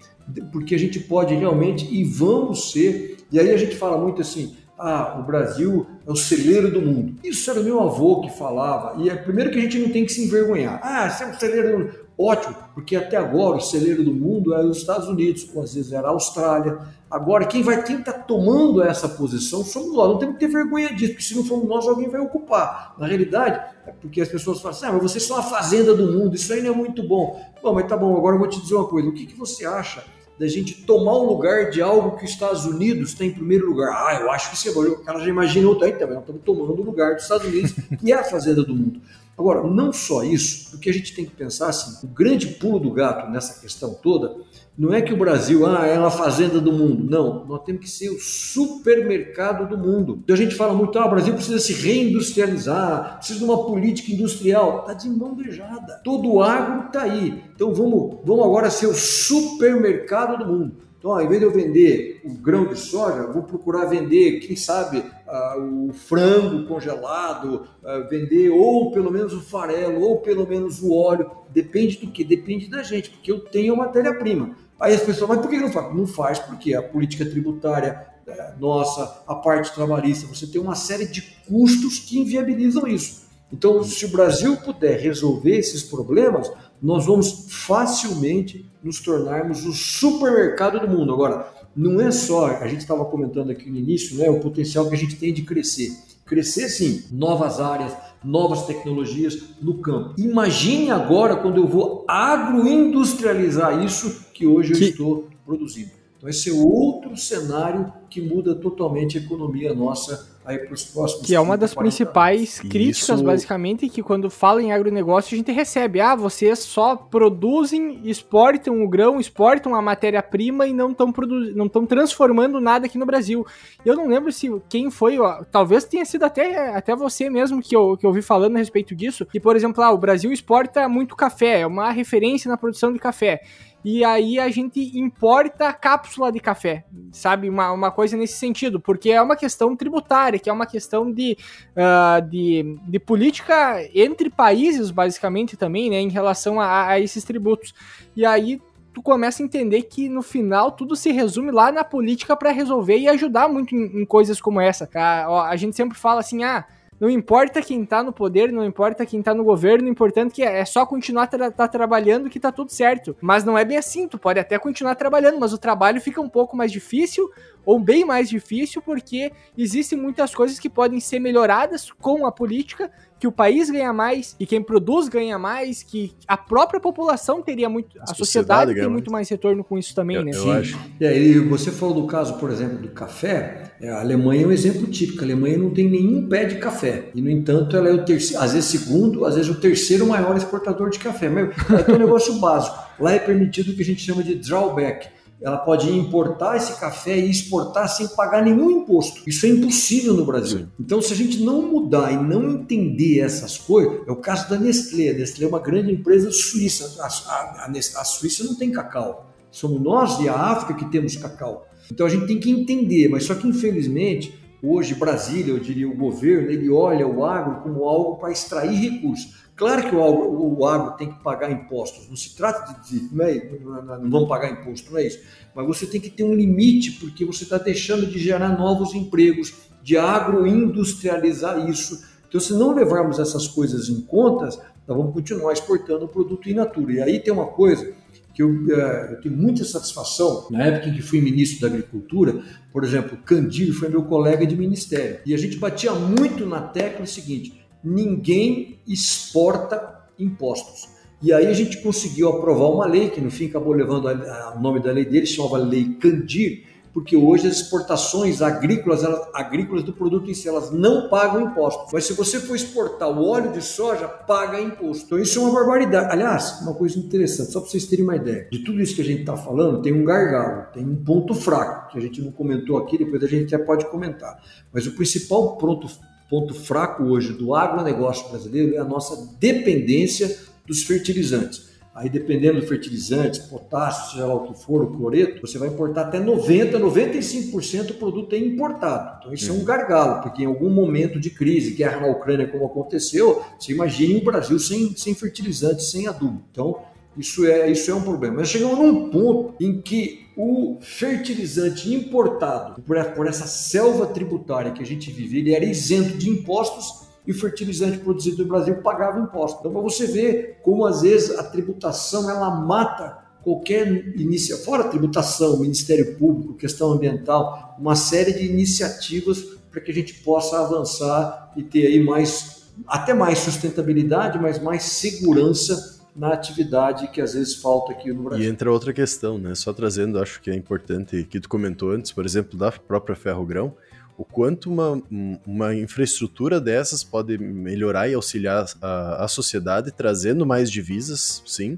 porque 0.52 0.74
a 0.74 0.78
gente 0.78 1.00
pode 1.00 1.34
realmente 1.34 1.92
e 1.92 2.04
vamos 2.04 2.70
ser. 2.70 3.18
E 3.30 3.40
aí 3.40 3.50
a 3.50 3.56
gente 3.56 3.74
fala 3.74 3.98
muito 3.98 4.22
assim: 4.22 4.54
ah, 4.78 5.18
o 5.20 5.22
Brasil 5.24 5.86
é 6.06 6.10
o 6.10 6.16
celeiro 6.16 6.70
do 6.70 6.82
mundo. 6.82 7.14
Isso 7.22 7.50
era 7.50 7.60
o 7.60 7.64
meu 7.64 7.80
avô 7.80 8.20
que 8.20 8.30
falava. 8.30 9.02
E 9.02 9.08
é 9.08 9.14
primeiro 9.14 9.50
que 9.50 9.58
a 9.58 9.62
gente 9.62 9.78
não 9.78 9.90
tem 9.90 10.04
que 10.04 10.12
se 10.12 10.24
envergonhar. 10.24 10.80
Ah, 10.82 11.08
você 11.08 11.24
é 11.24 11.30
o 11.30 11.38
celeiro 11.38 11.70
do 11.70 11.78
mundo. 11.78 11.94
Ótimo, 12.18 12.54
porque 12.74 12.94
até 12.94 13.16
agora 13.16 13.56
o 13.56 13.60
celeiro 13.60 14.04
do 14.04 14.12
mundo 14.12 14.54
é 14.54 14.64
os 14.64 14.78
Estados 14.78 15.08
Unidos, 15.08 15.48
ou 15.54 15.62
às 15.62 15.74
vezes 15.74 15.92
era 15.92 16.08
a 16.08 16.10
Austrália. 16.10 16.78
Agora, 17.10 17.46
quem 17.46 17.62
vai 17.62 17.82
quem 17.82 17.98
está 17.98 18.12
tomando 18.12 18.82
essa 18.82 19.08
posição 19.08 19.64
somos 19.64 19.94
nós. 19.94 20.08
Não 20.08 20.18
temos 20.18 20.34
que 20.34 20.40
ter 20.40 20.48
vergonha 20.48 20.94
disso, 20.94 21.12
porque 21.12 21.24
se 21.24 21.34
não 21.34 21.44
formos 21.44 21.68
nós, 21.68 21.86
alguém 21.86 22.08
vai 22.08 22.20
ocupar. 22.20 22.94
Na 22.98 23.06
realidade, 23.06 23.60
é 23.86 23.92
porque 23.92 24.20
as 24.20 24.28
pessoas 24.28 24.60
falam 24.60 24.76
assim: 24.76 24.86
ah, 24.86 24.92
mas 24.92 25.02
vocês 25.02 25.24
são 25.24 25.36
a 25.36 25.42
fazenda 25.42 25.94
do 25.94 26.12
mundo, 26.12 26.36
isso 26.36 26.52
aí 26.52 26.62
não 26.62 26.72
é 26.72 26.76
muito 26.76 27.02
bom. 27.02 27.40
Bom, 27.62 27.74
mas 27.74 27.86
tá 27.86 27.96
bom, 27.96 28.16
agora 28.16 28.36
eu 28.36 28.40
vou 28.40 28.48
te 28.48 28.60
dizer 28.60 28.74
uma 28.74 28.86
coisa: 28.86 29.08
o 29.08 29.12
que, 29.12 29.26
que 29.26 29.36
você 29.36 29.64
acha 29.64 30.04
da 30.38 30.48
gente 30.48 30.82
tomar 30.82 31.12
o 31.12 31.26
lugar 31.26 31.70
de 31.70 31.80
algo 31.80 32.16
que 32.16 32.24
os 32.24 32.30
Estados 32.30 32.64
Unidos 32.64 33.14
tem 33.14 33.28
em 33.28 33.32
primeiro 33.32 33.66
lugar. 33.66 33.92
Ah, 33.92 34.20
eu 34.20 34.30
acho 34.30 34.50
que 34.50 34.56
isso 34.56 34.68
é 34.68 34.72
bom. 34.72 34.82
O 34.82 35.04
cara 35.04 35.20
já 35.20 35.28
imagina 35.28 35.68
outra 35.68 35.86
aí 35.86 35.92
também. 35.92 36.14
Nós 36.14 36.22
estamos 36.22 36.42
tomando 36.42 36.80
o 36.80 36.84
lugar 36.84 37.14
dos 37.14 37.22
Estados 37.22 37.46
Unidos, 37.46 37.72
que 38.00 38.12
é 38.12 38.16
a 38.16 38.24
fazenda 38.24 38.62
do 38.64 38.74
mundo. 38.74 39.00
Agora, 39.36 39.62
não 39.62 39.92
só 39.92 40.22
isso, 40.22 40.76
o 40.76 40.78
que 40.78 40.90
a 40.90 40.92
gente 40.92 41.14
tem 41.14 41.24
que 41.24 41.32
pensar 41.32 41.68
assim, 41.68 42.06
o 42.06 42.10
grande 42.10 42.46
pulo 42.46 42.78
do 42.78 42.90
gato 42.90 43.30
nessa 43.30 43.60
questão 43.60 43.94
toda 43.94 44.36
não 44.76 44.92
é 44.92 45.02
que 45.02 45.12
o 45.12 45.16
Brasil 45.16 45.66
ah, 45.66 45.86
é 45.86 45.98
uma 45.98 46.10
fazenda 46.10 46.58
do 46.60 46.72
mundo. 46.72 47.04
Não, 47.08 47.44
nós 47.44 47.62
temos 47.62 47.82
que 47.82 47.90
ser 47.90 48.08
o 48.08 48.18
supermercado 48.18 49.68
do 49.68 49.76
mundo. 49.76 50.20
Então 50.24 50.34
a 50.34 50.38
gente 50.38 50.54
fala 50.54 50.72
muito, 50.72 50.98
ah, 50.98 51.06
o 51.06 51.10
Brasil 51.10 51.34
precisa 51.34 51.58
se 51.58 51.74
reindustrializar, 51.74 53.18
precisa 53.18 53.38
de 53.38 53.44
uma 53.44 53.66
política 53.66 54.10
industrial. 54.10 54.80
Está 54.80 54.94
de 54.94 55.10
mão 55.10 55.34
beijada. 55.34 56.00
Todo 56.02 56.30
o 56.32 56.42
agro 56.42 56.86
está 56.86 57.02
aí. 57.02 57.42
Então 57.54 57.74
vamos, 57.74 58.18
vamos 58.24 58.44
agora 58.44 58.70
ser 58.70 58.86
o 58.86 58.94
supermercado 58.94 60.38
do 60.38 60.50
mundo. 60.50 60.76
Então, 61.02 61.10
ao 61.10 61.20
invés 61.20 61.40
de 61.40 61.46
eu 61.46 61.50
vender 61.50 62.20
o 62.24 62.32
grão 62.32 62.64
de 62.64 62.78
soja, 62.78 63.26
vou 63.26 63.42
procurar 63.42 63.86
vender, 63.86 64.38
quem 64.38 64.54
sabe, 64.54 64.98
uh, 64.98 65.88
o 65.88 65.92
frango 65.92 66.64
congelado, 66.68 67.66
uh, 67.82 68.08
vender 68.08 68.50
ou 68.50 68.92
pelo 68.92 69.10
menos 69.10 69.32
o 69.32 69.40
farelo, 69.40 70.00
ou 70.00 70.18
pelo 70.18 70.46
menos 70.46 70.80
o 70.80 70.94
óleo. 70.94 71.28
Depende 71.50 71.98
do 71.98 72.06
que? 72.06 72.22
Depende 72.22 72.70
da 72.70 72.84
gente, 72.84 73.10
porque 73.10 73.32
eu 73.32 73.40
tenho 73.40 73.76
matéria-prima. 73.76 74.54
Aí 74.78 74.94
as 74.94 75.02
pessoas, 75.02 75.30
mas 75.30 75.40
por 75.40 75.50
que 75.50 75.58
não 75.58 75.72
faz? 75.72 75.92
Não 75.92 76.06
faz 76.06 76.38
porque 76.38 76.72
a 76.72 76.80
política 76.80 77.26
tributária 77.26 78.06
é, 78.24 78.54
nossa, 78.60 79.24
a 79.26 79.34
parte 79.34 79.74
trabalhista, 79.74 80.28
você 80.28 80.46
tem 80.46 80.60
uma 80.60 80.76
série 80.76 81.06
de 81.06 81.20
custos 81.48 81.98
que 81.98 82.20
inviabilizam 82.20 82.86
isso. 82.86 83.21
Então, 83.52 83.84
se 83.84 84.06
o 84.06 84.08
Brasil 84.08 84.56
puder 84.56 84.98
resolver 84.98 85.58
esses 85.58 85.82
problemas, 85.82 86.50
nós 86.80 87.04
vamos 87.04 87.46
facilmente 87.48 88.66
nos 88.82 89.00
tornarmos 89.00 89.64
o 89.66 89.72
supermercado 89.72 90.80
do 90.80 90.88
mundo. 90.88 91.12
Agora, 91.12 91.52
não 91.76 92.00
é 92.00 92.10
só, 92.10 92.46
a 92.46 92.66
gente 92.66 92.80
estava 92.80 93.04
comentando 93.04 93.50
aqui 93.50 93.70
no 93.70 93.78
início, 93.78 94.16
né, 94.16 94.28
o 94.30 94.40
potencial 94.40 94.88
que 94.88 94.94
a 94.94 94.98
gente 94.98 95.16
tem 95.16 95.32
de 95.32 95.42
crescer. 95.42 95.90
Crescer, 96.24 96.68
sim, 96.68 97.04
novas 97.12 97.60
áreas, 97.60 97.94
novas 98.24 98.66
tecnologias 98.66 99.38
no 99.60 99.78
campo. 99.78 100.14
Imagine 100.18 100.90
agora 100.90 101.36
quando 101.36 101.58
eu 101.58 101.66
vou 101.66 102.04
agroindustrializar 102.08 103.84
isso 103.84 104.26
que 104.32 104.46
hoje 104.46 104.72
que... 104.72 104.84
eu 104.84 104.88
estou 104.88 105.28
produzindo. 105.44 106.01
Então, 106.22 106.30
esse 106.30 106.50
é 106.50 106.52
outro 106.52 107.16
cenário 107.16 107.92
que 108.08 108.20
muda 108.20 108.54
totalmente 108.54 109.18
a 109.18 109.20
economia 109.20 109.74
nossa 109.74 110.30
aí 110.44 110.56
para 110.56 110.72
os 110.72 110.84
próximos. 110.84 111.26
Que 111.26 111.34
é 111.34 111.40
uma 111.40 111.56
das 111.56 111.74
principais 111.74 112.60
anos. 112.60 112.70
críticas, 112.70 113.16
Isso. 113.16 113.24
basicamente, 113.24 113.88
que 113.88 114.04
quando 114.04 114.30
fala 114.30 114.62
em 114.62 114.70
agronegócio 114.70 115.34
a 115.34 115.36
gente 115.36 115.50
recebe. 115.50 116.00
Ah, 116.00 116.14
vocês 116.14 116.60
só 116.60 116.94
produzem, 116.94 118.02
exportam 118.04 118.84
o 118.84 118.88
grão, 118.88 119.18
exportam 119.18 119.74
a 119.74 119.82
matéria-prima 119.82 120.64
e 120.64 120.72
não 120.72 120.92
estão 120.92 121.12
não 121.56 121.66
estão 121.66 121.84
transformando 121.84 122.60
nada 122.60 122.86
aqui 122.86 122.98
no 122.98 123.06
Brasil. 123.06 123.44
Eu 123.84 123.96
não 123.96 124.06
lembro 124.06 124.30
se 124.30 124.48
quem 124.68 124.92
foi, 124.92 125.18
ó, 125.18 125.42
talvez 125.50 125.82
tenha 125.84 126.04
sido 126.04 126.22
até, 126.22 126.72
até 126.72 126.94
você 126.94 127.28
mesmo 127.28 127.60
que 127.60 127.74
eu, 127.74 127.96
que 127.96 128.06
eu 128.06 128.10
ouvi 128.10 128.22
falando 128.22 128.54
a 128.54 128.60
respeito 128.60 128.94
disso, 128.94 129.26
que, 129.26 129.40
por 129.40 129.56
exemplo, 129.56 129.82
ah, 129.82 129.90
o 129.90 129.98
Brasil 129.98 130.30
exporta 130.32 130.88
muito 130.88 131.16
café, 131.16 131.62
é 131.62 131.66
uma 131.66 131.90
referência 131.90 132.48
na 132.48 132.56
produção 132.56 132.92
de 132.92 133.00
café 133.00 133.40
e 133.84 134.04
aí 134.04 134.38
a 134.38 134.48
gente 134.48 134.80
importa 134.96 135.72
cápsula 135.72 136.30
de 136.30 136.38
café, 136.38 136.84
sabe? 137.10 137.48
Uma, 137.48 137.72
uma 137.72 137.90
coisa 137.90 138.16
nesse 138.16 138.34
sentido, 138.34 138.78
porque 138.78 139.10
é 139.10 139.20
uma 139.20 139.36
questão 139.36 139.74
tributária, 139.74 140.38
que 140.38 140.48
é 140.48 140.52
uma 140.52 140.66
questão 140.66 141.10
de, 141.10 141.36
uh, 141.76 142.28
de, 142.28 142.78
de 142.86 142.98
política 142.98 143.82
entre 143.94 144.30
países, 144.30 144.90
basicamente, 144.90 145.56
também, 145.56 145.90
né? 145.90 146.00
Em 146.00 146.08
relação 146.08 146.60
a, 146.60 146.88
a 146.88 147.00
esses 147.00 147.24
tributos. 147.24 147.74
E 148.14 148.24
aí 148.24 148.60
tu 148.92 149.02
começa 149.02 149.42
a 149.42 149.46
entender 149.46 149.82
que 149.82 150.08
no 150.08 150.22
final 150.22 150.70
tudo 150.70 150.94
se 150.94 151.10
resume 151.10 151.50
lá 151.50 151.72
na 151.72 151.82
política 151.82 152.36
para 152.36 152.50
resolver 152.50 152.98
e 152.98 153.08
ajudar 153.08 153.48
muito 153.48 153.74
em, 153.74 154.02
em 154.02 154.04
coisas 154.04 154.40
como 154.40 154.60
essa. 154.60 154.88
A, 154.94 155.48
a 155.48 155.56
gente 155.56 155.74
sempre 155.74 155.98
fala 155.98 156.20
assim, 156.20 156.44
ah 156.44 156.64
não 157.02 157.10
importa 157.10 157.60
quem 157.60 157.84
tá 157.84 158.00
no 158.00 158.12
poder, 158.12 158.52
não 158.52 158.64
importa 158.64 159.04
quem 159.04 159.20
tá 159.20 159.34
no 159.34 159.42
governo, 159.42 159.88
o 159.88 159.90
importante 159.90 160.40
é 160.40 160.60
é 160.60 160.64
só 160.64 160.86
continuar 160.86 161.26
tra 161.26 161.50
tá 161.50 161.66
trabalhando 161.66 162.30
que 162.30 162.38
tá 162.38 162.52
tudo 162.52 162.70
certo. 162.70 163.16
Mas 163.20 163.42
não 163.42 163.58
é 163.58 163.64
bem 163.64 163.76
assim, 163.76 164.06
tu 164.06 164.16
pode 164.16 164.38
até 164.38 164.56
continuar 164.56 164.94
trabalhando, 164.94 165.40
mas 165.40 165.52
o 165.52 165.58
trabalho 165.58 166.00
fica 166.00 166.20
um 166.20 166.28
pouco 166.28 166.56
mais 166.56 166.70
difícil 166.70 167.28
ou 167.64 167.78
bem 167.78 168.04
mais 168.04 168.28
difícil 168.28 168.82
porque 168.82 169.32
existem 169.56 169.98
muitas 169.98 170.34
coisas 170.34 170.58
que 170.58 170.68
podem 170.68 171.00
ser 171.00 171.18
melhoradas 171.18 171.90
com 171.90 172.26
a 172.26 172.32
política 172.32 172.90
que 173.22 173.26
o 173.28 173.30
país 173.30 173.70
ganha 173.70 173.92
mais 173.92 174.34
e 174.40 174.44
quem 174.44 174.60
produz 174.60 175.08
ganha 175.08 175.38
mais, 175.38 175.80
que 175.80 176.12
a 176.26 176.36
própria 176.36 176.80
população 176.80 177.40
teria 177.40 177.68
muito, 177.68 177.96
a, 178.00 178.02
a 178.02 178.06
sociedade, 178.08 178.70
sociedade 178.70 178.80
tem 178.80 178.88
muito 178.88 179.12
mais 179.12 179.28
retorno 179.28 179.62
com 179.62 179.78
isso 179.78 179.94
também, 179.94 180.16
eu, 180.16 180.24
né? 180.24 180.32
Eu 180.34 180.42
Sim. 180.42 180.50
acho. 180.50 180.78
É, 181.00 181.16
e 181.16 181.38
você 181.38 181.70
falou 181.70 181.94
do 181.94 182.06
caso, 182.08 182.36
por 182.38 182.50
exemplo, 182.50 182.78
do 182.78 182.88
café. 182.88 183.74
É, 183.80 183.90
a 183.90 184.00
Alemanha 184.00 184.42
é 184.42 184.46
um 184.48 184.50
exemplo 184.50 184.88
típico. 184.88 185.20
A 185.20 185.24
Alemanha 185.24 185.56
não 185.56 185.70
tem 185.70 185.88
nenhum 185.88 186.28
pé 186.28 186.46
de 186.46 186.56
café 186.56 187.10
e, 187.14 187.20
no 187.20 187.30
entanto, 187.30 187.76
ela 187.76 187.88
é 187.88 187.92
o 187.92 188.04
terceiro, 188.04 188.42
às 188.42 188.54
vezes 188.54 188.68
segundo, 188.68 189.24
às 189.24 189.36
vezes 189.36 189.48
o 189.48 189.60
terceiro 189.60 190.04
maior 190.04 190.36
exportador 190.36 190.90
de 190.90 190.98
café. 190.98 191.28
Mas 191.28 191.54
é 191.88 191.92
um 191.92 191.98
negócio 191.98 192.34
básico. 192.40 192.76
Lá 192.98 193.12
é 193.12 193.20
permitido 193.20 193.70
o 193.70 193.76
que 193.76 193.82
a 193.82 193.84
gente 193.84 194.02
chama 194.02 194.24
de 194.24 194.34
drawback 194.34 195.08
ela 195.42 195.58
pode 195.58 195.90
importar 195.90 196.56
esse 196.56 196.78
café 196.78 197.18
e 197.18 197.28
exportar 197.28 197.88
sem 197.88 198.06
pagar 198.08 198.44
nenhum 198.44 198.70
imposto. 198.70 199.22
Isso 199.26 199.44
é 199.44 199.48
impossível 199.48 200.14
no 200.14 200.24
Brasil. 200.24 200.60
Sim. 200.60 200.68
Então, 200.78 201.02
se 201.02 201.12
a 201.12 201.16
gente 201.16 201.42
não 201.42 201.62
mudar 201.62 202.12
e 202.12 202.16
não 202.16 202.48
entender 202.50 203.20
essas 203.20 203.58
coisas, 203.58 204.06
é 204.06 204.12
o 204.12 204.16
caso 204.16 204.48
da 204.48 204.56
Nestlé. 204.56 205.10
A 205.10 205.14
Nestlé 205.14 205.44
é 205.44 205.48
uma 205.48 205.58
grande 205.58 205.92
empresa 205.92 206.30
suíça. 206.30 207.02
A, 207.02 207.06
a, 207.06 207.66
a, 207.66 208.00
a 208.00 208.04
Suíça 208.04 208.44
não 208.44 208.54
tem 208.54 208.70
cacau. 208.70 209.30
Somos 209.50 209.80
nós 209.82 210.20
e 210.20 210.28
a 210.28 210.34
África 210.34 210.74
que 210.74 210.90
temos 210.90 211.16
cacau. 211.16 211.66
Então 211.90 212.06
a 212.06 212.08
gente 212.08 212.26
tem 212.26 212.40
que 212.40 212.50
entender, 212.50 213.08
mas 213.08 213.24
só 213.24 213.34
que 213.34 213.46
infelizmente 213.46 214.41
hoje 214.62 214.94
Brasília, 214.94 215.52
eu 215.52 215.58
diria 215.58 215.88
o 215.88 215.96
governo, 215.96 216.50
ele 216.50 216.70
olha 216.70 217.06
o 217.06 217.24
agro 217.24 217.62
como 217.62 217.84
algo 217.84 218.16
para 218.16 218.30
extrair 218.30 218.74
recursos. 218.74 219.42
Claro 219.56 219.88
que 219.88 219.94
o 219.94 220.02
agro, 220.02 220.58
o 220.58 220.66
agro, 220.66 220.96
tem 220.96 221.12
que 221.12 221.22
pagar 221.22 221.50
impostos, 221.50 222.08
não 222.08 222.16
se 222.16 222.34
trata 222.34 222.80
de, 222.82 223.00
de 223.00 223.14
não, 223.14 223.24
é, 223.24 223.98
não 223.98 224.10
vamos 224.10 224.28
pagar 224.28 224.50
imposto, 224.50 224.90
não 224.90 224.98
é 224.98 225.06
isso. 225.06 225.20
Mas 225.54 225.66
você 225.66 225.86
tem 225.86 226.00
que 226.00 226.10
ter 226.10 226.24
um 226.24 226.34
limite, 226.34 226.92
porque 226.92 227.24
você 227.24 227.44
está 227.44 227.58
deixando 227.58 228.06
de 228.06 228.18
gerar 228.18 228.56
novos 228.56 228.94
empregos, 228.94 229.52
de 229.82 229.96
agroindustrializar 229.98 231.68
isso. 231.68 232.02
Então, 232.28 232.40
se 232.40 232.54
não 232.54 232.72
levarmos 232.72 233.18
essas 233.18 233.46
coisas 233.46 233.88
em 233.88 234.00
conta, 234.00 234.46
nós 234.46 234.96
vamos 234.96 235.12
continuar 235.12 235.52
exportando 235.52 236.06
o 236.06 236.08
produto 236.08 236.48
in 236.48 236.54
natura. 236.54 236.92
E 236.92 237.02
aí 237.02 237.20
tem 237.20 237.32
uma 237.32 237.46
coisa 237.46 237.92
que 238.34 238.42
eu, 238.42 238.50
é, 238.74 239.12
eu, 239.12 239.20
tenho 239.20 239.36
muita 239.36 239.64
satisfação, 239.64 240.46
na 240.50 240.64
época 240.64 240.88
em 240.88 240.94
que 240.94 241.02
fui 241.02 241.20
ministro 241.20 241.60
da 241.60 241.66
Agricultura, 241.66 242.42
por 242.72 242.84
exemplo, 242.84 243.18
Candilho 243.18 243.74
foi 243.74 243.88
meu 243.88 244.02
colega 244.04 244.46
de 244.46 244.56
ministério, 244.56 245.20
e 245.26 245.34
a 245.34 245.38
gente 245.38 245.56
batia 245.58 245.92
muito 245.92 246.46
na 246.46 246.60
tecla 246.60 247.06
seguinte, 247.06 247.62
ninguém 247.84 248.78
exporta 248.86 250.06
impostos. 250.18 250.88
E 251.22 251.32
aí 251.32 251.46
a 251.46 251.52
gente 251.52 251.80
conseguiu 251.82 252.28
aprovar 252.28 252.68
uma 252.68 252.86
lei, 252.86 253.08
que 253.10 253.20
no 253.20 253.30
fim 253.30 253.46
acabou 253.46 253.72
levando 253.72 254.06
o 254.06 254.60
nome 254.60 254.80
da 254.80 254.90
lei 254.90 255.04
dele, 255.04 255.24
chamava 255.24 255.56
Lei 255.56 255.94
Candir, 256.00 256.64
porque 256.92 257.16
hoje 257.16 257.48
as 257.48 257.56
exportações 257.56 258.42
agrícolas, 258.42 259.02
elas, 259.02 259.28
agrícolas 259.32 259.82
do 259.82 259.92
produto 259.92 260.30
em 260.30 260.34
si, 260.34 260.46
elas 260.46 260.70
não 260.70 261.08
pagam 261.08 261.40
imposto. 261.40 261.86
Mas 261.92 262.04
se 262.04 262.12
você 262.12 262.38
for 262.38 262.54
exportar 262.54 263.08
o 263.08 263.26
óleo 263.26 263.52
de 263.52 263.62
soja, 263.62 264.06
paga 264.06 264.60
imposto. 264.60 265.06
Então 265.06 265.18
isso 265.18 265.38
é 265.38 265.42
uma 265.42 265.54
barbaridade. 265.54 266.12
Aliás, 266.12 266.60
uma 266.60 266.74
coisa 266.74 266.98
interessante, 266.98 267.50
só 267.50 267.60
para 267.60 267.70
vocês 267.70 267.86
terem 267.86 268.04
uma 268.04 268.16
ideia, 268.16 268.46
de 268.50 268.58
tudo 268.58 268.80
isso 268.80 268.94
que 268.94 269.00
a 269.00 269.04
gente 269.04 269.20
está 269.20 269.36
falando, 269.36 269.80
tem 269.80 269.92
um 269.92 270.04
gargalo, 270.04 270.66
tem 270.72 270.84
um 270.84 270.96
ponto 270.96 271.34
fraco, 271.34 271.92
que 271.92 271.98
a 271.98 272.00
gente 272.00 272.20
não 272.20 272.30
comentou 272.30 272.76
aqui, 272.76 272.98
depois 272.98 273.22
a 273.22 273.26
gente 273.26 273.54
até 273.54 273.64
pode 273.64 273.86
comentar. 273.86 274.42
Mas 274.72 274.86
o 274.86 274.92
principal 274.92 275.56
ponto, 275.56 275.88
ponto 276.28 276.54
fraco 276.54 277.04
hoje 277.04 277.32
do 277.32 277.54
agronegócio 277.54 278.28
brasileiro 278.28 278.74
é 278.74 278.78
a 278.78 278.84
nossa 278.84 279.34
dependência 279.38 280.36
dos 280.66 280.82
fertilizantes. 280.82 281.71
Aí, 281.94 282.08
dependendo 282.08 282.58
do 282.58 282.66
fertilizante, 282.66 283.42
potássio, 283.48 284.12
seja 284.12 284.26
lá 284.26 284.34
o 284.34 284.46
que 284.46 284.54
for, 284.58 284.82
o 284.82 284.96
cloreto, 284.96 285.46
você 285.46 285.58
vai 285.58 285.68
importar 285.68 286.02
até 286.02 286.18
90%, 286.18 286.72
95% 286.72 287.82
do 287.88 287.94
produto 287.94 288.34
é 288.34 288.38
importado. 288.38 289.18
Então, 289.20 289.34
isso 289.34 289.50
uhum. 289.50 289.50
é 289.50 289.56
um 289.56 289.60
uhum. 289.60 289.66
gargalo, 289.66 290.22
porque 290.22 290.42
em 290.42 290.46
algum 290.46 290.70
momento 290.70 291.20
de 291.20 291.28
crise, 291.28 291.72
guerra 291.72 292.00
na 292.00 292.06
Ucrânia, 292.06 292.48
como 292.48 292.64
aconteceu, 292.64 293.42
você 293.58 293.72
imagine 293.72 294.20
o 294.20 294.24
Brasil 294.24 294.58
sem, 294.58 294.96
sem 294.96 295.14
fertilizante, 295.14 295.84
sem 295.84 296.08
adubo. 296.08 296.42
Então, 296.50 296.80
isso 297.14 297.46
é, 297.46 297.70
isso 297.70 297.90
é 297.90 297.94
um 297.94 298.00
problema. 298.00 298.36
Mas 298.36 298.48
chegamos 298.48 298.78
num 298.78 299.10
ponto 299.10 299.54
em 299.62 299.82
que 299.82 300.26
o 300.34 300.78
fertilizante 300.80 301.92
importado 301.92 302.80
por, 302.80 303.04
por 303.12 303.26
essa 303.26 303.46
selva 303.46 304.06
tributária 304.06 304.72
que 304.72 304.82
a 304.82 304.86
gente 304.86 305.10
vive, 305.12 305.40
ele 305.40 305.54
era 305.54 305.64
isento 305.64 306.16
de 306.16 306.30
impostos 306.30 307.01
e 307.26 307.32
fertilizante 307.32 307.98
produzido 307.98 308.42
no 308.42 308.48
Brasil 308.48 308.76
pagava 308.76 309.20
imposto. 309.20 309.60
Então, 309.60 309.72
para 309.72 309.80
você 309.80 310.06
ver 310.06 310.58
como 310.62 310.84
às 310.84 311.02
vezes 311.02 311.38
a 311.38 311.44
tributação 311.44 312.28
ela 312.28 312.50
mata 312.50 313.18
qualquer 313.42 313.88
iniciativa, 314.16 314.64
fora 314.64 314.84
tributação, 314.84 315.58
Ministério 315.58 316.16
Público, 316.16 316.54
questão 316.54 316.92
ambiental, 316.92 317.76
uma 317.78 317.96
série 317.96 318.32
de 318.32 318.44
iniciativas 318.44 319.44
para 319.70 319.80
que 319.80 319.90
a 319.90 319.94
gente 319.94 320.14
possa 320.22 320.60
avançar 320.60 321.52
e 321.56 321.62
ter 321.62 321.86
aí 321.86 322.02
mais, 322.02 322.72
até 322.86 323.14
mais 323.14 323.38
sustentabilidade, 323.38 324.38
mas 324.38 324.60
mais 324.60 324.84
segurança 324.84 326.00
na 326.14 326.32
atividade 326.32 327.08
que 327.08 327.20
às 327.20 327.32
vezes 327.32 327.54
falta 327.56 327.92
aqui 327.92 328.12
no 328.12 328.24
Brasil. 328.24 328.44
E 328.44 328.48
entra 328.48 328.70
outra 328.70 328.92
questão, 328.92 329.38
né? 329.38 329.54
Só 329.54 329.72
trazendo, 329.72 330.18
acho 330.18 330.40
que 330.42 330.50
é 330.50 330.54
importante, 330.54 331.24
que 331.24 331.40
tu 331.40 331.48
comentou 331.48 331.90
antes, 331.90 332.12
por 332.12 332.26
exemplo, 332.26 332.58
da 332.58 332.70
própria 332.70 333.16
Ferrogrão, 333.16 333.74
o 334.22 334.24
quanto 334.24 334.70
uma, 334.70 335.02
uma 335.44 335.74
infraestrutura 335.74 336.60
dessas 336.60 337.02
pode 337.02 337.36
melhorar 337.36 338.08
e 338.08 338.14
auxiliar 338.14 338.66
a, 338.80 339.24
a 339.24 339.28
sociedade, 339.28 339.90
trazendo 339.90 340.46
mais 340.46 340.70
divisas, 340.70 341.42
sim, 341.44 341.72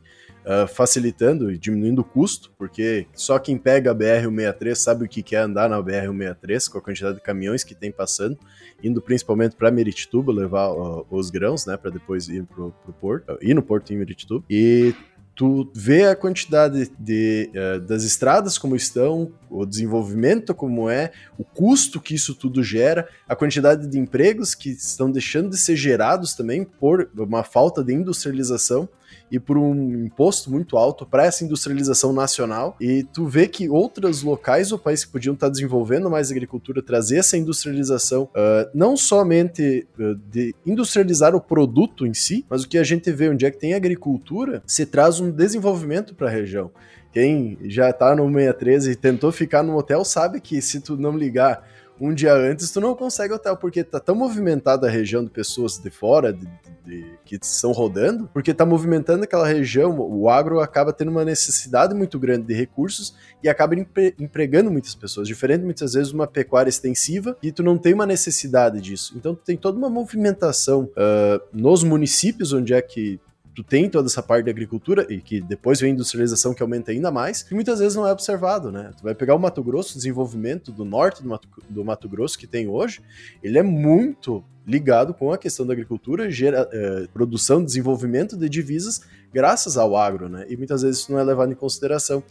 uh, 0.45 0.69
facilitando 0.69 1.51
e 1.51 1.57
diminuindo 1.57 2.03
o 2.03 2.05
custo, 2.05 2.53
porque 2.59 3.07
só 3.15 3.39
quem 3.39 3.57
pega 3.57 3.93
a 3.93 3.95
BR-163 3.95 4.75
sabe 4.75 5.05
o 5.07 5.09
que 5.09 5.35
é 5.35 5.39
andar 5.39 5.71
na 5.71 5.83
BR-163, 5.83 6.71
com 6.71 6.77
a 6.77 6.83
quantidade 6.83 7.17
de 7.17 7.23
caminhões 7.23 7.65
que 7.65 7.75
tem 7.75 7.91
passando, 7.91 8.39
indo 8.83 9.01
principalmente 9.01 9.57
para 9.57 9.71
Meritituba 9.71 10.31
levar 10.31 10.71
uh, 10.71 11.07
os 11.11 11.31
grãos, 11.31 11.65
né, 11.65 11.79
para 11.79 11.91
depois 11.91 12.29
ir 12.29 12.45
para 12.45 12.63
o 12.63 12.73
porto, 13.01 13.33
uh, 13.33 13.39
ir 13.41 13.55
no 13.55 13.63
porto 13.63 13.91
em 13.91 13.97
Meritituba. 13.97 14.45
E 14.51 14.95
tu 15.35 15.71
vê 15.75 16.05
a 16.05 16.17
quantidade 16.17 16.91
de, 16.99 17.51
uh, 17.55 17.81
das 17.81 18.05
estradas 18.05 18.57
como 18.57 18.77
estão, 18.77 19.33
o 19.51 19.67
desenvolvimento 19.67 20.55
como 20.55 20.89
é, 20.89 21.11
o 21.37 21.45
custo 21.45 22.01
que 22.01 22.15
isso 22.15 22.35
tudo 22.35 22.63
gera, 22.63 23.09
a 23.29 23.35
quantidade 23.35 23.87
de 23.87 23.99
empregos 23.99 24.55
que 24.55 24.71
estão 24.71 25.11
deixando 25.11 25.51
de 25.51 25.59
ser 25.59 25.77
gerados 25.77 26.35
também 26.35 26.65
por 26.65 27.11
uma 27.17 27.43
falta 27.43 27.83
de 27.83 27.93
industrialização 27.93 28.89
e 29.31 29.39
por 29.41 29.59
um 29.59 30.05
imposto 30.05 30.51
muito 30.51 30.77
alto 30.77 31.05
para 31.07 31.25
essa 31.25 31.45
industrialização 31.45 32.13
nacional. 32.13 32.77
E 32.81 33.03
tu 33.03 33.27
vê 33.27 33.49
que 33.49 33.69
outros 33.69 34.23
locais 34.23 34.69
do 34.69 34.79
país 34.79 35.05
que 35.05 35.13
podiam 35.13 35.35
estar 35.35 35.49
desenvolvendo 35.49 36.11
mais 36.11 36.31
agricultura, 36.31 36.83
trazer 36.83 37.19
essa 37.19 37.37
industrialização, 37.37 38.25
uh, 38.25 38.71
não 38.75 38.97
somente 38.97 39.87
uh, 39.99 40.15
de 40.31 40.55
industrializar 40.65 41.35
o 41.35 41.41
produto 41.41 42.07
em 42.07 42.15
si, 42.15 42.45
mas 42.49 42.63
o 42.63 42.69
que 42.69 42.79
a 42.79 42.85
gente 42.85 43.11
vê 43.11 43.29
onde 43.29 43.47
é 43.47 43.51
que 43.51 43.59
tem 43.59 43.75
agricultura, 43.75 44.63
se 44.67 44.87
traz 44.87 45.21
um 45.21 45.31
desenvolvimento 45.31 46.15
para 46.15 46.29
a 46.29 46.31
região. 46.31 46.71
Quem 47.15 47.57
já 47.67 47.91
está 47.91 48.15
no 48.17 48.25
613 48.25 48.91
e 48.91 48.97
tentou 48.97 49.31
ficar 49.31 49.63
no 49.63 49.77
hotel 49.77 50.05
sabe 50.05 50.41
que 50.41 50.61
se 50.61 50.81
tu 50.81 50.97
não 50.97 51.17
ligar 51.17 51.65
um 52.01 52.13
dia 52.13 52.35
antes, 52.35 52.71
tu 52.71 52.81
não 52.81 52.95
consegue 52.95 53.35
hotel, 53.35 53.57
porque 53.57 53.85
tá 53.85 54.01
tão 54.01 54.15
movimentada 54.15 54.87
a 54.87 54.91
região 54.91 55.23
de 55.23 55.31
pessoas 55.31 55.79
de 55.79 55.91
fora, 55.91 56.33
de, 56.33 56.47
de, 56.47 57.03
de, 57.03 57.19
que 57.25 57.39
estão 57.41 57.73
rodando, 57.73 58.29
porque 58.33 58.53
tá 58.53 58.67
movimentando 58.67 59.25
aquela 59.25 59.47
região, 59.47 59.99
o 59.99 60.29
agro 60.29 60.61
acaba 60.61 60.93
tendo 60.93 61.11
uma 61.11 61.25
necessidade 61.25 61.95
muito 61.95 62.19
grande 62.19 62.47
de 62.47 62.55
recursos 62.55 63.15
e 63.43 63.49
acaba 63.49 63.75
empre, 63.75 64.15
empregando 64.19 64.71
muitas 64.71 64.95
pessoas, 64.95 65.29
diferente 65.29 65.65
muitas 65.65 65.95
vezes 65.95 66.13
uma 66.13 66.27
pecuária 66.27 66.69
extensiva 66.69 67.37
e 67.43 67.53
tu 67.53 67.63
não 67.63 67.79
tem 67.79 67.95
uma 67.95 68.07
necessidade 68.07 68.81
disso. 68.81 69.15
Então 69.17 69.35
tu 69.35 69.43
tem 69.45 69.57
toda 69.57 69.79
uma 69.79 69.89
movimentação 69.89 70.85
uh, 70.85 71.41
nos 71.53 71.85
municípios 71.85 72.53
onde 72.53 72.75
é 72.75 72.83
que 72.83 73.21
tu 73.55 73.63
tem 73.63 73.89
toda 73.89 74.07
essa 74.07 74.23
parte 74.23 74.47
da 74.47 74.51
agricultura 74.51 75.07
e 75.09 75.21
que 75.21 75.41
depois 75.41 75.81
vem 75.81 75.91
a 75.91 75.95
industrialização 75.95 76.53
que 76.53 76.63
aumenta 76.63 76.91
ainda 76.91 77.11
mais, 77.11 77.47
e 77.51 77.55
muitas 77.55 77.79
vezes 77.79 77.95
não 77.95 78.07
é 78.07 78.13
observado, 78.13 78.73
né? 78.73 78.91
Tu 78.97 79.03
vai 79.03 79.15
pegar 79.15 79.35
o 79.35 79.39
Mato 79.39 79.63
Grosso, 79.63 79.93
o 79.93 79.97
desenvolvimento 79.97 80.73
do 80.73 80.85
norte 80.85 81.23
do 81.23 81.29
Mato, 81.29 81.49
do 81.69 81.85
Mato 81.85 82.09
Grosso 82.09 82.39
que 82.39 82.47
tem 82.47 82.69
hoje, 82.69 83.01
ele 83.43 83.59
é 83.59 83.63
muito 83.63 84.45
ligado 84.67 85.13
com 85.15 85.33
a 85.33 85.39
questão 85.39 85.67
da 85.67 85.73
agricultura, 85.73 86.31
gera, 86.31 86.69
eh, 86.73 87.07
produção, 87.13 87.63
desenvolvimento 87.63 88.37
de 88.37 88.49
divisas 88.49 89.03
graças 89.33 89.77
ao 89.77 89.97
agro, 89.97 90.29
né? 90.29 90.47
E 90.49 90.57
muitas 90.57 90.83
vezes 90.83 91.03
isso 91.03 91.13
não 91.13 91.19
é 91.19 91.25
levado 91.25 91.53
em 91.53 91.57
consideração. 91.57 92.23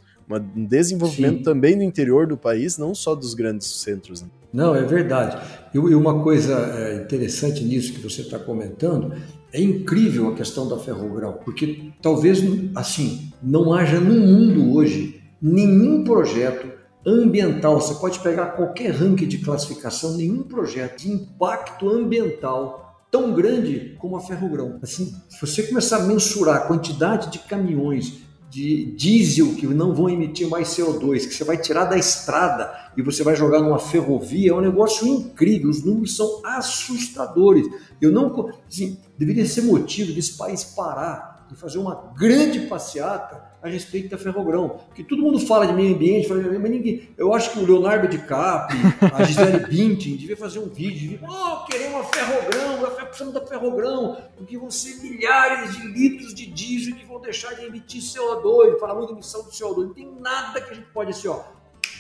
Um 0.56 0.66
desenvolvimento 0.66 1.40
Sim. 1.40 1.44
também 1.44 1.76
no 1.76 1.84
interior 1.84 2.26
do 2.26 2.38
país, 2.38 2.78
não 2.78 2.96
só 2.96 3.14
dos 3.14 3.34
grandes 3.34 3.68
centros. 3.82 4.22
Né? 4.22 4.30
Não, 4.54 4.74
é 4.74 4.82
verdade. 4.84 5.38
E 5.74 5.78
uma 5.78 6.24
coisa 6.24 6.54
eh, 6.54 7.04
interessante 7.04 7.64
nisso 7.64 7.94
que 7.94 8.00
você 8.00 8.22
está 8.22 8.40
comentando 8.40 9.14
é 9.54 9.62
incrível 9.62 10.30
a 10.30 10.36
questão 10.36 10.68
da 10.68 10.80
ferrogrão, 10.80 11.40
porque 11.46 11.92
talvez, 12.02 12.42
assim, 12.76 13.32
não 13.42 13.72
haja 13.72 14.00
no 14.00 14.14
mundo 14.14 14.74
hoje 14.76 15.22
nenhum 15.40 16.04
projeto 16.04 16.68
ambiental, 17.06 17.80
você 17.80 17.94
pode 17.96 18.20
pegar 18.20 18.48
qualquer 18.48 18.92
ranking 18.92 19.28
de 19.28 19.38
classificação, 19.40 20.18
nenhum 20.18 20.42
projeto 20.42 21.02
de 21.02 21.12
impacto 21.12 21.88
ambiental 21.90 23.06
tão 23.12 23.34
grande 23.34 23.96
como 24.00 24.18
a 24.18 24.22
ferrogrão. 24.22 24.80
Assim, 24.82 25.14
se 25.30 25.40
você 25.40 25.64
começar 25.64 25.98
a 25.98 26.08
mensurar 26.08 26.56
a 26.56 26.68
quantidade 26.68 27.32
de 27.32 27.40
caminhões 27.40 28.24
de 28.54 28.86
diesel 28.96 29.56
que 29.56 29.66
não 29.66 29.96
vão 29.96 30.08
emitir 30.08 30.48
mais 30.48 30.68
CO2, 30.68 31.28
que 31.28 31.34
você 31.34 31.44
vai 31.44 31.58
tirar 31.58 31.86
da 31.86 31.98
estrada 31.98 32.72
e 32.96 33.02
você 33.02 33.24
vai 33.24 33.36
jogar 33.36 33.60
numa 33.60 33.80
ferrovia, 33.80 34.52
é 34.52 34.54
um 34.54 34.62
negócio 34.62 35.08
incrível, 35.08 35.72
os 35.72 35.84
números 35.84 36.16
são 36.16 36.40
assustadores. 36.46 37.66
Eu 38.00 38.12
não, 38.12 38.52
assim, 38.68 39.00
deveria 39.18 39.46
ser 39.48 39.64
motivo 39.64 40.14
desse 40.14 40.38
país 40.38 40.64
parar 40.64 41.48
e 41.52 41.56
fazer 41.56 41.80
uma 41.80 42.14
grande 42.16 42.68
passeata 42.68 43.44
a 43.64 43.70
respeito 43.70 44.10
da 44.10 44.18
Ferrogrão. 44.18 44.82
Porque 44.88 45.04
todo 45.04 45.22
mundo 45.22 45.40
fala 45.40 45.66
de 45.66 45.74
meio 45.74 45.96
ambiente, 45.96 46.28
fala, 46.28 46.42
mas 46.42 46.72
ninguém. 46.72 47.10
Eu 47.18 47.34
acho 47.34 47.52
que 47.52 47.60
o 47.60 47.66
Leonardo 47.66 48.08
DiCaprio, 48.08 48.80
a 49.14 49.24
Gisele 49.24 49.60
Bündchen, 49.66 50.18
devia 50.18 50.38
fazer 50.38 50.60
um 50.60 50.68
vídeo, 50.68 51.18
de, 51.18 51.20
oh, 51.24 51.66
queremos 51.66 51.94
uma 51.94 52.04
Ferrogrão, 52.04 52.74
precisamos 53.14 53.34
da 53.34 53.46
Ferrogrão, 53.46 54.18
porque 54.36 54.58
vão 54.58 54.72
ser 54.72 54.96
milhares 55.02 55.76
de 55.76 55.88
litros 55.88 56.34
de 56.34 56.48
diesel 56.48 56.96
que 56.96 57.06
vão 57.06 57.22
deixar 57.22 57.54
de 57.54 57.66
emitir 57.66 58.02
CO2, 58.02 58.80
fala 58.80 58.96
muito 58.96 59.10
de 59.10 59.14
emissão 59.14 59.44
de 59.44 59.52
CO2, 59.52 59.88
não 59.88 59.94
tem 59.94 60.12
nada 60.20 60.60
que 60.60 60.72
a 60.72 60.74
gente 60.74 60.88
pode, 60.92 61.12
assim, 61.12 61.28
ó, 61.28 61.42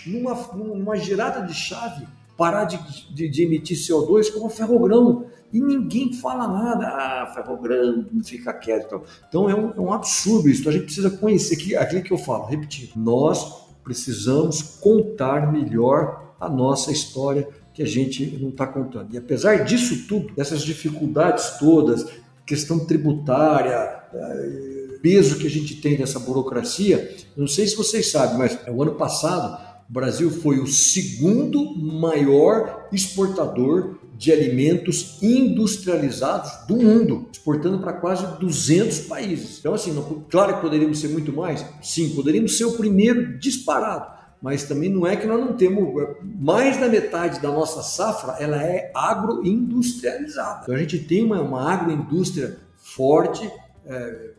numa, 0.05 0.33
numa 0.53 0.95
girada 0.97 1.45
de 1.45 1.53
chave, 1.53 2.07
parar 2.35 2.65
de, 2.65 2.79
de, 3.13 3.29
de 3.29 3.43
emitir 3.43 3.77
CO2 3.77 4.33
como 4.33 4.47
a 4.47 4.49
Ferrogrão 4.49 5.27
e 5.53 5.61
ninguém 5.61 6.11
fala 6.13 6.47
nada. 6.47 6.87
Ah, 6.87 7.31
ferrogrão, 7.33 8.05
fica 8.23 8.51
quieto. 8.51 8.87
Então, 8.87 9.03
então 9.29 9.49
é, 9.49 9.55
um, 9.55 9.71
é 9.71 9.79
um 9.79 9.93
absurdo 9.93 10.49
isso. 10.49 10.61
Então, 10.61 10.71
a 10.71 10.73
gente 10.73 10.85
precisa 10.85 11.11
conhecer 11.11 11.55
aqui, 11.55 11.75
aquilo 11.75 12.01
que 12.01 12.11
eu 12.11 12.17
falo, 12.17 12.45
repetindo. 12.45 12.91
Nós 12.95 13.63
precisamos 13.83 14.61
contar 14.61 15.51
melhor 15.51 16.33
a 16.39 16.49
nossa 16.49 16.91
história 16.91 17.47
que 17.73 17.83
a 17.83 17.87
gente 17.87 18.37
não 18.41 18.49
está 18.49 18.65
contando. 18.65 19.13
E 19.13 19.17
apesar 19.17 19.63
disso 19.63 20.07
tudo, 20.07 20.33
dessas 20.35 20.63
dificuldades 20.63 21.57
todas, 21.59 22.05
questão 22.45 22.85
tributária, 22.85 24.03
eh, 24.13 24.97
peso 25.01 25.37
que 25.37 25.47
a 25.47 25.49
gente 25.49 25.81
tem 25.81 25.97
dessa 25.97 26.19
burocracia, 26.19 27.15
não 27.35 27.47
sei 27.47 27.67
se 27.67 27.75
vocês 27.75 28.11
sabem, 28.11 28.37
mas 28.37 28.57
o 28.67 28.81
ano 28.81 28.95
passado 28.95 29.73
o 29.89 29.93
Brasil 29.93 30.31
foi 30.31 30.59
o 30.59 30.67
segundo 30.67 31.75
maior 31.75 32.87
exportador 32.91 33.99
de 34.15 34.31
alimentos 34.31 35.21
industrializados 35.21 36.65
do 36.67 36.77
mundo, 36.77 37.27
exportando 37.31 37.79
para 37.79 37.93
quase 37.93 38.25
200 38.39 38.99
países. 39.01 39.59
Então, 39.59 39.73
assim, 39.73 39.91
não, 39.91 40.23
claro 40.29 40.55
que 40.55 40.61
poderíamos 40.61 40.99
ser 40.99 41.09
muito 41.09 41.33
mais, 41.33 41.65
sim, 41.81 42.09
poderíamos 42.15 42.57
ser 42.57 42.65
o 42.65 42.73
primeiro 42.73 43.37
disparado, 43.37 44.11
mas 44.41 44.63
também 44.63 44.89
não 44.89 45.07
é 45.07 45.15
que 45.15 45.25
nós 45.25 45.39
não 45.39 45.53
temos 45.53 46.01
é, 46.01 46.15
mais 46.39 46.79
da 46.79 46.87
metade 46.87 47.41
da 47.41 47.49
nossa 47.49 47.81
safra, 47.81 48.35
ela 48.39 48.61
é 48.61 48.91
agroindustrializada. 48.93 50.61
Então 50.63 50.75
a 50.75 50.79
gente 50.79 50.99
tem 50.99 51.23
uma, 51.23 51.41
uma 51.41 51.71
agroindústria 51.71 52.57
forte, 52.77 53.49
é. 53.85 54.33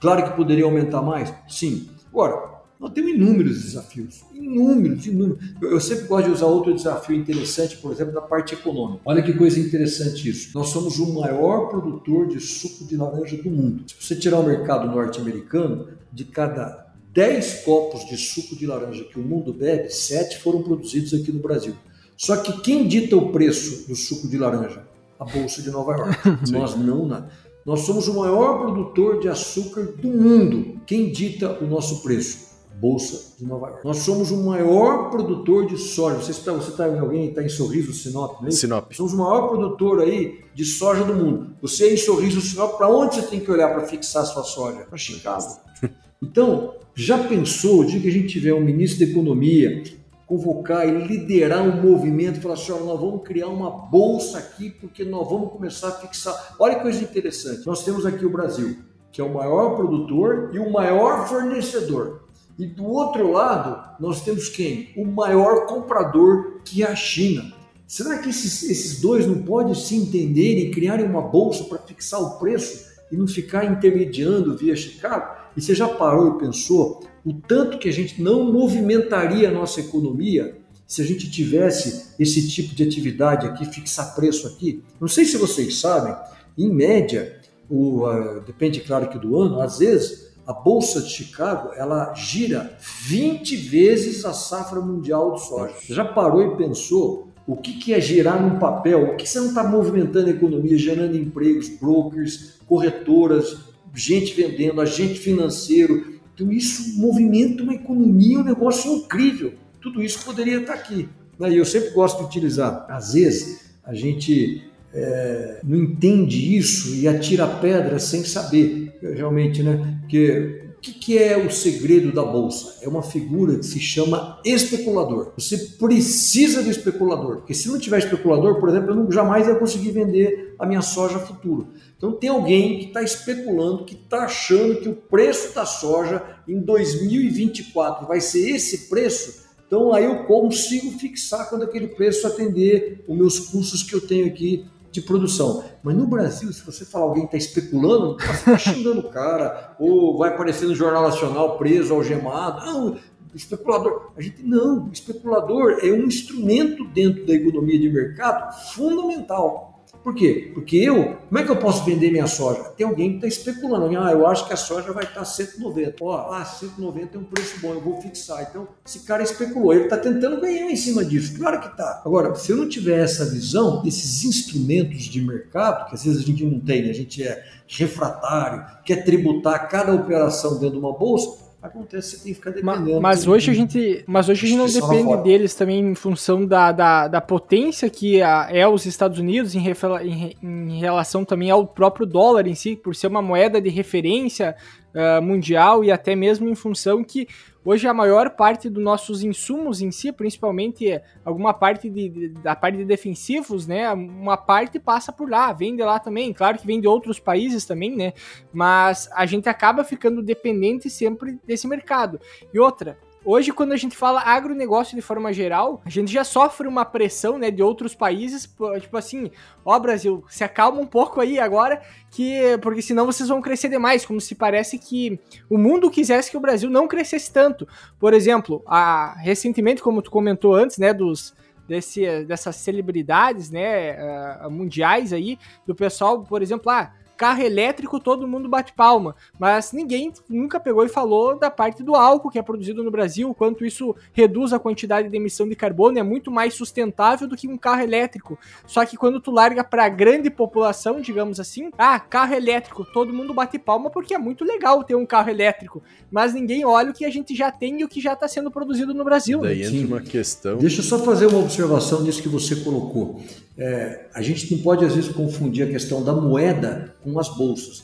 Claro 0.00 0.24
que 0.24 0.36
poderia 0.36 0.64
aumentar 0.64 1.02
mais, 1.02 1.32
sim. 1.46 1.90
Agora, 2.08 2.55
nós 2.78 2.92
temos 2.92 3.12
inúmeros 3.12 3.62
desafios, 3.62 4.22
inúmeros, 4.34 5.06
inúmeros. 5.06 5.38
Eu, 5.62 5.80
sempre 5.80 6.06
gosto 6.06 6.26
de 6.26 6.32
usar 6.32 6.46
outro 6.46 6.74
desafio 6.74 7.16
interessante, 7.16 7.78
por 7.78 7.90
exemplo, 7.90 8.12
na 8.12 8.20
parte 8.20 8.54
econômica. 8.54 9.00
Olha 9.04 9.22
que 9.22 9.32
coisa 9.32 9.58
interessante 9.58 10.28
isso. 10.28 10.50
Nós 10.54 10.68
somos 10.68 10.98
o 10.98 11.14
maior 11.14 11.68
produtor 11.68 12.28
de 12.28 12.38
suco 12.38 12.84
de 12.84 12.96
laranja 12.96 13.36
do 13.38 13.50
mundo. 13.50 13.84
Se 13.86 13.94
você 13.98 14.14
tirar 14.14 14.40
o 14.40 14.46
mercado 14.46 14.86
norte-americano, 14.88 15.88
de 16.12 16.24
cada 16.24 16.86
10 17.12 17.64
copos 17.64 18.06
de 18.06 18.16
suco 18.16 18.54
de 18.54 18.66
laranja 18.66 19.04
que 19.04 19.18
o 19.18 19.22
mundo 19.22 19.52
bebe, 19.52 19.88
7 19.88 20.38
foram 20.38 20.62
produzidos 20.62 21.14
aqui 21.14 21.32
no 21.32 21.40
Brasil. 21.40 21.74
Só 22.16 22.36
que 22.36 22.60
quem 22.60 22.86
dita 22.86 23.16
o 23.16 23.32
preço 23.32 23.88
do 23.88 23.96
suco 23.96 24.28
de 24.28 24.36
laranja? 24.36 24.86
A 25.18 25.24
Bolsa 25.24 25.62
de 25.62 25.70
Nova 25.70 25.92
York. 25.92 26.18
Nós 26.52 26.76
não, 26.76 27.06
nada. 27.06 27.30
Nós 27.64 27.80
somos 27.80 28.06
o 28.06 28.14
maior 28.14 28.60
produtor 28.60 29.18
de 29.18 29.28
açúcar 29.28 29.82
do 29.82 30.08
mundo. 30.08 30.80
Quem 30.86 31.10
dita 31.10 31.58
o 31.58 31.66
nosso 31.66 32.02
preço? 32.02 32.45
Bolsa 32.78 33.34
de 33.38 33.46
Nova 33.46 33.68
York. 33.68 33.84
Nós 33.84 33.98
somos 33.98 34.30
o 34.30 34.36
maior 34.44 35.10
produtor 35.10 35.66
de 35.66 35.78
soja. 35.78 36.16
Você 36.16 36.30
está, 36.30 36.52
você 36.52 36.70
está 36.70 36.84
alguém 36.84 37.28
está 37.28 37.42
em 37.42 37.48
Sorriso, 37.48 37.92
Sinop, 37.92 38.40
não 38.40 38.48
é? 38.48 38.50
Sinop. 38.50 38.92
Somos 38.92 39.14
o 39.14 39.16
maior 39.16 39.48
produtor 39.48 40.00
aí 40.00 40.40
de 40.54 40.64
soja 40.64 41.02
do 41.04 41.14
mundo. 41.14 41.56
Você 41.62 41.88
é 41.88 41.94
em 41.94 41.96
Sorriso, 41.96 42.40
Sinop, 42.40 42.76
para 42.76 42.88
onde 42.88 43.16
você 43.16 43.22
tem 43.22 43.40
que 43.40 43.50
olhar 43.50 43.72
para 43.72 43.86
fixar 43.86 44.22
a 44.22 44.26
sua 44.26 44.44
soja? 44.44 44.84
Para 44.88 44.98
Chicago. 44.98 45.46
Então, 46.22 46.72
já 46.94 47.22
pensou 47.24 47.80
o 47.80 47.84
dia 47.84 48.00
que 48.00 48.08
a 48.08 48.10
gente 48.10 48.28
tiver 48.28 48.54
um 48.54 48.64
ministro 48.64 49.04
da 49.04 49.12
Economia 49.12 49.82
convocar 50.26 50.88
e 50.88 51.06
liderar 51.06 51.62
um 51.62 51.80
movimento, 51.80 52.40
falar 52.40 52.54
assim, 52.54 52.72
olha, 52.72 52.84
nós 52.84 53.00
vamos 53.00 53.22
criar 53.22 53.48
uma 53.48 53.70
bolsa 53.70 54.38
aqui 54.38 54.70
porque 54.70 55.04
nós 55.04 55.28
vamos 55.28 55.52
começar 55.52 55.88
a 55.88 55.92
fixar. 55.92 56.56
Olha 56.58 56.74
que 56.74 56.82
coisa 56.82 57.02
interessante. 57.02 57.64
Nós 57.64 57.84
temos 57.84 58.04
aqui 58.04 58.26
o 58.26 58.30
Brasil, 58.30 58.78
que 59.12 59.20
é 59.20 59.24
o 59.24 59.32
maior 59.32 59.76
produtor 59.76 60.50
e 60.52 60.58
o 60.58 60.72
maior 60.72 61.28
fornecedor. 61.28 62.25
E 62.58 62.64
do 62.64 62.84
outro 62.84 63.32
lado, 63.32 63.96
nós 64.00 64.22
temos 64.22 64.48
quem? 64.48 64.90
O 64.96 65.04
maior 65.04 65.66
comprador, 65.66 66.60
que 66.64 66.82
é 66.82 66.86
a 66.86 66.96
China. 66.96 67.52
Será 67.86 68.18
que 68.18 68.30
esses, 68.30 68.62
esses 68.62 69.00
dois 69.00 69.26
não 69.26 69.42
podem 69.42 69.74
se 69.74 69.94
entender 69.94 70.58
e 70.58 70.70
criarem 70.70 71.06
uma 71.06 71.20
bolsa 71.20 71.64
para 71.64 71.78
fixar 71.78 72.20
o 72.20 72.38
preço 72.38 72.86
e 73.12 73.16
não 73.16 73.28
ficar 73.28 73.64
intermediando 73.64 74.56
via 74.56 74.74
Chicago? 74.74 75.36
E 75.56 75.60
você 75.60 75.74
já 75.74 75.86
parou 75.86 76.34
e 76.34 76.38
pensou 76.38 77.04
o 77.24 77.34
tanto 77.34 77.78
que 77.78 77.88
a 77.88 77.92
gente 77.92 78.22
não 78.22 78.50
movimentaria 78.50 79.48
a 79.48 79.52
nossa 79.52 79.80
economia 79.80 80.56
se 80.86 81.02
a 81.02 81.04
gente 81.04 81.30
tivesse 81.30 82.14
esse 82.18 82.48
tipo 82.48 82.74
de 82.74 82.82
atividade 82.84 83.46
aqui, 83.46 83.66
fixar 83.66 84.14
preço 84.14 84.46
aqui? 84.46 84.82
Não 85.00 85.08
sei 85.08 85.24
se 85.24 85.36
vocês 85.36 85.78
sabem, 85.78 86.16
em 86.56 86.72
média, 86.72 87.38
o, 87.68 88.06
uh, 88.06 88.40
depende, 88.40 88.80
claro, 88.80 89.08
que 89.08 89.18
do 89.18 89.36
ano, 89.36 89.60
às 89.60 89.78
vezes 89.78 90.34
a 90.46 90.52
Bolsa 90.52 91.02
de 91.02 91.10
Chicago 91.10 91.72
ela 91.74 92.14
gira 92.14 92.78
20 93.02 93.56
vezes 93.56 94.24
a 94.24 94.32
safra 94.32 94.80
mundial 94.80 95.34
de 95.34 95.44
soja. 95.46 95.74
Já 95.88 96.04
parou 96.04 96.42
e 96.42 96.56
pensou 96.56 97.28
o 97.46 97.56
que, 97.56 97.74
que 97.74 97.92
é 97.92 98.00
girar 98.00 98.40
num 98.40 98.58
papel? 98.58 99.12
O 99.12 99.16
que 99.16 99.28
você 99.28 99.38
não 99.38 99.48
está 99.48 99.62
movimentando 99.64 100.28
a 100.28 100.32
economia, 100.32 100.76
gerando 100.76 101.16
empregos, 101.16 101.68
brokers, 101.68 102.54
corretoras, 102.66 103.56
gente 103.94 104.34
vendendo, 104.34 104.80
agente 104.80 105.18
financeiro. 105.18 106.14
Então 106.34 106.52
isso 106.52 106.98
movimenta 106.98 107.62
uma 107.62 107.74
economia, 107.74 108.38
um 108.38 108.44
negócio 108.44 108.92
incrível. 108.92 109.54
Tudo 109.80 110.02
isso 110.02 110.24
poderia 110.24 110.60
estar 110.60 110.74
aqui. 110.74 111.08
Né? 111.38 111.52
E 111.52 111.56
eu 111.56 111.64
sempre 111.64 111.90
gosto 111.90 112.18
de 112.18 112.24
utilizar. 112.24 112.86
Às 112.88 113.14
vezes 113.14 113.74
a 113.84 113.94
gente 113.94 114.64
é, 114.92 115.60
não 115.62 115.76
entende 115.78 116.56
isso 116.56 116.94
e 116.94 117.06
atira 117.06 117.46
pedra 117.46 117.98
sem 117.98 118.24
saber 118.24 118.98
realmente, 119.00 119.62
né? 119.62 119.95
Que 120.08 120.66
o 120.76 120.80
que, 120.80 120.92
que 120.92 121.18
é 121.18 121.36
o 121.36 121.50
segredo 121.50 122.12
da 122.12 122.22
bolsa? 122.22 122.78
É 122.82 122.88
uma 122.88 123.02
figura 123.02 123.56
que 123.56 123.66
se 123.66 123.80
chama 123.80 124.40
especulador. 124.44 125.32
Você 125.36 125.56
precisa 125.78 126.62
do 126.62 126.70
especulador, 126.70 127.38
porque 127.38 127.54
se 127.54 127.68
não 127.68 127.78
tiver 127.78 127.98
especulador, 127.98 128.60
por 128.60 128.68
exemplo, 128.68 128.94
eu 128.94 129.10
jamais 129.10 129.48
ia 129.48 129.56
conseguir 129.56 129.90
vender 129.90 130.54
a 130.58 130.66
minha 130.66 130.82
soja 130.82 131.18
futuro. 131.18 131.68
Então 131.96 132.12
tem 132.12 132.30
alguém 132.30 132.78
que 132.78 132.84
está 132.86 133.02
especulando, 133.02 133.84
que 133.84 133.94
está 133.94 134.24
achando 134.24 134.76
que 134.76 134.88
o 134.88 134.94
preço 134.94 135.54
da 135.54 135.64
soja 135.64 136.22
em 136.46 136.60
2024 136.60 138.06
vai 138.06 138.20
ser 138.20 138.50
esse 138.50 138.88
preço. 138.88 139.46
Então 139.66 139.92
aí 139.92 140.04
eu 140.04 140.24
consigo 140.24 140.96
fixar 140.98 141.48
quando 141.48 141.62
aquele 141.62 141.88
preço 141.88 142.26
atender 142.26 143.02
os 143.08 143.16
meus 143.16 143.40
custos 143.40 143.82
que 143.82 143.94
eu 143.94 144.00
tenho 144.00 144.26
aqui 144.26 144.66
de 145.00 145.06
produção. 145.06 145.64
Mas 145.82 145.96
no 145.96 146.06
Brasil, 146.06 146.52
se 146.52 146.64
você 146.64 146.84
falar 146.84 147.04
alguém 147.04 147.24
está 147.24 147.36
especulando, 147.36 148.16
você 148.18 148.32
está 148.32 148.58
xingando 148.58 149.00
o 149.00 149.10
cara, 149.10 149.76
ou 149.78 150.18
vai 150.18 150.30
aparecer 150.30 150.66
no 150.66 150.74
Jornal 150.74 151.02
Nacional 151.02 151.58
preso, 151.58 151.94
algemado. 151.94 152.64
Não, 152.64 152.96
especulador. 153.34 154.12
A 154.16 154.20
gente 154.20 154.42
não, 154.42 154.90
especulador 154.90 155.78
é 155.82 155.92
um 155.92 156.04
instrumento 156.04 156.84
dentro 156.88 157.26
da 157.26 157.34
economia 157.34 157.78
de 157.78 157.90
mercado 157.90 158.52
fundamental. 158.72 159.75
Por 160.02 160.14
quê? 160.14 160.50
Porque 160.54 160.76
eu, 160.76 161.16
como 161.28 161.38
é 161.38 161.44
que 161.44 161.50
eu 161.50 161.56
posso 161.56 161.84
vender 161.84 162.10
minha 162.10 162.26
soja? 162.26 162.62
Tem 162.76 162.86
alguém 162.86 163.18
que 163.18 163.26
está 163.26 163.28
especulando. 163.28 163.86
Ah, 163.98 164.12
eu 164.12 164.26
acho 164.26 164.46
que 164.46 164.52
a 164.52 164.56
soja 164.56 164.92
vai 164.92 165.04
estar 165.04 165.24
190. 165.24 165.96
Ó, 166.02 166.32
ah, 166.32 166.44
190 166.44 167.16
é 167.16 167.20
um 167.20 167.24
preço 167.24 167.60
bom, 167.60 167.74
eu 167.74 167.80
vou 167.80 168.00
fixar. 168.00 168.46
Então, 168.48 168.68
esse 168.86 169.00
cara 169.00 169.22
especulou, 169.22 169.72
ele 169.72 169.84
está 169.84 169.96
tentando 169.96 170.40
ganhar 170.40 170.70
em 170.70 170.76
cima 170.76 171.04
disso. 171.04 171.36
Claro 171.36 171.60
que 171.60 171.68
está. 171.68 172.02
Agora, 172.04 172.34
se 172.34 172.52
eu 172.52 172.56
não 172.56 172.68
tiver 172.68 173.02
essa 173.02 173.24
visão, 173.24 173.82
esses 173.84 174.24
instrumentos 174.24 175.02
de 175.04 175.20
mercado, 175.20 175.88
que 175.88 175.94
às 175.94 176.04
vezes 176.04 176.22
a 176.22 176.26
gente 176.26 176.44
não 176.44 176.60
tem, 176.60 176.88
a 176.88 176.92
gente 176.92 177.22
é 177.22 177.44
refratário, 177.66 178.64
quer 178.84 179.04
tributar 179.04 179.68
cada 179.68 179.92
operação 179.94 180.54
dentro 180.54 180.72
de 180.72 180.78
uma 180.78 180.92
bolsa, 180.92 181.45
acontece, 181.66 182.16
você 182.16 182.24
tem 182.24 182.32
que 182.32 182.38
ficar 182.38 182.50
dependendo. 182.50 183.00
Mas, 183.00 183.26
hoje 183.26 183.50
a 183.50 183.54
gente, 183.54 184.04
mas 184.06 184.28
hoje 184.28 184.46
a 184.46 184.48
gente 184.48 184.58
não 184.58 184.66
depende 184.66 185.22
deles 185.22 185.54
também 185.54 185.80
em 185.80 185.94
função 185.94 186.44
da, 186.46 186.72
da, 186.72 187.08
da 187.08 187.20
potência 187.20 187.88
que 187.90 188.22
a, 188.22 188.48
é 188.50 188.66
os 188.66 188.86
Estados 188.86 189.18
Unidos 189.18 189.54
em, 189.54 189.60
em, 189.60 190.36
em, 190.42 190.78
relação 190.78 191.24
também 191.24 191.50
ao 191.50 191.66
próprio 191.66 192.06
dólar 192.06 192.46
em 192.46 192.54
si, 192.54 192.76
por 192.76 192.94
ser 192.94 193.08
uma 193.08 193.22
moeda 193.22 193.60
de 193.60 193.68
referência 193.68 194.56
uh, 194.94 195.22
mundial 195.22 195.84
e 195.84 195.90
até 195.90 196.14
mesmo 196.14 196.48
em 196.48 196.54
função 196.54 197.04
que 197.04 197.28
Hoje 197.68 197.88
a 197.88 197.92
maior 197.92 198.30
parte 198.30 198.70
dos 198.70 198.80
nossos 198.80 199.24
insumos 199.24 199.80
em 199.80 199.90
si, 199.90 200.12
principalmente 200.12 201.02
alguma 201.24 201.52
parte 201.52 201.90
de, 201.90 202.28
da 202.40 202.54
parte 202.54 202.78
de 202.78 202.84
defensivos, 202.84 203.66
né? 203.66 203.92
Uma 203.92 204.36
parte 204.36 204.78
passa 204.78 205.12
por 205.12 205.28
lá, 205.28 205.52
vem 205.52 205.74
de 205.74 205.82
lá 205.82 205.98
também. 205.98 206.32
Claro 206.32 206.58
que 206.58 206.66
vem 206.66 206.80
de 206.80 206.86
outros 206.86 207.18
países 207.18 207.64
também, 207.64 207.96
né? 207.96 208.12
Mas 208.52 209.10
a 209.12 209.26
gente 209.26 209.48
acaba 209.48 209.82
ficando 209.82 210.22
dependente 210.22 210.88
sempre 210.88 211.40
desse 211.44 211.66
mercado. 211.66 212.20
E 212.54 212.60
outra, 212.60 212.96
Hoje, 213.28 213.50
quando 213.50 213.72
a 213.72 213.76
gente 213.76 213.96
fala 213.96 214.20
agronegócio 214.20 214.94
de 214.94 215.02
forma 215.02 215.32
geral, 215.32 215.82
a 215.84 215.90
gente 215.90 216.12
já 216.12 216.22
sofre 216.22 216.68
uma 216.68 216.84
pressão, 216.84 217.36
né, 217.36 217.50
de 217.50 217.60
outros 217.60 217.92
países, 217.92 218.48
tipo 218.80 218.96
assim, 218.96 219.32
ó 219.64 219.76
Brasil, 219.80 220.24
se 220.28 220.44
acalma 220.44 220.80
um 220.80 220.86
pouco 220.86 221.20
aí 221.20 221.36
agora, 221.40 221.82
que 222.08 222.56
porque 222.62 222.80
senão 222.80 223.04
vocês 223.04 223.28
vão 223.28 223.42
crescer 223.42 223.68
demais, 223.68 224.06
como 224.06 224.20
se 224.20 224.36
parece 224.36 224.78
que 224.78 225.18
o 225.50 225.58
mundo 225.58 225.90
quisesse 225.90 226.30
que 226.30 226.36
o 226.36 226.40
Brasil 226.40 226.70
não 226.70 226.86
crescesse 226.86 227.32
tanto. 227.32 227.66
Por 227.98 228.14
exemplo, 228.14 228.62
a, 228.64 229.16
recentemente, 229.18 229.82
como 229.82 230.00
tu 230.00 230.10
comentou 230.10 230.54
antes, 230.54 230.78
né, 230.78 230.94
dos 230.94 231.34
desse, 231.66 232.24
dessas 232.26 232.54
celebridades, 232.54 233.50
né, 233.50 233.96
uh, 234.44 234.48
mundiais 234.48 235.12
aí, 235.12 235.36
do 235.66 235.74
pessoal, 235.74 236.22
por 236.22 236.42
exemplo, 236.42 236.70
ah, 236.70 236.92
carro 237.16 237.42
elétrico 237.42 237.98
todo 237.98 238.28
mundo 238.28 238.48
bate 238.48 238.72
palma, 238.72 239.14
mas 239.38 239.72
ninguém 239.72 240.12
nunca 240.28 240.60
pegou 240.60 240.84
e 240.84 240.88
falou 240.88 241.38
da 241.38 241.50
parte 241.50 241.82
do 241.82 241.94
álcool 241.94 242.30
que 242.30 242.38
é 242.38 242.42
produzido 242.42 242.84
no 242.84 242.90
Brasil, 242.90 243.34
quanto 243.34 243.64
isso 243.64 243.94
reduz 244.12 244.52
a 244.52 244.58
quantidade 244.58 245.08
de 245.08 245.16
emissão 245.16 245.48
de 245.48 245.56
carbono, 245.56 245.98
é 245.98 246.02
muito 246.02 246.30
mais 246.30 246.54
sustentável 246.54 247.26
do 247.26 247.36
que 247.36 247.48
um 247.48 247.56
carro 247.56 247.82
elétrico. 247.82 248.38
Só 248.66 248.84
que 248.84 248.96
quando 248.96 249.20
tu 249.20 249.30
larga 249.30 249.64
para 249.64 249.84
a 249.84 249.88
grande 249.88 250.30
população, 250.30 251.00
digamos 251.00 251.40
assim, 251.40 251.70
ah, 251.78 251.98
carro 251.98 252.34
elétrico, 252.34 252.84
todo 252.84 253.12
mundo 253.12 253.32
bate 253.32 253.58
palma 253.58 253.90
porque 253.90 254.14
é 254.14 254.18
muito 254.18 254.44
legal 254.44 254.84
ter 254.84 254.94
um 254.94 255.06
carro 255.06 255.30
elétrico, 255.30 255.82
mas 256.10 256.34
ninguém 256.34 256.64
olha 256.64 256.90
o 256.90 256.94
que 256.94 257.04
a 257.04 257.10
gente 257.10 257.34
já 257.34 257.50
tem 257.50 257.80
e 257.80 257.84
o 257.84 257.88
que 257.88 258.00
já 258.00 258.12
está 258.12 258.28
sendo 258.28 258.50
produzido 258.50 258.92
no 258.92 259.04
Brasil. 259.04 259.40
Daí 259.40 259.60
né? 259.60 259.66
entra 259.66 259.86
uma 259.86 260.00
questão. 260.00 260.58
Deixa 260.58 260.80
eu 260.80 260.84
só 260.84 260.98
fazer 260.98 261.26
uma 261.26 261.38
observação 261.38 262.02
nisso 262.02 262.22
que 262.22 262.28
você 262.28 262.56
colocou. 262.56 263.20
É, 263.58 264.08
a 264.14 264.20
gente 264.20 264.54
não 264.54 264.62
pode, 264.62 264.84
às 264.84 264.94
vezes, 264.94 265.10
confundir 265.10 265.66
a 265.66 265.70
questão 265.70 266.04
da 266.04 266.12
moeda 266.12 266.94
com 267.02 267.18
as 267.18 267.34
bolsas. 267.34 267.82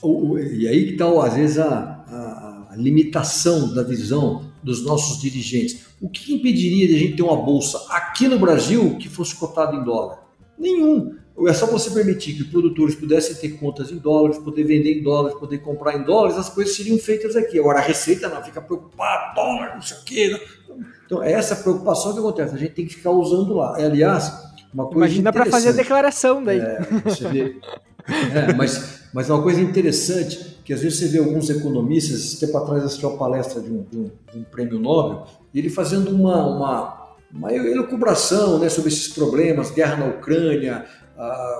E 0.53 0.69
aí 0.69 0.85
que 0.87 0.93
está, 0.93 1.07
às 1.25 1.35
vezes, 1.35 1.59
a, 1.59 1.69
a, 1.69 2.69
a, 2.73 2.77
limitação 2.77 3.73
da 3.73 3.83
visão 3.83 4.53
dos 4.63 4.85
nossos 4.85 5.21
dirigentes. 5.21 5.87
O 6.01 6.11
que 6.11 6.35
impediria 6.35 6.87
de 6.87 6.95
a 6.95 6.99
gente 6.99 7.17
ter 7.17 7.23
uma 7.23 7.37
bolsa 7.37 7.79
aqui 7.89 8.29
no 8.29 8.39
Brasil 8.39 8.97
que 8.99 9.09
fosse 9.09 9.35
cotada 9.35 9.75
em 9.75 9.83
dólar? 9.83 10.19
Nenhum. 10.59 11.17
É 11.49 11.55
só 11.55 11.65
você 11.67 11.91
permitir 11.91 12.35
que 12.35 12.45
produtores 12.45 12.95
pudessem 12.95 13.35
ter 13.37 13.57
contas 13.59 13.91
em 13.91 13.97
dólares, 13.97 14.37
poder 14.39 14.65
vender 14.65 14.99
em 14.99 15.03
dólares, 15.03 15.39
poder 15.39 15.59
comprar 15.59 15.97
em 15.97 16.05
dólares, 16.05 16.37
as 16.37 16.51
coisas 16.51 16.77
seriam 16.77 16.99
feitas 16.99 17.35
aqui. 17.35 17.59
Agora 17.59 17.79
a 17.79 17.83
Receita 17.83 18.29
não, 18.29 18.43
fica 18.43 18.61
preocupada, 18.61 19.35
dólar, 19.35 19.75
não 19.75 19.83
sei 19.83 19.97
o 19.97 20.05
quê. 20.05 20.41
Então, 21.07 21.23
é 21.23 21.33
essa 21.33 21.57
preocupação 21.57 22.13
que 22.13 22.19
acontece. 22.19 22.55
A 22.55 22.59
gente 22.59 22.75
tem 22.75 22.87
que 22.87 22.95
ficar 22.95 23.11
usando 23.11 23.55
lá. 23.55 23.75
Aliás, 23.77 24.31
Imagina 24.93 25.33
para 25.33 25.47
fazer 25.47 25.71
a 25.71 25.73
declaração 25.73 26.43
daí. 26.43 26.61
É. 26.61 26.79
É, 28.35 28.53
mas, 28.55 29.05
mas 29.13 29.31
uma 29.31 29.43
coisa 29.43 29.61
interessante, 29.61 30.59
que 30.65 30.73
às 30.73 30.81
vezes 30.81 30.99
você 30.99 31.09
vê 31.09 31.19
alguns 31.19 31.49
economistas, 31.51 32.19
esse 32.19 32.41
tempo 32.41 32.57
atrás 32.59 32.83
assistiu 32.85 33.11
a 33.11 33.17
palestra 33.17 33.61
de 33.61 33.71
um, 33.71 33.83
de 33.83 33.97
um, 33.97 34.11
de 34.33 34.39
um 34.39 34.43
prêmio 34.43 34.79
Nobel, 34.79 35.27
e 35.55 35.59
ele 35.59 35.71
fazendo 35.71 36.11
uma, 36.11 36.45
uma, 36.47 37.15
uma 37.33 37.53
elucubração 37.53 38.59
né, 38.59 38.69
sobre 38.69 38.91
esses 38.91 39.09
problemas, 39.09 39.71
guerra 39.71 39.97
na 39.97 40.07
Ucrânia, 40.07 40.85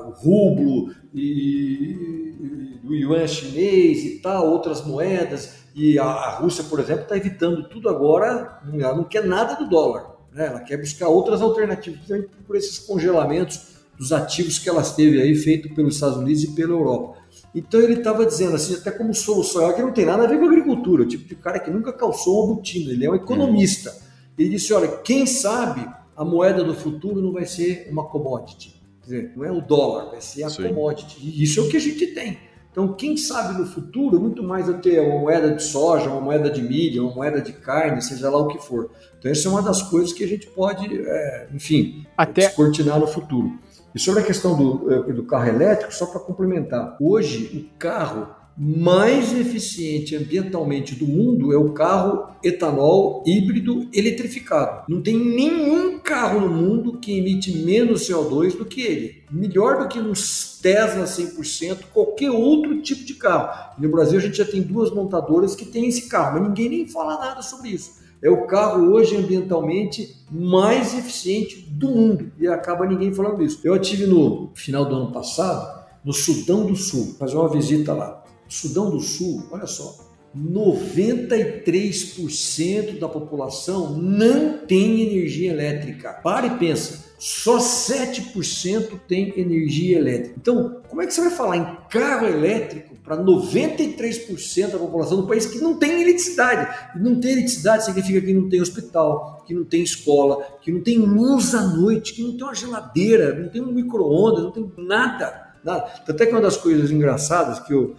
o 0.07 0.11
rublo 0.11 0.93
e, 1.15 1.23
e, 1.23 2.81
o 2.85 2.95
yuan 2.95 3.27
chinês 3.27 4.05
e 4.05 4.19
tal, 4.21 4.49
outras 4.49 4.85
moedas, 4.85 5.63
e 5.75 5.99
a, 5.99 6.05
a 6.05 6.31
Rússia, 6.37 6.65
por 6.65 6.81
exemplo, 6.81 7.03
está 7.03 7.17
evitando 7.17 7.69
tudo 7.69 7.89
agora, 7.89 8.61
ela 8.75 8.97
não 8.97 9.05
quer 9.05 9.25
nada 9.25 9.55
do 9.55 9.69
dólar, 9.69 10.12
né? 10.35 10.47
ela 10.47 10.61
quer 10.61 10.77
buscar 10.77 11.09
outras 11.09 11.41
alternativas, 11.43 12.01
por 12.47 12.57
esses 12.57 12.79
congelamentos 12.79 13.73
dos 13.99 14.13
ativos 14.13 14.59
que 14.59 14.69
ela 14.69 14.83
teve 14.83 15.21
aí, 15.21 15.35
feito 15.35 15.75
pelos 15.75 15.95
Estados 15.95 16.17
Unidos 16.17 16.43
e 16.43 16.55
pela 16.55 16.73
Europa. 16.73 17.19
Então 17.55 17.81
ele 17.81 17.95
estava 17.95 18.25
dizendo 18.25 18.57
assim, 18.57 18.75
até 18.75 18.91
como 18.91 19.15
solução, 19.15 19.73
que 19.75 19.83
não 19.83 19.93
tem 19.93 20.07
nada 20.07 20.25
a 20.25 20.27
ver 20.27 20.39
com 20.39 20.47
agricultura, 20.47 21.03
o 21.03 21.07
tipo 21.07 21.25
de 21.29 21.35
cara 21.37 21.59
que 21.59 21.71
nunca 21.71 21.93
calçou 21.93 22.47
uma 22.47 22.55
botina, 22.55 22.91
ele 22.91 23.05
é 23.05 23.11
um 23.11 23.15
economista. 23.15 23.95
Ele 24.39 24.49
disse, 24.49 24.73
olha, 24.73 24.89
quem 24.89 25.27
sabe 25.27 25.87
a 26.17 26.25
moeda 26.25 26.65
do 26.65 26.75
futuro 26.75 27.21
não 27.21 27.33
vai 27.33 27.45
ser 27.45 27.89
uma 27.91 28.09
commodity, 28.09 28.81
Quer 29.03 29.05
dizer, 29.05 29.33
não 29.37 29.45
é 29.45 29.51
o 29.51 29.61
dólar, 29.61 30.11
vai 30.11 30.21
ser 30.21 30.45
a 30.45 30.49
Sim. 30.49 30.69
commodity. 30.69 31.19
E 31.21 31.43
isso 31.43 31.61
é 31.61 31.63
o 31.65 31.69
que 31.69 31.77
a 31.77 31.81
gente 31.81 32.07
tem. 32.09 32.39
Então, 32.71 32.95
quem 32.95 33.17
sabe 33.17 33.59
no 33.59 33.67
futuro, 33.67 34.19
muito 34.19 34.43
mais 34.43 34.67
eu 34.69 34.81
ter 34.81 35.01
uma 35.01 35.21
moeda 35.21 35.55
de 35.55 35.63
soja, 35.63 36.09
uma 36.09 36.21
moeda 36.21 36.49
de 36.49 36.63
milho, 36.63 37.05
uma 37.07 37.15
moeda 37.17 37.41
de 37.41 37.53
carne, 37.53 38.01
seja 38.01 38.31
lá 38.31 38.39
o 38.39 38.47
que 38.47 38.59
for. 38.59 38.91
Então, 39.23 39.31
essa 39.31 39.47
é 39.47 39.51
uma 39.53 39.63
das 39.63 39.83
coisas 39.83 40.13
que 40.13 40.25
a 40.25 40.27
gente 40.27 40.49
pode, 40.49 41.01
é, 41.01 41.47
enfim, 41.55 42.05
Até... 42.17 42.47
descortinar 42.47 42.99
no 42.99 43.07
futuro. 43.07 43.57
E 43.95 44.01
sobre 44.01 44.21
a 44.21 44.27
questão 44.27 44.57
do, 44.57 44.93
eh, 44.93 45.13
do 45.13 45.23
carro 45.23 45.49
elétrico, 45.49 45.95
só 45.95 46.07
para 46.07 46.19
complementar, 46.19 46.97
hoje 47.01 47.51
o 47.55 47.79
carro 47.79 48.35
mais 48.59 49.33
eficiente 49.33 50.17
ambientalmente 50.17 50.97
do 50.97 51.07
mundo 51.07 51.53
é 51.53 51.57
o 51.57 51.73
carro 51.73 52.35
etanol 52.43 53.23
híbrido 53.25 53.89
eletrificado. 53.95 54.85
Não 54.89 55.01
tem 55.01 55.17
nenhum 55.17 56.01
carro 56.01 56.41
no 56.41 56.51
mundo 56.51 56.99
que 56.99 57.17
emite 57.17 57.57
menos 57.59 58.09
CO2 58.09 58.57
do 58.57 58.65
que 58.65 58.83
ele. 58.83 59.23
Melhor 59.31 59.79
do 59.79 59.89
que 59.89 60.01
uns 60.01 60.59
Tesla 60.61 61.05
100%, 61.05 61.85
qualquer 61.95 62.31
outro 62.31 62.83
tipo 62.83 63.05
de 63.05 63.15
carro. 63.15 63.75
No 63.79 63.89
Brasil 63.89 64.19
a 64.19 64.23
gente 64.23 64.37
já 64.37 64.45
tem 64.45 64.61
duas 64.61 64.91
montadoras 64.91 65.55
que 65.55 65.65
têm 65.65 65.87
esse 65.87 66.09
carro, 66.09 66.35
mas 66.35 66.49
ninguém 66.49 66.69
nem 66.69 66.89
fala 66.89 67.19
nada 67.19 67.41
sobre 67.41 67.71
isso. 67.71 68.02
É 68.23 68.31
o 68.31 68.47
carro 68.47 68.93
hoje 68.93 69.17
ambientalmente 69.17 70.17
mais 70.31 70.95
eficiente 70.95 71.61
do 71.69 71.89
mundo 71.89 72.31
e 72.39 72.47
acaba 72.47 72.87
ninguém 72.87 73.13
falando 73.13 73.43
isso. 73.43 73.61
Eu 73.65 73.75
estive 73.77 74.07
no 74.07 74.51
final 74.55 74.85
do 74.85 74.95
ano 74.95 75.13
passado 75.13 75.83
no 76.05 76.13
Sudão 76.13 76.67
do 76.67 76.77
Sul, 76.77 77.15
fazer 77.19 77.37
uma 77.37 77.49
visita 77.49 77.93
lá. 77.93 78.23
Sudão 78.49 78.91
do 78.91 79.01
Sul, 79.01 79.45
olha 79.51 79.67
só, 79.67 79.97
93% 80.37 82.99
da 82.99 83.09
população 83.09 83.97
não 83.99 84.59
tem 84.59 85.01
energia 85.03 85.53
elétrica. 85.53 86.15
Para 86.15 86.47
e 86.47 86.59
pensa, 86.59 87.13
só 87.19 87.59
7% 87.59 88.99
tem 89.07 89.39
energia 89.39 89.99
elétrica. 89.99 90.35
Então, 90.41 90.81
como 90.89 91.03
é 91.03 91.07
que 91.07 91.15
você 91.15 91.21
vai 91.21 91.31
falar 91.31 91.59
em 91.59 91.77
carro 91.89 92.27
elétrico 92.27 92.97
para 92.97 93.17
93% 93.17 94.71
da 94.71 94.79
população 94.79 95.21
do 95.21 95.27
país 95.27 95.47
que 95.47 95.59
não 95.59 95.79
tem 95.79 96.03
eletricidade? 96.03 96.99
Não 96.99 97.21
tem 97.21 97.33
eletricidade 97.33 97.85
significa 97.85 98.21
que 98.21 98.33
não 98.33 98.49
tem 98.49 98.61
hospital, 98.61 99.45
que 99.47 99.55
não 99.55 99.65
tem 99.65 99.83
escola, 99.83 100.43
que 100.63 100.73
não 100.73 100.81
tem 100.81 100.99
luz 100.99 101.55
à 101.55 101.63
noite, 101.63 102.15
que 102.15 102.23
não 102.23 102.37
tem 102.37 102.45
uma 102.45 102.55
geladeira, 102.55 103.39
não 103.39 103.51
tem 103.51 103.61
um 103.61 103.71
micro-ondas, 103.71 104.45
não 104.45 104.51
tem 104.51 104.73
nada. 104.79 105.53
nada. 105.63 105.93
Até 106.09 106.25
que 106.27 106.33
uma 106.33 106.41
das 106.41 106.57
coisas 106.57 106.91
engraçadas 106.91 107.61
que 107.61 107.75
eu 107.75 107.95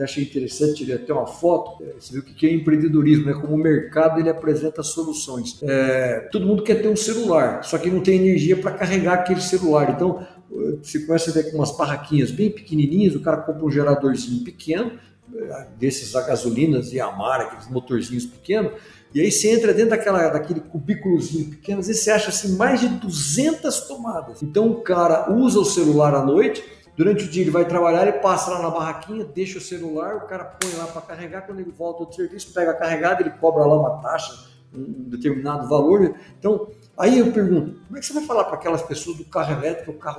até 0.00 0.04
achei 0.04 0.24
interessante, 0.24 0.76
tirei 0.76 0.96
até 0.96 1.12
uma 1.12 1.26
foto, 1.26 1.82
é, 1.84 1.92
você 1.98 2.12
viu 2.12 2.22
o 2.22 2.24
que 2.24 2.46
é 2.46 2.52
empreendedorismo, 2.52 3.26
né? 3.26 3.34
como 3.34 3.54
o 3.54 3.58
mercado 3.58 4.18
ele 4.18 4.30
apresenta 4.30 4.82
soluções. 4.82 5.58
É, 5.62 6.28
todo 6.32 6.46
mundo 6.46 6.62
quer 6.62 6.80
ter 6.80 6.88
um 6.88 6.96
celular, 6.96 7.62
só 7.62 7.76
que 7.76 7.90
não 7.90 8.00
tem 8.00 8.18
energia 8.18 8.56
para 8.56 8.72
carregar 8.72 9.14
aquele 9.14 9.40
celular. 9.40 9.90
Então, 9.90 10.26
você 10.82 11.00
começa 11.00 11.30
a 11.30 11.34
ver 11.34 11.50
com 11.50 11.58
umas 11.58 11.76
barraquinhas 11.76 12.30
bem 12.30 12.50
pequenininhas, 12.50 13.14
o 13.14 13.20
cara 13.20 13.38
compra 13.38 13.64
um 13.64 13.70
geradorzinho 13.70 14.42
pequeno, 14.42 14.92
é, 15.34 15.66
desses 15.78 16.16
a 16.16 16.22
gasolinas 16.22 16.92
e 16.92 17.00
a 17.00 17.06
Amara, 17.06 17.44
aqueles 17.44 17.68
motorzinhos 17.68 18.26
pequenos, 18.26 18.72
e 19.12 19.20
aí 19.20 19.30
você 19.30 19.50
entra 19.50 19.74
dentro 19.74 19.90
daquela, 19.90 20.28
daquele 20.28 20.60
cubículozinho 20.60 21.50
pequeno, 21.50 21.80
e 21.80 21.84
você 21.84 22.10
acha 22.10 22.30
assim 22.30 22.56
mais 22.56 22.80
de 22.80 22.88
200 22.88 23.80
tomadas. 23.82 24.42
Então 24.42 24.70
o 24.70 24.82
cara 24.82 25.32
usa 25.32 25.58
o 25.58 25.64
celular 25.64 26.14
à 26.14 26.24
noite, 26.24 26.62
Durante 27.00 27.24
o 27.24 27.28
dia 27.28 27.44
ele 27.44 27.50
vai 27.50 27.64
trabalhar, 27.64 28.06
ele 28.06 28.18
passa 28.18 28.50
lá 28.50 28.60
na 28.60 28.68
barraquinha, 28.68 29.24
deixa 29.24 29.56
o 29.56 29.60
celular, 29.60 30.16
o 30.16 30.26
cara 30.26 30.44
põe 30.44 30.70
lá 30.74 30.86
para 30.86 31.00
carregar, 31.00 31.46
quando 31.46 31.58
ele 31.60 31.70
volta 31.70 32.04
do 32.04 32.14
serviço, 32.14 32.52
pega 32.52 32.72
a 32.72 32.74
carregada, 32.74 33.22
ele 33.22 33.30
cobra 33.30 33.64
lá 33.64 33.74
uma 33.74 34.02
taxa, 34.02 34.50
um 34.70 35.08
determinado 35.08 35.66
valor. 35.66 36.14
Então, 36.38 36.68
aí 36.98 37.18
eu 37.18 37.32
pergunto, 37.32 37.80
como 37.86 37.96
é 37.96 38.00
que 38.00 38.06
você 38.06 38.12
vai 38.12 38.24
falar 38.24 38.44
para 38.44 38.56
aquelas 38.56 38.82
pessoas 38.82 39.16
do 39.16 39.24
carro 39.24 39.50
elétrico, 39.50 39.92
o 39.92 39.94
carro 39.94 40.18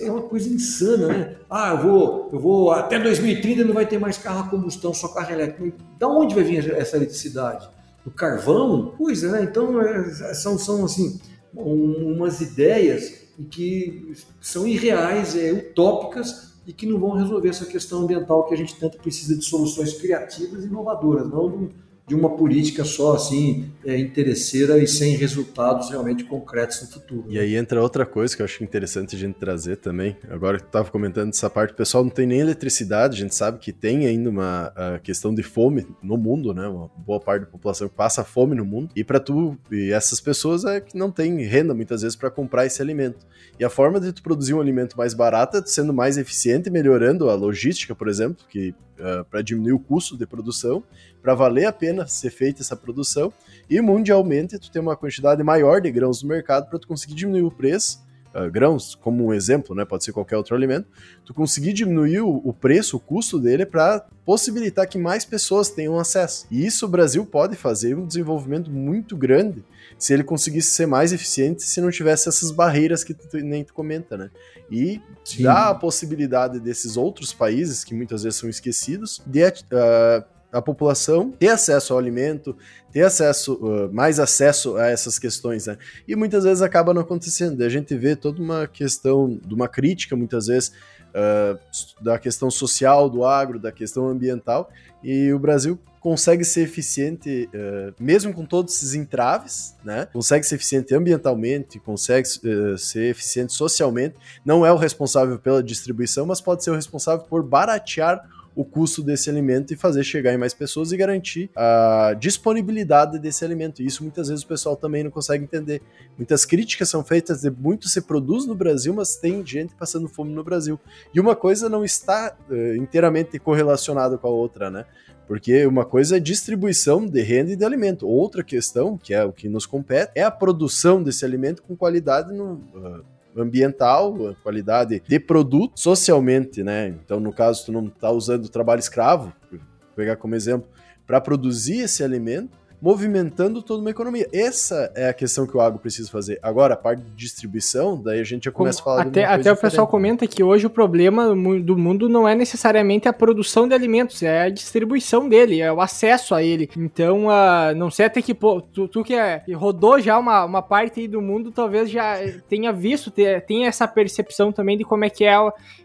é 0.00 0.10
uma 0.10 0.22
coisa 0.22 0.48
insana, 0.48 1.08
né? 1.08 1.36
Ah, 1.50 1.72
eu 1.72 1.78
vou, 1.82 2.30
eu 2.32 2.40
vou 2.40 2.72
até 2.72 2.98
2030 2.98 3.62
não 3.64 3.74
vai 3.74 3.84
ter 3.84 3.98
mais 3.98 4.16
carro 4.16 4.40
a 4.40 4.48
combustão, 4.48 4.94
só 4.94 5.08
carro 5.08 5.32
elétrico. 5.32 5.70
Da 5.98 6.08
onde 6.08 6.34
vai 6.34 6.42
vir 6.42 6.76
essa 6.76 6.96
eletricidade? 6.96 7.68
Do 8.06 8.10
carvão? 8.10 8.94
Pois 8.96 9.22
é, 9.22 9.42
então 9.42 9.78
é, 9.82 10.32
são, 10.32 10.58
são 10.58 10.82
assim, 10.82 11.20
umas 11.52 12.40
ideias 12.40 13.19
e 13.40 13.44
que 13.44 14.12
são 14.40 14.66
irreais, 14.66 15.34
é, 15.34 15.52
utópicas 15.52 16.52
e 16.66 16.72
que 16.72 16.86
não 16.86 16.98
vão 16.98 17.12
resolver 17.12 17.48
essa 17.48 17.64
questão 17.64 18.02
ambiental 18.02 18.46
que 18.46 18.52
a 18.52 18.56
gente 18.56 18.78
tanto 18.78 18.98
precisa 18.98 19.36
de 19.36 19.44
soluções 19.44 19.94
criativas 19.94 20.62
e 20.62 20.66
inovadoras, 20.66 21.28
não 21.28 21.50
de 21.50 21.70
uma 22.14 22.36
política 22.36 22.84
só 22.84 23.14
assim 23.14 23.70
é, 23.84 23.98
interesseira 23.98 24.78
e 24.78 24.86
sem 24.86 25.16
resultados 25.16 25.90
realmente 25.90 26.24
concretos 26.24 26.82
no 26.82 26.88
futuro. 26.88 27.24
E 27.28 27.38
aí 27.38 27.56
entra 27.56 27.82
outra 27.82 28.06
coisa 28.06 28.34
que 28.34 28.42
eu 28.42 28.44
acho 28.44 28.62
interessante 28.62 29.16
a 29.16 29.18
gente 29.18 29.34
trazer 29.34 29.76
também. 29.76 30.16
Agora 30.28 30.58
que 30.58 30.64
tu 30.64 30.66
estava 30.68 30.90
comentando 30.90 31.30
essa 31.30 31.48
parte, 31.48 31.72
o 31.72 31.76
pessoal 31.76 32.04
não 32.04 32.10
tem 32.10 32.26
nem 32.26 32.40
eletricidade, 32.40 33.16
a 33.16 33.20
gente 33.20 33.34
sabe 33.34 33.58
que 33.58 33.72
tem 33.72 34.06
ainda 34.06 34.30
uma 34.30 34.72
questão 35.02 35.34
de 35.34 35.42
fome 35.42 35.86
no 36.02 36.16
mundo, 36.16 36.54
né? 36.54 36.66
Uma 36.68 36.90
boa 36.96 37.20
parte 37.20 37.42
da 37.42 37.50
população 37.50 37.88
passa 37.88 38.24
fome 38.24 38.54
no 38.54 38.64
mundo. 38.64 38.90
E 38.94 39.04
para 39.04 39.20
tu 39.20 39.56
e 39.70 39.92
essas 39.92 40.20
pessoas 40.20 40.64
é 40.64 40.80
que 40.80 40.96
não 40.96 41.10
tem 41.10 41.42
renda 41.44 41.74
muitas 41.74 42.02
vezes 42.02 42.16
para 42.16 42.30
comprar 42.30 42.66
esse 42.66 42.80
alimento. 42.80 43.26
E 43.58 43.64
a 43.64 43.70
forma 43.70 44.00
de 44.00 44.12
tu 44.12 44.22
produzir 44.22 44.54
um 44.54 44.60
alimento 44.60 44.96
mais 44.96 45.12
barato 45.12 45.58
é 45.58 45.62
sendo 45.64 45.92
mais 45.92 46.16
eficiente, 46.16 46.70
melhorando 46.70 47.28
a 47.28 47.34
logística, 47.34 47.94
por 47.94 48.08
exemplo, 48.08 48.44
que 48.48 48.74
uh, 48.98 49.24
para 49.30 49.42
diminuir 49.42 49.72
o 49.72 49.78
custo 49.78 50.16
de 50.16 50.26
produção, 50.26 50.82
para 51.22 51.34
valer 51.34 51.66
a 51.66 51.72
pena 51.72 52.06
ser 52.06 52.30
feita 52.30 52.62
essa 52.62 52.76
produção, 52.76 53.32
e 53.68 53.80
mundialmente 53.80 54.58
tu 54.58 54.70
tem 54.70 54.80
uma 54.80 54.96
quantidade 54.96 55.42
maior 55.42 55.80
de 55.80 55.90
grãos 55.90 56.22
no 56.22 56.28
mercado 56.28 56.68
para 56.68 56.78
tu 56.78 56.88
conseguir 56.88 57.14
diminuir 57.14 57.42
o 57.42 57.50
preço, 57.50 58.02
uh, 58.34 58.50
grãos, 58.50 58.94
como 58.94 59.26
um 59.26 59.34
exemplo, 59.34 59.74
né, 59.74 59.84
pode 59.84 60.04
ser 60.04 60.12
qualquer 60.12 60.36
outro 60.36 60.54
alimento, 60.54 60.88
tu 61.24 61.34
conseguir 61.34 61.72
diminuir 61.72 62.20
o, 62.20 62.40
o 62.44 62.52
preço, 62.52 62.96
o 62.96 63.00
custo 63.00 63.38
dele 63.38 63.66
para 63.66 64.06
possibilitar 64.24 64.88
que 64.88 64.98
mais 64.98 65.24
pessoas 65.24 65.70
tenham 65.70 65.98
acesso. 65.98 66.46
E 66.50 66.64
isso 66.64 66.86
o 66.86 66.88
Brasil 66.88 67.24
pode 67.26 67.56
fazer 67.56 67.96
um 67.96 68.06
desenvolvimento 68.06 68.70
muito 68.70 69.16
grande 69.16 69.64
se 69.98 70.14
ele 70.14 70.24
conseguisse 70.24 70.70
ser 70.70 70.86
mais 70.86 71.12
eficiente 71.12 71.62
se 71.62 71.80
não 71.80 71.90
tivesse 71.90 72.28
essas 72.28 72.50
barreiras 72.50 73.04
que 73.04 73.12
tu, 73.12 73.36
nem 73.36 73.62
tu 73.62 73.74
comenta, 73.74 74.16
né? 74.16 74.30
E 74.70 75.00
Sim. 75.24 75.42
dá 75.42 75.68
a 75.68 75.74
possibilidade 75.74 76.58
desses 76.58 76.96
outros 76.96 77.32
países, 77.32 77.84
que 77.84 77.94
muitas 77.94 78.22
vezes 78.22 78.38
são 78.38 78.48
esquecidos, 78.48 79.20
de 79.26 79.44
uh, 79.44 80.24
a 80.52 80.60
população 80.60 81.30
ter 81.30 81.48
acesso 81.48 81.92
ao 81.92 81.98
alimento, 81.98 82.56
ter 82.92 83.02
acesso, 83.02 83.54
uh, 83.54 83.92
mais 83.92 84.18
acesso 84.18 84.76
a 84.76 84.88
essas 84.88 85.18
questões, 85.18 85.66
né? 85.66 85.78
E 86.06 86.16
muitas 86.16 86.44
vezes 86.44 86.62
acaba 86.62 86.92
não 86.92 87.02
acontecendo. 87.02 87.62
A 87.62 87.68
gente 87.68 87.94
vê 87.94 88.16
toda 88.16 88.42
uma 88.42 88.66
questão 88.66 89.38
de 89.44 89.54
uma 89.54 89.68
crítica, 89.68 90.16
muitas 90.16 90.46
vezes, 90.46 90.72
uh, 91.10 91.58
da 92.02 92.18
questão 92.18 92.50
social 92.50 93.08
do 93.08 93.24
agro, 93.24 93.58
da 93.58 93.70
questão 93.70 94.08
ambiental, 94.08 94.70
e 95.02 95.32
o 95.32 95.38
Brasil 95.38 95.78
consegue 96.00 96.44
ser 96.44 96.62
eficiente, 96.62 97.48
uh, 97.54 97.94
mesmo 98.02 98.32
com 98.32 98.44
todos 98.44 98.74
esses 98.74 98.94
entraves, 98.94 99.76
né? 99.84 100.08
Consegue 100.12 100.44
ser 100.44 100.54
eficiente 100.54 100.94
ambientalmente, 100.94 101.78
consegue 101.78 102.26
uh, 102.26 102.78
ser 102.78 103.10
eficiente 103.10 103.52
socialmente. 103.52 104.16
Não 104.44 104.64
é 104.64 104.72
o 104.72 104.76
responsável 104.76 105.38
pela 105.38 105.62
distribuição, 105.62 106.26
mas 106.26 106.40
pode 106.40 106.64
ser 106.64 106.70
o 106.70 106.74
responsável 106.74 107.26
por 107.26 107.42
baratear 107.42 108.26
o 108.54 108.64
custo 108.64 109.02
desse 109.02 109.30
alimento 109.30 109.72
e 109.72 109.76
fazer 109.76 110.04
chegar 110.04 110.32
em 110.32 110.36
mais 110.36 110.52
pessoas 110.52 110.92
e 110.92 110.96
garantir 110.96 111.50
a 111.56 112.14
disponibilidade 112.18 113.18
desse 113.18 113.44
alimento. 113.44 113.82
E 113.82 113.86
isso 113.86 114.02
muitas 114.02 114.28
vezes 114.28 114.44
o 114.44 114.46
pessoal 114.46 114.76
também 114.76 115.04
não 115.04 115.10
consegue 115.10 115.44
entender. 115.44 115.82
Muitas 116.16 116.44
críticas 116.44 116.88
são 116.88 117.04
feitas 117.04 117.40
de 117.42 117.50
muito 117.50 117.88
se 117.88 118.00
produz 118.00 118.46
no 118.46 118.54
Brasil, 118.54 118.92
mas 118.92 119.16
tem 119.16 119.44
gente 119.46 119.74
passando 119.74 120.08
fome 120.08 120.32
no 120.32 120.44
Brasil. 120.44 120.78
E 121.14 121.20
uma 121.20 121.36
coisa 121.36 121.68
não 121.68 121.84
está 121.84 122.36
uh, 122.48 122.74
inteiramente 122.76 123.38
correlacionada 123.38 124.18
com 124.18 124.26
a 124.26 124.30
outra, 124.30 124.70
né? 124.70 124.84
Porque 125.26 125.64
uma 125.64 125.84
coisa 125.84 126.16
é 126.16 126.20
distribuição 126.20 127.06
de 127.06 127.22
renda 127.22 127.52
e 127.52 127.56
de 127.56 127.64
alimento. 127.64 128.08
Outra 128.08 128.42
questão, 128.42 128.98
que 128.98 129.14
é 129.14 129.24
o 129.24 129.32
que 129.32 129.48
nos 129.48 129.64
compete, 129.64 130.10
é 130.16 130.24
a 130.24 130.30
produção 130.30 131.00
desse 131.00 131.24
alimento 131.24 131.62
com 131.62 131.76
qualidade 131.76 132.32
no, 132.32 132.54
uh, 132.54 133.04
ambiental, 133.36 134.36
qualidade 134.42 135.02
de 135.06 135.20
produto, 135.20 135.78
socialmente, 135.78 136.62
né? 136.62 136.88
Então, 136.88 137.20
no 137.20 137.32
caso, 137.32 137.66
tu 137.66 137.72
não 137.72 137.86
está 137.86 138.10
usando 138.10 138.48
trabalho 138.48 138.80
escravo, 138.80 139.32
vou 139.50 139.60
pegar 139.94 140.16
como 140.16 140.34
exemplo, 140.34 140.68
para 141.06 141.20
produzir 141.20 141.80
esse 141.80 142.04
alimento, 142.04 142.56
movimentando 142.80 143.62
toda 143.62 143.80
uma 143.80 143.90
economia. 143.90 144.28
Essa 144.32 144.90
é 144.94 145.08
a 145.08 145.12
questão 145.12 145.46
que 145.46 145.56
o 145.56 145.60
agro 145.60 145.78
precisa 145.78 146.10
fazer. 146.10 146.38
Agora, 146.42 146.74
a 146.74 146.76
parte 146.76 147.02
de 147.02 147.10
distribuição, 147.10 148.00
daí 148.00 148.20
a 148.20 148.24
gente 148.24 148.44
já 148.44 148.50
começa 148.50 148.82
Como, 148.82 148.94
a 148.94 148.98
falar 148.98 149.08
até, 149.08 149.24
até 149.24 149.52
o 149.52 149.56
pessoal 149.56 149.86
comenta 149.86 150.26
que 150.26 150.42
hoje 150.42 150.66
o 150.66 150.70
problema 150.70 151.28
do 151.28 151.76
mundo 151.76 152.08
não 152.08 152.26
é 152.26 152.34
necessariamente 152.34 153.08
a 153.08 153.12
produção 153.12 153.68
de 153.68 153.74
alimentos, 153.74 154.22
é 154.22 154.42
a 154.42 154.48
distribuição 154.48 155.28
dele, 155.28 155.60
é 155.60 155.72
o 155.72 155.80
acesso 155.80 156.34
a 156.34 156.42
ele. 156.42 156.70
Então, 156.76 157.26
uh, 157.26 157.74
não 157.76 157.90
sei 157.90 158.06
até 158.06 158.22
que 158.22 158.34
tu, 158.34 158.88
tu 158.88 159.04
que, 159.04 159.14
é, 159.14 159.42
rodou 159.54 160.00
já 160.00 160.18
uma, 160.18 160.44
uma 160.44 160.62
parte 160.62 161.00
aí 161.00 161.08
do 161.08 161.20
mundo, 161.20 161.50
talvez 161.50 161.90
já 161.90 162.16
tenha 162.48 162.72
visto, 162.72 163.10
tenha 163.10 163.68
essa 163.68 163.86
percepção 163.86 164.52
também 164.52 164.78
de 164.78 164.84
como 164.84 165.04
é 165.04 165.10
que 165.10 165.24
é 165.24 165.36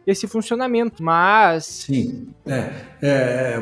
esse 0.07 0.27
funcionamento. 0.27 1.03
Mas. 1.03 1.65
Sim. 1.65 2.27
É, 2.45 2.69
é, 3.01 3.59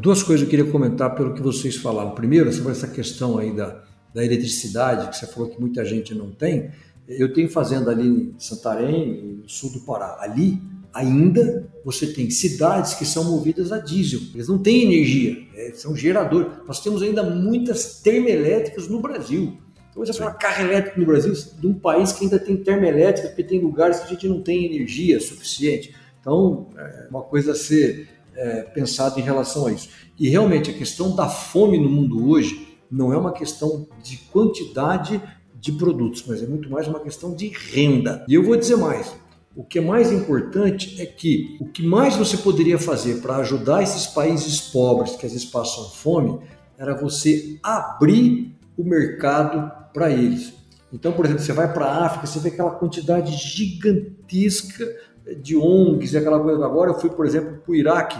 duas 0.00 0.22
coisas 0.22 0.44
eu 0.44 0.50
queria 0.50 0.70
comentar 0.70 1.14
pelo 1.14 1.34
que 1.34 1.42
vocês 1.42 1.76
falaram. 1.76 2.10
Primeiro, 2.10 2.48
sobre 2.68 2.72
essa 2.72 2.88
questão 2.88 3.38
aí 3.38 3.54
da, 3.54 3.82
da 4.14 4.24
eletricidade, 4.24 5.08
que 5.08 5.16
você 5.16 5.26
falou 5.26 5.48
que 5.48 5.60
muita 5.60 5.84
gente 5.84 6.14
não 6.14 6.30
tem. 6.30 6.70
Eu 7.08 7.32
tenho 7.32 7.48
fazenda 7.48 7.90
ali 7.90 8.06
em 8.06 8.34
Santarém, 8.38 9.40
no 9.42 9.48
sul 9.48 9.72
do 9.72 9.80
Pará. 9.80 10.18
Ali, 10.20 10.60
ainda, 10.92 11.66
você 11.84 12.06
tem 12.06 12.28
cidades 12.30 12.94
que 12.94 13.04
são 13.04 13.24
movidas 13.24 13.72
a 13.72 13.78
diesel. 13.78 14.20
Eles 14.34 14.48
não 14.48 14.58
têm 14.58 14.82
energia, 14.82 15.46
é, 15.54 15.72
são 15.72 15.96
geradores. 15.96 16.52
Nós 16.66 16.82
temos 16.82 17.02
ainda 17.02 17.22
muitas 17.22 18.00
termoelétricas 18.00 18.88
no 18.88 19.00
Brasil. 19.00 19.56
Então, 19.90 20.04
você 20.04 20.12
fala 20.12 20.32
carro 20.32 20.64
elétrico 20.64 21.00
no 21.00 21.06
Brasil, 21.06 21.32
de 21.32 21.66
um 21.66 21.74
país 21.74 22.12
que 22.12 22.24
ainda 22.24 22.38
tem 22.38 22.56
termoelétrica, 22.56 23.28
porque 23.28 23.42
tem 23.42 23.60
lugares 23.60 24.00
que 24.00 24.04
a 24.04 24.08
gente 24.08 24.28
não 24.28 24.42
tem 24.42 24.66
energia 24.66 25.18
suficiente. 25.18 25.94
Então, 26.20 26.68
é 26.76 27.08
uma 27.10 27.22
coisa 27.22 27.52
a 27.52 27.54
ser 27.54 28.08
é, 28.38 28.62
pensada 28.62 29.18
em 29.18 29.22
relação 29.22 29.66
a 29.66 29.72
isso. 29.72 29.88
E 30.18 30.28
realmente, 30.28 30.70
a 30.70 30.74
questão 30.74 31.14
da 31.14 31.28
fome 31.28 31.78
no 31.78 31.90
mundo 31.90 32.30
hoje 32.30 32.78
não 32.90 33.12
é 33.12 33.16
uma 33.18 33.32
questão 33.32 33.86
de 34.02 34.16
quantidade 34.16 35.20
de 35.60 35.72
produtos, 35.72 36.24
mas 36.26 36.42
é 36.42 36.46
muito 36.46 36.70
mais 36.70 36.86
uma 36.86 37.00
questão 37.00 37.34
de 37.34 37.48
renda. 37.48 38.24
E 38.28 38.34
eu 38.34 38.42
vou 38.42 38.56
dizer 38.56 38.76
mais. 38.76 39.12
O 39.56 39.64
que 39.64 39.78
é 39.78 39.82
mais 39.82 40.12
importante 40.12 41.02
é 41.02 41.04
que 41.04 41.56
o 41.60 41.66
que 41.66 41.82
mais 41.82 42.14
você 42.14 42.36
poderia 42.36 42.78
fazer 42.78 43.20
para 43.20 43.38
ajudar 43.38 43.82
esses 43.82 44.06
países 44.06 44.60
pobres 44.60 45.16
que 45.16 45.26
às 45.26 45.32
vezes 45.32 45.46
passam 45.46 45.90
fome 45.90 46.38
era 46.78 46.94
você 46.94 47.58
abrir 47.60 48.54
o 48.76 48.84
mercado 48.84 49.72
para 49.92 50.10
eles. 50.10 50.52
Então, 50.92 51.12
por 51.12 51.24
exemplo, 51.24 51.42
você 51.42 51.52
vai 51.52 51.72
para 51.72 51.86
a 51.86 52.06
África, 52.06 52.26
você 52.26 52.38
vê 52.38 52.50
aquela 52.50 52.70
quantidade 52.70 53.32
gigantesca 53.32 54.86
de 55.34 55.56
ONGs 55.56 56.12
e 56.12 56.18
aquela 56.18 56.40
coisa. 56.40 56.64
Agora 56.64 56.90
eu 56.90 56.98
fui, 56.98 57.10
por 57.10 57.26
exemplo, 57.26 57.58
para 57.58 57.72
o 57.72 57.74
Iraque, 57.74 58.16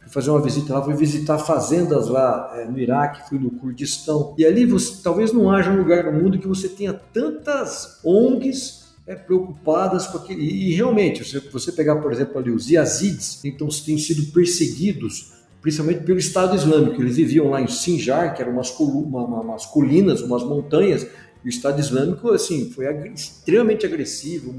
fui 0.00 0.10
fazer 0.10 0.30
uma 0.30 0.40
visita 0.40 0.74
lá, 0.74 0.82
fui 0.82 0.94
visitar 0.94 1.38
fazendas 1.38 2.08
lá 2.08 2.52
é, 2.54 2.64
no 2.64 2.78
Iraque, 2.78 3.28
fui 3.28 3.38
no 3.38 3.50
Kurdistão. 3.50 4.34
E 4.38 4.44
ali 4.44 4.64
você, 4.64 5.02
talvez 5.02 5.32
não 5.32 5.50
haja 5.50 5.70
um 5.70 5.78
lugar 5.78 6.04
no 6.04 6.22
mundo 6.22 6.38
que 6.38 6.48
você 6.48 6.68
tenha 6.68 6.92
tantas 6.92 8.00
ONGs 8.04 8.94
é, 9.06 9.14
preocupadas 9.14 10.06
com 10.06 10.18
aquele. 10.18 10.42
E, 10.42 10.70
e 10.70 10.74
realmente, 10.74 11.24
você, 11.24 11.40
você 11.40 11.72
pegar, 11.72 11.96
por 11.96 12.12
exemplo, 12.12 12.38
ali 12.38 12.50
os 12.50 12.70
Yazidis, 12.70 13.44
então 13.44 13.68
têm 13.68 13.98
sido 13.98 14.32
perseguidos 14.32 15.32
principalmente 15.62 16.02
pelo 16.02 16.18
Estado 16.18 16.56
Islâmico. 16.56 17.00
Eles 17.00 17.16
viviam 17.16 17.48
lá 17.48 17.62
em 17.62 17.68
Sinjar, 17.68 18.34
que 18.34 18.42
eram 18.42 18.52
umas, 18.52 18.76
uma, 18.78 19.40
umas 19.40 19.64
colinas, 19.64 20.20
umas 20.20 20.42
montanhas, 20.42 21.06
o 21.44 21.48
Estado 21.48 21.80
Islâmico, 21.80 22.30
assim, 22.30 22.70
foi 22.70 22.86
ag 22.86 23.12
extremamente 23.12 23.84
agressivo, 23.84 24.52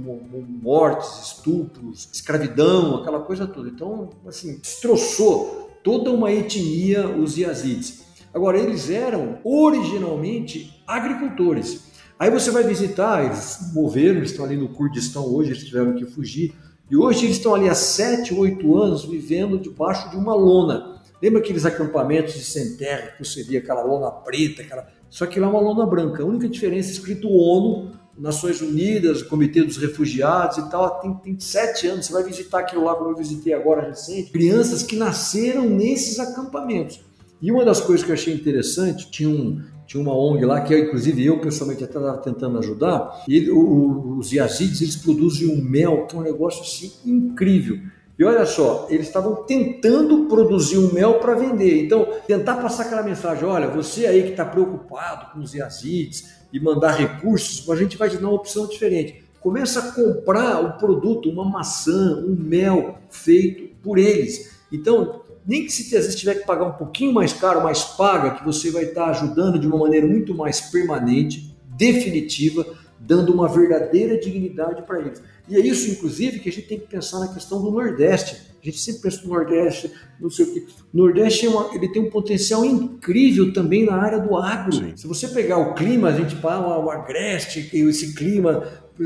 mortes, 0.62 1.28
estupros, 1.28 2.10
escravidão, 2.12 2.98
aquela 2.98 3.22
coisa 3.22 3.48
toda. 3.48 3.70
Então, 3.70 4.10
assim, 4.28 4.58
destroçou 4.58 5.72
toda 5.84 6.12
uma 6.12 6.32
etnia 6.32 7.08
os 7.08 7.38
Yazidis. 7.38 8.04
Agora, 8.34 8.58
eles 8.58 8.90
eram 8.90 9.40
originalmente 9.44 10.82
agricultores. 10.86 11.82
Aí 12.20 12.30
você 12.30 12.52
vai 12.52 12.64
visitar, 12.64 13.26
eles 13.26 13.72
moveram, 13.74 14.18
eles 14.18 14.32
estão 14.32 14.46
ali 14.46 14.58
no 14.58 14.70
Kurdistão 14.70 15.26
hoje, 15.26 15.52
eles 15.52 15.66
tiveram 15.66 15.94
que 15.96 16.06
fugir. 16.06 16.54
E 16.90 16.98
hoje 16.98 17.26
eles 17.26 17.38
estão 17.38 17.56
ali 17.56 17.70
há 17.70 17.76
7, 17.76 18.34
8 18.34 18.78
anos 18.78 19.06
vivendo 19.06 19.58
debaixo 19.58 20.10
de 20.10 20.18
uma 20.18 20.36
lona. 20.36 21.02
Lembra 21.22 21.40
aqueles 21.40 21.66
acampamentos 21.66 22.34
de 22.34 22.44
sem 22.44 22.76
terra 22.76 23.14
que 23.18 23.44
via 23.44 23.60
aquela 23.60 23.84
lona 23.84 24.12
preta, 24.12 24.62
aquela... 24.62 24.88
só 25.14 25.28
que 25.28 25.40
lá 25.40 25.46
é 25.46 25.50
uma 25.52 25.60
lona 25.60 25.86
branca. 25.86 26.24
A 26.24 26.26
única 26.26 26.50
diferença 26.50 26.90
é 26.90 26.94
escrito 26.94 27.30
ONU, 27.30 27.92
Nações 28.18 28.62
Unidas, 28.62 29.22
Comitê 29.22 29.62
dos 29.62 29.78
Refugiados 29.78 30.58
e 30.58 30.72
tal. 30.72 31.00
Tem, 31.02 31.14
tem 31.14 31.40
sete 31.40 31.86
anos. 31.86 32.08
Você 32.08 32.14
vai 32.14 32.24
visitar 32.24 32.62
aquilo 32.62 32.84
lá 32.84 32.96
como 32.96 33.12
eu 33.12 33.16
visitei 33.16 33.54
agora 33.54 33.88
recente. 33.88 34.32
Crianças 34.32 34.82
que 34.82 34.96
nasceram 34.96 35.70
nesses 35.70 36.20
acampamentos. 36.20 37.00
E 37.40 37.52
uma 37.52 37.64
das 37.64 37.80
coisas 37.80 38.04
que 38.04 38.10
eu 38.10 38.16
achei 38.16 38.34
interessante, 38.34 39.12
tinha, 39.12 39.30
um, 39.30 39.62
tinha 39.86 40.02
uma 40.02 40.18
ONG 40.18 40.46
lá, 40.46 40.62
que 40.62 40.74
eu, 40.74 40.80
inclusive 40.80 41.24
eu 41.24 41.40
pessoalmente 41.40 41.84
até 41.84 42.00
estava 42.00 42.18
tentando 42.18 42.58
ajudar, 42.58 43.24
e 43.28 43.52
o, 43.52 44.18
os 44.18 44.34
Yazidis 44.34 44.82
eles 44.82 44.96
produzem 44.96 45.48
um 45.48 45.64
mel, 45.64 46.08
que 46.08 46.16
é 46.16 46.20
um 46.20 46.24
negócio 46.24 46.64
assim 46.64 46.92
incrível. 47.06 47.78
E 48.18 48.24
olha 48.24 48.46
só, 48.46 48.88
eles 48.90 49.08
estavam 49.08 49.44
tentando 49.44 50.26
produzir 50.26 50.78
um 50.78 50.94
mel 50.94 51.16
para 51.16 51.34
vender. 51.34 51.84
Então, 51.84 52.08
tentar 52.28 52.56
passar 52.58 52.84
aquela 52.84 53.04
mensagem: 53.04 53.44
olha, 53.44 53.68
você 53.68 54.06
aí 54.06 54.24
que 54.24 54.32
está 54.32 54.46
preocupado 54.46 55.34
com 55.34 55.40
os 55.40 55.54
Yazidis 55.54 56.36
e 56.52 56.60
mandar 56.60 56.92
recursos, 56.92 57.68
a 57.70 57.76
gente 57.76 57.98
vai 57.98 58.10
te 58.10 58.18
dar 58.18 58.28
uma 58.28 58.36
opção 58.36 58.68
diferente. 58.68 59.24
Começa 59.40 59.80
a 59.80 59.92
comprar 59.92 60.62
o 60.62 60.78
produto, 60.78 61.30
uma 61.30 61.44
maçã, 61.44 62.24
um 62.26 62.36
mel 62.38 63.00
feito 63.10 63.76
por 63.82 63.98
eles. 63.98 64.54
Então, 64.72 65.22
nem 65.46 65.66
que 65.66 65.72
se 65.72 65.84
às 65.98 66.06
vezes 66.06 66.16
tiver 66.20 66.36
que 66.36 66.46
pagar 66.46 66.66
um 66.66 66.74
pouquinho 66.74 67.14
mais 67.14 67.34
caro, 67.34 67.62
mas 67.62 67.84
paga, 67.84 68.32
que 68.32 68.46
você 68.46 68.72
vai 68.72 68.84
estar 68.84 69.08
ajudando 69.08 69.60
de 69.60 69.68
uma 69.68 69.78
maneira 69.78 70.08
muito 70.08 70.34
mais 70.34 70.62
permanente, 70.62 71.54
definitiva, 71.76 72.66
dando 73.06 73.34
uma 73.34 73.48
verdadeira 73.48 74.18
dignidade 74.18 74.82
para 74.84 75.00
eles. 75.00 75.22
E 75.48 75.56
é 75.56 75.60
isso, 75.60 75.92
inclusive, 75.92 76.40
que 76.40 76.50
a 76.50 76.52
gente 76.52 76.68
tem 76.68 76.80
que 76.80 76.88
pensar 76.88 77.20
na 77.20 77.28
questão 77.28 77.62
do 77.62 77.70
Nordeste. 77.70 78.54
A 78.62 78.66
gente 78.66 78.80
sempre 78.80 79.02
pensa 79.02 79.22
no 79.24 79.34
Nordeste, 79.34 79.92
não 80.22 80.30
sei 80.30 80.46
o 80.46 80.54
quê. 80.54 80.66
O 80.94 80.98
Nordeste 80.98 81.46
é 81.46 81.50
uma, 81.50 81.76
ele 81.76 81.90
tem 81.90 82.02
um 82.02 82.10
potencial 82.10 82.64
incrível 82.64 83.52
também 83.52 83.86
na 83.86 83.96
área 83.96 84.20
do 84.20 84.38
agro. 84.38 84.74
Sim. 84.74 84.96
Se 84.96 85.06
você 85.06 85.28
pegar 85.28 85.58
o 85.58 85.74
clima, 85.74 86.08
a 86.08 86.14
gente 86.14 86.36
fala 86.38 86.80
o 86.80 86.90
agreste, 86.90 87.70
esse 87.74 88.16
clima. 88.16 88.64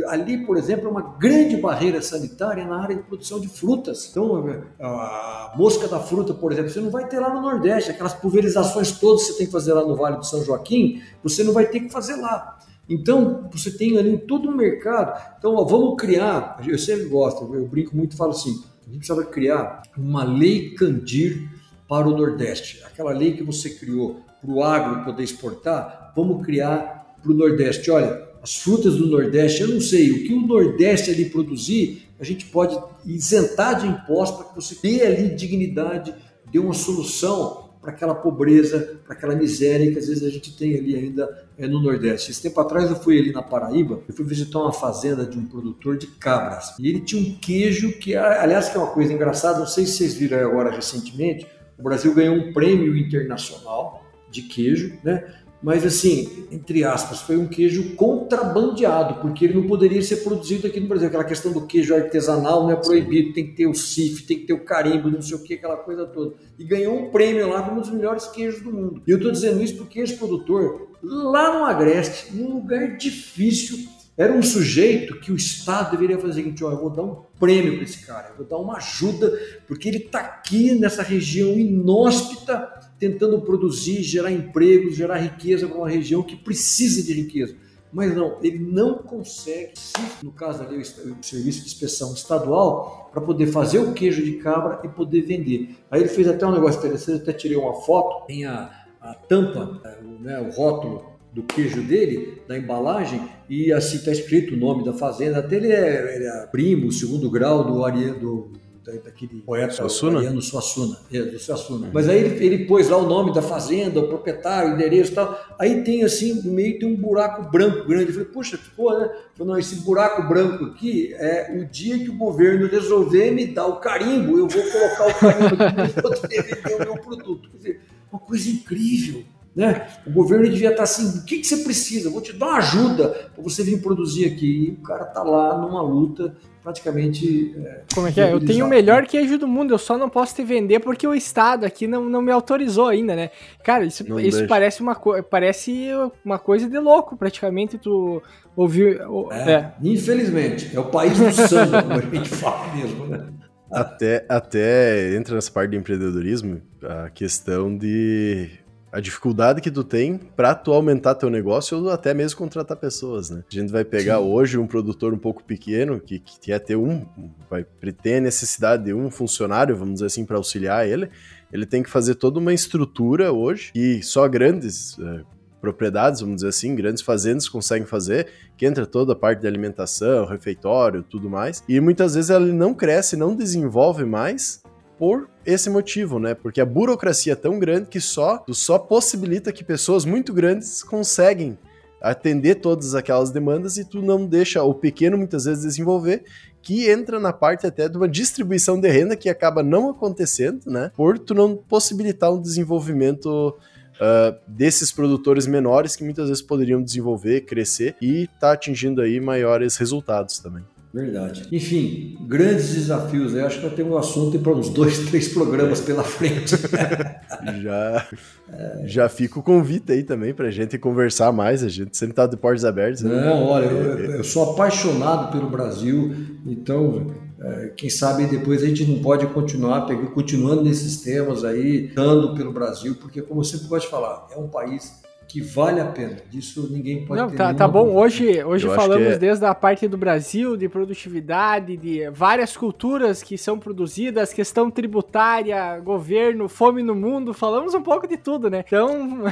Ali, 0.09 0.45
por 0.45 0.57
exemplo, 0.57 0.87
é 0.87 0.91
uma 0.91 1.17
grande 1.17 1.57
barreira 1.57 2.01
sanitária 2.03 2.65
na 2.65 2.83
área 2.83 2.95
de 2.95 3.01
produção 3.01 3.39
de 3.39 3.47
frutas. 3.47 4.07
Então, 4.11 4.45
a 4.79 5.53
mosca 5.57 5.87
da 5.87 5.99
fruta, 5.99 6.35
por 6.35 6.51
exemplo, 6.51 6.69
você 6.69 6.81
não 6.81 6.91
vai 6.91 7.07
ter 7.07 7.19
lá 7.19 7.33
no 7.33 7.41
Nordeste. 7.41 7.89
Aquelas 7.89 8.13
pulverizações 8.13 8.91
todas 8.91 9.23
que 9.23 9.31
você 9.31 9.37
tem 9.39 9.47
que 9.47 9.51
fazer 9.51 9.73
lá 9.73 9.83
no 9.83 9.95
Vale 9.95 10.17
do 10.17 10.25
São 10.25 10.43
Joaquim, 10.43 11.01
você 11.23 11.43
não 11.43 11.53
vai 11.53 11.65
ter 11.65 11.79
que 11.79 11.89
fazer 11.89 12.17
lá. 12.17 12.59
Então, 12.89 13.49
você 13.51 13.71
tem 13.71 13.97
ali 13.97 14.17
todo 14.17 14.49
um 14.49 14.55
mercado. 14.55 15.21
Então, 15.37 15.55
ó, 15.55 15.63
vamos 15.65 15.99
criar, 15.99 16.61
eu 16.65 16.77
sempre 16.77 17.05
gosto, 17.05 17.53
eu 17.53 17.67
brinco 17.67 17.95
muito 17.95 18.13
e 18.13 18.17
falo 18.17 18.31
assim, 18.31 18.63
a 18.81 18.89
gente 18.89 18.99
precisava 18.99 19.25
criar 19.25 19.81
uma 19.97 20.23
lei 20.23 20.73
Candir 20.73 21.49
para 21.87 22.07
o 22.07 22.15
Nordeste. 22.15 22.81
Aquela 22.85 23.11
lei 23.11 23.33
que 23.33 23.43
você 23.43 23.69
criou 23.71 24.21
para 24.41 24.51
o 24.51 24.63
agro 24.63 25.03
poder 25.03 25.23
exportar, 25.23 26.13
vamos 26.15 26.45
criar 26.45 27.17
para 27.21 27.31
o 27.31 27.35
Nordeste. 27.35 27.91
Olha, 27.91 28.25
as 28.41 28.55
frutas 28.55 28.95
do 28.95 29.07
Nordeste, 29.07 29.61
eu 29.61 29.67
não 29.67 29.81
sei, 29.81 30.11
o 30.11 30.23
que 30.23 30.33
o 30.33 30.47
Nordeste 30.47 31.11
ali 31.11 31.25
produzir, 31.25 32.07
a 32.19 32.23
gente 32.23 32.45
pode 32.45 32.77
isentar 33.05 33.79
de 33.79 33.87
impostos 33.87 34.37
para 34.37 34.49
que 34.49 34.55
você 34.55 34.77
dê 34.81 35.05
ali 35.05 35.35
dignidade, 35.35 36.15
dê 36.51 36.59
uma 36.59 36.73
solução 36.73 37.66
para 37.81 37.91
aquela 37.91 38.15
pobreza, 38.15 38.99
para 39.05 39.15
aquela 39.15 39.35
miséria 39.35 39.91
que 39.91 39.99
às 39.99 40.07
vezes 40.07 40.23
a 40.23 40.29
gente 40.29 40.55
tem 40.57 40.75
ali 40.75 40.95
ainda 40.95 41.47
é, 41.57 41.67
no 41.67 41.81
Nordeste. 41.81 42.31
Esse 42.31 42.41
tempo 42.41 42.59
atrás 42.59 42.89
eu 42.89 42.95
fui 42.95 43.19
ali 43.19 43.31
na 43.31 43.41
Paraíba, 43.41 44.01
eu 44.07 44.13
fui 44.13 44.25
visitar 44.25 44.59
uma 44.59 44.73
fazenda 44.73 45.25
de 45.25 45.37
um 45.37 45.45
produtor 45.45 45.97
de 45.97 46.07
cabras. 46.07 46.75
E 46.79 46.87
ele 46.87 47.01
tinha 47.01 47.21
um 47.21 47.35
queijo 47.35 47.93
que, 47.99 48.15
aliás, 48.15 48.69
que 48.69 48.77
é 48.77 48.79
uma 48.79 48.91
coisa 48.91 49.13
engraçada, 49.13 49.59
não 49.59 49.67
sei 49.67 49.85
se 49.85 49.97
vocês 49.97 50.13
viram 50.15 50.39
agora 50.39 50.71
recentemente, 50.71 51.47
o 51.77 51.83
Brasil 51.83 52.13
ganhou 52.13 52.35
um 52.35 52.53
prêmio 52.53 52.97
internacional 52.97 54.03
de 54.29 54.41
queijo, 54.41 54.97
né? 55.03 55.23
Mas 55.61 55.83
assim, 55.83 56.47
entre 56.51 56.83
aspas, 56.83 57.21
foi 57.21 57.35
um 57.35 57.47
queijo 57.47 57.95
contrabandeado, 57.95 59.15
porque 59.21 59.45
ele 59.45 59.55
não 59.55 59.65
poderia 59.65 60.01
ser 60.01 60.17
produzido 60.17 60.67
aqui 60.67 60.79
no 60.79 60.87
Brasil. 60.87 61.07
Aquela 61.07 61.23
questão 61.23 61.51
do 61.51 61.65
queijo 61.65 61.95
artesanal 61.95 62.63
não 62.63 62.71
é 62.71 62.75
proibido, 62.75 63.33
tem 63.33 63.47
que 63.47 63.53
ter 63.53 63.67
o 63.67 63.73
CIF, 63.73 64.23
tem 64.23 64.39
que 64.39 64.45
ter 64.45 64.53
o 64.53 64.63
carimbo, 64.63 65.09
não 65.09 65.21
sei 65.21 65.35
o 65.35 65.43
que, 65.43 65.55
aquela 65.55 65.77
coisa 65.77 66.05
toda. 66.05 66.35
E 66.59 66.63
ganhou 66.63 66.95
um 66.95 67.09
prêmio 67.09 67.49
lá 67.49 67.63
como 67.63 67.77
um 67.77 67.81
dos 67.81 67.89
melhores 67.89 68.27
queijos 68.27 68.61
do 68.61 68.71
mundo. 68.71 69.01
E 69.07 69.11
eu 69.11 69.17
estou 69.17 69.31
dizendo 69.31 69.63
isso 69.63 69.77
porque 69.77 69.99
esse 69.99 70.15
produtor, 70.15 70.89
lá 71.01 71.57
no 71.57 71.65
Agreste, 71.65 72.35
num 72.35 72.53
lugar 72.53 72.95
difícil, 72.95 73.87
era 74.15 74.33
um 74.33 74.41
sujeito 74.41 75.19
que 75.19 75.31
o 75.31 75.35
Estado 75.35 75.91
deveria 75.91 76.17
fazer 76.17 76.33
o 76.33 76.35
seguinte: 76.35 76.63
ó, 76.63 76.71
eu 76.71 76.79
vou 76.79 76.89
dar 76.89 77.03
um 77.03 77.23
prêmio 77.39 77.75
para 77.75 77.83
esse 77.83 78.05
cara, 78.05 78.29
eu 78.29 78.37
vou 78.37 78.45
dar 78.45 78.57
uma 78.57 78.77
ajuda, 78.77 79.31
porque 79.67 79.87
ele 79.87 79.97
está 79.97 80.19
aqui 80.19 80.73
nessa 80.73 81.03
região 81.03 81.57
inóspita 81.57 82.86
tentando 82.99 83.41
produzir, 83.41 84.01
gerar 84.01 84.31
empregos, 84.31 84.95
gerar 84.95 85.17
riqueza 85.17 85.67
para 85.67 85.77
uma 85.77 85.89
região 85.89 86.23
que 86.23 86.35
precisa 86.35 87.03
de 87.03 87.13
riqueza. 87.13 87.55
Mas 87.91 88.13
não, 88.13 88.37
ele 88.43 88.59
não 88.59 88.97
consegue, 88.97 89.73
no 90.21 90.31
caso 90.31 90.61
ali, 90.61 90.77
o 90.77 91.23
serviço 91.23 91.61
de 91.61 91.67
inspeção 91.67 92.13
estadual, 92.13 93.09
para 93.11 93.21
poder 93.21 93.47
fazer 93.47 93.79
o 93.79 93.93
queijo 93.93 94.23
de 94.23 94.33
cabra 94.33 94.81
e 94.83 94.89
poder 94.89 95.21
vender. 95.21 95.75
Aí 95.89 96.01
ele 96.01 96.09
fez 96.09 96.27
até 96.27 96.45
um 96.45 96.51
negócio 96.51 96.79
interessante, 96.79 97.21
até 97.21 97.33
tirei 97.33 97.57
uma 97.57 97.73
foto, 97.73 98.25
tem 98.27 98.45
a, 98.45 98.69
a 98.99 99.13
tampa, 99.13 99.81
é, 99.85 100.03
né, 100.21 100.39
o 100.41 100.51
rótulo 100.51 101.17
do 101.33 101.43
queijo 101.43 101.81
dele, 101.81 102.41
da 102.47 102.57
embalagem, 102.57 103.21
e 103.49 103.71
assim 103.71 103.97
está 103.97 104.11
escrito 104.11 104.53
o 104.53 104.57
nome 104.57 104.83
da 104.83 104.93
fazenda. 104.93 105.39
Até 105.39 105.55
ele 105.55 105.71
é, 105.71 106.15
ele 106.15 106.25
é 106.25 106.47
primo, 106.47 106.91
segundo 106.91 107.29
grau 107.29 107.63
do, 107.63 108.19
do 108.19 108.51
daquele 108.95 109.41
poeta 109.41 109.73
Suassuna? 109.73 110.19
Ariano 110.19 110.41
Suassuna. 110.41 110.97
É, 111.11 111.21
do 111.21 111.37
Suassuna. 111.37 111.89
Mas 111.93 112.07
aí 112.07 112.19
ele, 112.19 112.45
ele, 112.45 112.65
pôs 112.65 112.87
lá 112.87 112.97
o 112.97 113.07
nome 113.07 113.33
da 113.33 113.41
fazenda, 113.41 113.99
o 113.99 114.07
proprietário, 114.07 114.71
o 114.71 114.73
endereço 114.75 115.11
e 115.11 115.15
tal. 115.15 115.37
Aí 115.59 115.83
tem 115.83 116.03
assim, 116.03 116.41
no 116.41 116.51
meio 116.53 116.79
tem 116.79 116.87
um 116.87 116.95
buraco 116.95 117.51
branco 117.51 117.85
grande. 117.87 118.07
Eu 118.07 118.13
falei, 118.13 118.29
puxa, 118.29 118.57
ficou, 118.57 118.97
né? 118.97 119.09
Falei, 119.35 119.53
não, 119.53 119.59
esse 119.59 119.75
buraco 119.81 120.27
branco 120.27 120.65
aqui 120.65 121.13
é 121.15 121.53
o 121.59 121.65
dia 121.65 121.99
que 121.99 122.09
o 122.09 122.17
governo 122.17 122.67
resolver 122.67 123.31
me 123.31 123.47
dar 123.47 123.67
o 123.67 123.79
carimbo, 123.79 124.37
eu 124.37 124.47
vou 124.47 124.63
colocar 124.63 125.07
o 125.07 125.13
carimbo 125.19 125.63
aqui 125.63 125.93
para 126.01 126.17
poder 126.17 126.43
vender 126.43 126.75
o 126.75 126.79
meu 126.79 126.97
produto. 127.01 127.49
Quer 127.51 127.57
dizer, 127.57 127.81
uma 128.11 128.19
coisa 128.19 128.49
incrível. 128.49 129.23
Né? 129.57 129.87
O 130.05 130.11
governo 130.11 130.47
devia 130.47 130.69
estar 130.69 130.83
assim: 130.83 131.17
o 131.17 131.25
que, 131.25 131.39
que 131.39 131.47
você 131.47 131.57
precisa? 131.57 132.09
Eu 132.09 132.11
vou 132.11 132.21
te 132.21 132.31
dar 132.31 132.45
uma 132.45 132.57
ajuda 132.57 133.31
para 133.33 133.43
você 133.43 133.63
vir 133.63 133.81
produzir 133.81 134.27
aqui. 134.27 134.67
E 134.67 134.71
o 134.73 134.83
cara 134.83 135.05
está 135.05 135.23
lá 135.23 135.57
numa 135.57 135.81
luta 135.81 136.35
praticamente. 136.61 137.55
É, 137.57 137.81
Como 137.91 138.05
é 138.05 138.11
que 138.11 138.21
é? 138.21 138.31
Eu 138.31 138.39
tenho 138.39 138.67
o 138.67 138.69
melhor 138.69 139.07
queijo 139.07 139.35
do 139.39 139.47
mundo, 139.47 139.73
eu 139.73 139.79
só 139.79 139.97
não 139.97 140.11
posso 140.11 140.35
te 140.35 140.43
vender 140.43 140.79
porque 140.79 141.07
o 141.07 141.15
Estado 141.15 141.65
aqui 141.65 141.87
não, 141.87 142.07
não 142.07 142.21
me 142.21 142.31
autorizou 142.31 142.85
ainda, 142.85 143.15
né? 143.15 143.31
Cara, 143.63 143.83
isso, 143.83 144.05
isso 144.19 144.45
parece, 144.45 144.79
uma 144.79 144.95
parece 145.23 145.89
uma 146.23 146.37
coisa 146.37 146.69
de 146.69 146.77
louco, 146.77 147.17
praticamente. 147.17 147.79
Tu 147.79 148.21
ouviu. 148.55 149.31
É, 149.31 149.51
é. 149.51 149.73
Infelizmente, 149.81 150.69
é 150.75 150.79
o 150.79 150.85
país 150.85 151.17
do 151.17 151.31
samba, 151.31 151.81
como 151.81 151.95
a 151.95 152.01
gente 152.01 152.29
fala 152.29 152.75
mesmo, 152.75 153.07
né? 153.07 153.27
Até, 153.71 154.23
até 154.29 155.15
entra 155.15 155.33
nessa 155.33 155.51
parte 155.51 155.71
do 155.71 155.77
empreendedorismo 155.77 156.61
a 156.83 157.09
questão 157.09 157.75
de 157.75 158.66
a 158.91 158.99
dificuldade 158.99 159.61
que 159.61 159.69
tu 159.69 159.83
tem 159.83 160.17
para 160.17 160.55
tu 160.55 160.71
aumentar 160.73 161.15
teu 161.15 161.29
negócio 161.29 161.77
ou 161.77 161.91
até 161.91 162.13
mesmo 162.13 162.37
contratar 162.37 162.77
pessoas, 162.77 163.29
né? 163.29 163.43
A 163.51 163.55
gente 163.55 163.71
vai 163.71 163.83
pegar 163.83 164.17
Sim. 164.17 164.23
hoje 164.23 164.57
um 164.57 164.65
produtor 164.65 165.13
um 165.13 165.17
pouco 165.17 165.43
pequeno 165.43 165.99
que, 165.99 166.19
que 166.19 166.39
quer 166.39 166.59
ter 166.59 166.75
um, 166.75 167.05
vai 167.49 167.65
ter 168.01 168.15
a 168.15 168.21
necessidade 168.21 168.85
de 168.85 168.93
um 168.93 169.11
funcionário, 169.11 169.75
vamos 169.75 169.95
dizer 169.95 170.05
assim, 170.05 170.25
para 170.25 170.37
auxiliar 170.37 170.87
ele. 170.87 171.09
Ele 171.51 171.65
tem 171.65 171.83
que 171.83 171.89
fazer 171.89 172.15
toda 172.15 172.39
uma 172.39 172.53
estrutura 172.53 173.31
hoje 173.31 173.71
e 173.75 174.01
só 174.01 174.27
grandes 174.27 174.97
é, 174.99 175.21
propriedades, 175.59 176.21
vamos 176.21 176.37
dizer 176.37 176.49
assim, 176.49 176.75
grandes 176.75 177.01
fazendas 177.01 177.49
conseguem 177.49 177.87
fazer, 177.87 178.27
que 178.55 178.65
entra 178.65 178.85
toda 178.85 179.13
a 179.13 179.15
parte 179.15 179.41
de 179.41 179.47
alimentação, 179.47 180.25
refeitório, 180.25 181.03
tudo 181.03 181.29
mais. 181.29 181.63
E 181.67 181.79
muitas 181.79 182.15
vezes 182.15 182.29
ele 182.29 182.53
não 182.53 182.73
cresce, 182.73 183.15
não 183.17 183.35
desenvolve 183.35 184.05
mais 184.05 184.61
por 184.97 185.29
esse 185.45 185.69
motivo, 185.69 186.19
né? 186.19 186.33
Porque 186.33 186.61
a 186.61 186.65
burocracia 186.65 187.33
é 187.33 187.35
tão 187.35 187.59
grande 187.59 187.87
que 187.87 188.01
só, 188.01 188.43
só 188.49 188.77
possibilita 188.77 189.51
que 189.51 189.63
pessoas 189.63 190.05
muito 190.05 190.33
grandes 190.33 190.83
conseguem 190.83 191.57
atender 192.01 192.55
todas 192.55 192.93
aquelas 192.95 193.31
demandas 193.31 193.77
e 193.77 193.85
tu 193.85 194.01
não 194.01 194.25
deixa 194.25 194.61
o 194.63 194.73
pequeno 194.73 195.17
muitas 195.17 195.45
vezes 195.45 195.63
desenvolver, 195.63 196.23
que 196.61 196.89
entra 196.89 197.19
na 197.19 197.33
parte 197.33 197.65
até 197.65 197.87
de 197.87 197.97
uma 197.97 198.07
distribuição 198.07 198.79
de 198.79 198.89
renda 198.89 199.15
que 199.15 199.29
acaba 199.29 199.63
não 199.63 199.89
acontecendo, 199.89 200.69
né? 200.69 200.91
Por 200.95 201.17
tu 201.17 201.33
não 201.33 201.55
possibilitar 201.55 202.31
um 202.31 202.41
desenvolvimento 202.41 203.57
uh, 203.97 204.37
desses 204.47 204.91
produtores 204.91 205.47
menores 205.47 205.95
que 205.95 206.03
muitas 206.03 206.27
vezes 206.27 206.43
poderiam 206.43 206.81
desenvolver, 206.81 207.41
crescer 207.41 207.95
e 208.01 208.27
tá 208.39 208.51
atingindo 208.51 209.01
aí 209.01 209.19
maiores 209.19 209.77
resultados 209.77 210.39
também. 210.39 210.63
Verdade. 210.93 211.47
Enfim, 211.51 212.17
grandes 212.21 212.73
desafios. 212.73 213.33
Eu 213.33 213.45
acho 213.45 213.59
que 213.59 213.65
eu 213.65 213.71
tenho 213.71 213.89
um 213.89 213.97
assunto 213.97 214.39
para 214.39 214.53
uns 214.53 214.69
dois, 214.69 214.99
três 215.09 215.27
programas 215.27 215.81
pela 215.81 216.03
frente. 216.03 216.55
já, 217.61 218.07
é. 218.51 218.83
já 218.85 219.09
fica 219.09 219.39
o 219.39 219.43
convite 219.43 219.91
aí 219.91 220.03
também 220.03 220.33
para 220.33 220.47
a 220.47 220.51
gente 220.51 220.77
conversar 220.77 221.31
mais. 221.31 221.63
A 221.63 221.69
gente 221.69 221.95
sempre 221.97 222.13
está 222.13 222.25
de 222.25 222.37
portas 222.37 222.65
abertas. 222.65 223.01
Né? 223.01 223.13
Não, 223.13 223.45
olha, 223.45 223.65
eu, 223.65 224.11
eu, 224.15 224.23
sou 224.23 224.51
apaixonado 224.51 225.31
pelo 225.31 225.49
Brasil, 225.49 226.15
então 226.45 227.13
é, 227.39 227.73
quem 227.75 227.89
sabe 227.89 228.25
depois 228.25 228.63
a 228.63 228.67
gente 228.67 228.85
não 228.85 228.99
pode 228.99 229.27
continuar 229.27 229.85
continuando 230.13 230.63
nesses 230.63 231.01
temas 231.01 231.43
aí, 231.43 231.91
dando 231.93 232.33
pelo 232.33 232.51
Brasil, 232.51 232.95
porque 232.95 233.21
como 233.21 233.41
eu 233.41 233.45
sempre 233.45 233.67
gosto 233.67 233.85
de 233.85 233.91
falar, 233.91 234.27
é 234.31 234.37
um 234.37 234.47
país 234.47 235.01
que 235.27 235.41
vale 235.41 235.81
a 235.81 235.85
pena. 235.85 236.17
Disso 236.29 236.69
ninguém 236.71 237.05
pode 237.05 237.21
Não, 237.21 237.29
tá, 237.29 237.53
tá 237.53 237.67
bom. 237.67 237.95
Hoje, 237.95 238.43
hoje 238.43 238.67
falamos 238.67 239.07
é... 239.07 239.17
desde 239.17 239.45
a 239.45 239.53
parte 239.53 239.87
do 239.87 239.97
Brasil, 239.97 240.55
de 240.55 240.69
produtividade, 240.69 241.75
de 241.75 242.09
várias 242.09 242.55
culturas 242.55 243.21
que 243.21 243.37
são 243.37 243.59
produzidas, 243.59 244.31
questão 244.31 244.71
tributária, 244.71 245.79
governo, 245.79 246.47
fome 246.47 246.81
no 246.81 246.95
mundo, 246.95 247.33
falamos 247.33 247.73
um 247.73 247.81
pouco 247.81 248.07
de 248.07 248.17
tudo, 248.17 248.49
né? 248.49 248.63
Então. 248.65 249.23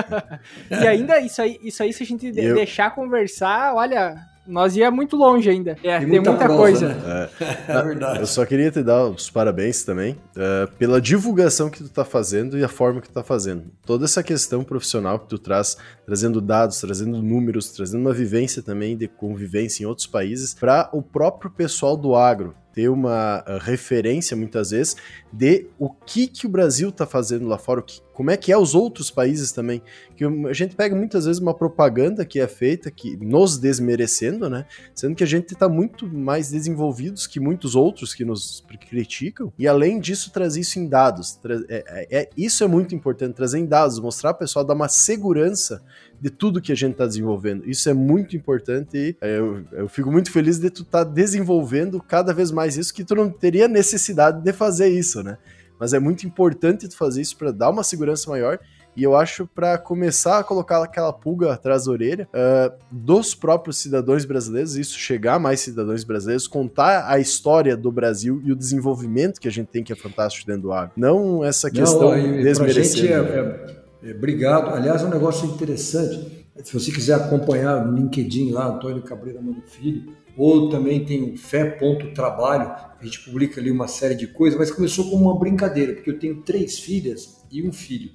e 0.70 0.86
ainda 0.86 1.20
isso 1.20 1.42
aí, 1.42 1.58
isso 1.62 1.82
aí, 1.82 1.92
se 1.92 2.02
a 2.02 2.06
gente 2.06 2.26
Eu... 2.26 2.54
deixar 2.54 2.94
conversar, 2.94 3.74
olha, 3.74 4.33
nós 4.46 4.76
ia 4.76 4.90
muito 4.90 5.16
longe 5.16 5.48
ainda. 5.48 5.76
É, 5.82 5.98
tem, 5.98 6.06
muita, 6.06 6.30
muita 6.30 6.44
prosa, 6.44 6.58
coisa. 6.60 6.88
Né? 6.88 7.28
É. 7.40 7.72
é. 7.72 7.82
verdade. 7.82 8.20
Eu 8.20 8.26
só 8.26 8.44
queria 8.44 8.70
te 8.70 8.82
dar 8.82 9.06
os 9.06 9.30
parabéns 9.30 9.84
também 9.84 10.12
uh, 10.36 10.70
pela 10.78 11.00
divulgação 11.00 11.70
que 11.70 11.82
tu 11.82 11.88
tá 11.88 12.04
fazendo 12.04 12.58
e 12.58 12.64
a 12.64 12.68
forma 12.68 13.00
que 13.00 13.08
tu 13.08 13.14
tá 13.14 13.22
fazendo. 13.22 13.64
Toda 13.84 14.04
essa 14.04 14.22
questão 14.22 14.62
profissional 14.64 15.18
que 15.18 15.28
tu 15.28 15.38
traz, 15.38 15.76
trazendo 16.04 16.40
dados, 16.40 16.80
trazendo 16.80 17.22
números, 17.22 17.70
trazendo 17.70 18.00
uma 18.00 18.12
vivência 18.12 18.62
também 18.62 18.96
de 18.96 19.08
convivência 19.08 19.82
em 19.82 19.86
outros 19.86 20.06
países 20.06 20.54
para 20.54 20.88
o 20.92 21.02
próprio 21.02 21.50
pessoal 21.50 21.96
do 21.96 22.14
agro 22.14 22.54
ter 22.74 22.88
uma 22.88 23.44
uh, 23.46 23.58
referência 23.58 24.36
muitas 24.36 24.70
vezes 24.70 24.96
de 25.32 25.66
o 25.78 25.88
que 25.88 26.26
que 26.26 26.46
o 26.46 26.48
Brasil 26.48 26.88
está 26.88 27.06
fazendo 27.06 27.46
lá 27.46 27.56
fora, 27.56 27.80
o 27.80 27.82
que, 27.82 28.00
como 28.12 28.30
é 28.30 28.36
que 28.36 28.52
é 28.52 28.58
os 28.58 28.74
outros 28.74 29.10
países 29.10 29.52
também. 29.52 29.80
Que 30.16 30.24
a 30.24 30.52
gente 30.52 30.74
pega 30.74 30.94
muitas 30.94 31.24
vezes 31.24 31.40
uma 31.40 31.54
propaganda 31.54 32.24
que 32.24 32.38
é 32.38 32.46
feita 32.46 32.90
que 32.90 33.16
nos 33.16 33.58
desmerecendo, 33.58 34.48
né? 34.50 34.66
Sendo 34.94 35.14
que 35.14 35.24
a 35.24 35.26
gente 35.26 35.52
está 35.52 35.68
muito 35.68 36.06
mais 36.06 36.50
desenvolvidos 36.50 37.26
que 37.26 37.40
muitos 37.40 37.74
outros 37.74 38.14
que 38.14 38.24
nos 38.24 38.64
criticam. 38.88 39.52
E 39.58 39.66
além 39.66 39.98
disso, 39.98 40.32
trazer 40.32 40.60
isso 40.60 40.78
em 40.78 40.88
dados. 40.88 41.38
É, 41.68 41.84
é, 41.88 42.18
é, 42.18 42.30
isso 42.36 42.62
é 42.62 42.68
muito 42.68 42.94
importante, 42.94 43.34
trazer 43.34 43.58
em 43.58 43.66
dados, 43.66 43.98
mostrar 43.98 44.30
ao 44.30 44.36
pessoal, 44.36 44.64
dar 44.64 44.74
uma 44.74 44.88
segurança 44.88 45.82
de 46.24 46.30
tudo 46.30 46.58
que 46.58 46.72
a 46.72 46.74
gente 46.74 46.92
está 46.92 47.04
desenvolvendo. 47.04 47.68
Isso 47.68 47.86
é 47.86 47.92
muito 47.92 48.34
importante 48.34 48.96
e 48.96 49.16
é, 49.20 49.38
eu, 49.38 49.62
eu 49.72 49.88
fico 49.90 50.10
muito 50.10 50.32
feliz 50.32 50.58
de 50.58 50.70
tu 50.70 50.80
estar 50.80 51.04
tá 51.04 51.10
desenvolvendo 51.10 52.00
cada 52.00 52.32
vez 52.32 52.50
mais 52.50 52.78
isso, 52.78 52.94
que 52.94 53.04
tu 53.04 53.14
não 53.14 53.28
teria 53.28 53.68
necessidade 53.68 54.42
de 54.42 54.50
fazer 54.50 54.88
isso, 54.88 55.22
né? 55.22 55.36
Mas 55.78 55.92
é 55.92 55.98
muito 55.98 56.26
importante 56.26 56.88
tu 56.88 56.96
fazer 56.96 57.20
isso 57.20 57.36
para 57.36 57.52
dar 57.52 57.68
uma 57.68 57.84
segurança 57.84 58.30
maior 58.30 58.58
e 58.96 59.02
eu 59.02 59.14
acho 59.14 59.46
para 59.46 59.76
começar 59.76 60.38
a 60.38 60.44
colocar 60.44 60.82
aquela 60.82 61.12
pulga 61.12 61.52
atrás 61.52 61.84
da 61.84 61.92
orelha 61.92 62.26
uh, 62.32 62.72
dos 62.90 63.34
próprios 63.34 63.76
cidadãos 63.76 64.24
brasileiros, 64.24 64.76
isso 64.76 64.98
chegar 64.98 65.34
a 65.34 65.38
mais 65.38 65.60
cidadãos 65.60 66.04
brasileiros, 66.04 66.46
contar 66.46 67.06
a 67.06 67.18
história 67.18 67.76
do 67.76 67.92
Brasil 67.92 68.40
e 68.42 68.50
o 68.50 68.56
desenvolvimento 68.56 69.38
que 69.38 69.48
a 69.48 69.50
gente 69.50 69.66
tem 69.66 69.84
que 69.84 69.92
é 69.92 69.96
fantástico 69.96 70.46
dentro 70.46 70.62
do 70.62 70.72
agro. 70.72 70.92
Não 70.96 71.44
essa 71.44 71.70
questão 71.70 72.16
Não, 72.16 72.42
desmerecendo. 72.42 73.08
É, 73.08 73.12
é, 73.12 73.80
é, 73.80 73.83
obrigado. 74.12 74.74
Aliás, 74.74 75.02
é 75.02 75.06
um 75.06 75.10
negócio 75.10 75.48
interessante. 75.48 76.44
Se 76.62 76.72
você 76.72 76.92
quiser 76.92 77.14
acompanhar 77.14 77.84
no 77.84 77.96
LinkedIn 77.96 78.52
lá, 78.52 78.68
Antônio 78.68 79.02
Cabreira 79.02 79.40
Mano 79.40 79.62
Filho, 79.66 80.12
ou 80.36 80.68
também 80.68 81.04
tem 81.04 81.32
o 81.32 81.36
Fé.trabalho, 81.36 82.70
a 83.00 83.04
gente 83.04 83.24
publica 83.24 83.60
ali 83.60 83.70
uma 83.70 83.88
série 83.88 84.14
de 84.14 84.26
coisas, 84.26 84.58
mas 84.58 84.70
começou 84.70 85.10
como 85.10 85.24
uma 85.24 85.38
brincadeira, 85.38 85.94
porque 85.94 86.10
eu 86.10 86.18
tenho 86.18 86.42
três 86.42 86.78
filhas 86.78 87.44
e 87.50 87.66
um 87.66 87.72
filho. 87.72 88.10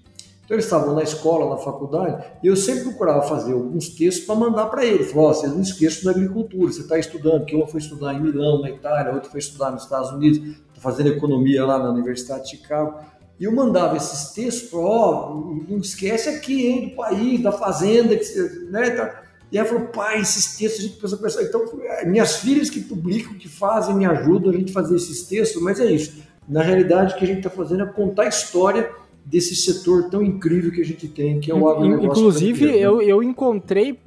Então 0.49 0.55
eles 0.55 0.65
estavam 0.65 0.95
na 0.95 1.03
escola, 1.03 1.47
na 1.47 1.57
faculdade, 1.57 2.25
e 2.43 2.47
eu 2.47 2.55
sempre 2.55 2.85
procurava 2.85 3.21
fazer 3.21 3.53
alguns 3.53 3.89
textos 3.89 4.25
para 4.25 4.33
mandar 4.33 4.65
para 4.65 4.83
eles. 4.83 5.11
Falei, 5.11 5.27
oh, 5.27 5.33
vocês 5.33 5.53
não 5.53 5.61
esqueçam 5.61 6.05
da 6.05 6.11
agricultura, 6.11 6.71
você 6.71 6.81
está 6.81 6.97
estudando, 6.97 7.41
porque 7.41 7.55
uma 7.55 7.67
foi 7.67 7.79
estudar 7.79 8.15
em 8.15 8.21
Milão, 8.21 8.59
na 8.59 8.69
Itália, 8.71 9.13
outra 9.13 9.29
foi 9.29 9.39
estudar 9.39 9.69
nos 9.69 9.83
Estados 9.83 10.09
Unidos, 10.09 10.39
está 10.39 10.81
fazendo 10.81 11.09
economia 11.09 11.63
lá 11.65 11.77
na 11.77 11.91
Universidade 11.91 12.45
de 12.45 12.57
Chicago. 12.57 12.99
E 13.39 13.45
eu 13.45 13.51
mandava 13.53 13.95
esses 13.95 14.31
textos, 14.33 14.73
ó, 14.73 15.31
oh, 15.31 15.63
não 15.67 15.77
esquece 15.77 16.27
aqui, 16.27 16.67
hein, 16.67 16.89
do 16.89 16.95
país, 16.95 17.41
da 17.41 17.51
fazenda, 17.51 18.17
que 18.17 18.25
né, 18.69 18.89
tá. 18.89 19.23
E 19.51 19.57
ela 19.57 19.67
falou, 19.67 19.87
pai, 19.87 20.19
esses 20.19 20.57
textos 20.57 20.79
a 20.79 20.87
gente 20.87 20.99
precisa 20.99 21.21
pensar. 21.21 21.43
Então, 21.43 21.65
é, 21.81 22.05
minhas 22.05 22.37
filhas 22.37 22.69
que 22.69 22.81
publicam, 22.81 23.33
que 23.33 23.47
fazem, 23.47 23.95
me 23.95 24.05
ajudam 24.05 24.51
a 24.51 24.55
gente 24.55 24.71
fazer 24.71 24.95
esses 24.95 25.23
textos, 25.23 25.61
mas 25.61 25.79
é 25.79 25.89
isso. 25.89 26.21
Na 26.47 26.61
realidade, 26.61 27.13
o 27.13 27.17
que 27.17 27.23
a 27.23 27.27
gente 27.27 27.37
está 27.37 27.49
fazendo 27.49 27.83
é 27.83 27.85
contar 27.87 28.23
a 28.23 28.27
história 28.27 28.91
desse 29.25 29.55
setor 29.55 30.09
tão 30.09 30.21
incrível 30.21 30.71
que 30.71 30.81
a 30.81 30.85
gente 30.85 31.07
tem, 31.07 31.39
que 31.39 31.51
é 31.51 31.55
o 31.55 31.67
agronegócio. 31.67 32.09
Inclusive, 32.09 32.65
né? 32.65 32.77
eu, 32.77 33.01
eu 33.01 33.23
encontrei, 33.23 33.99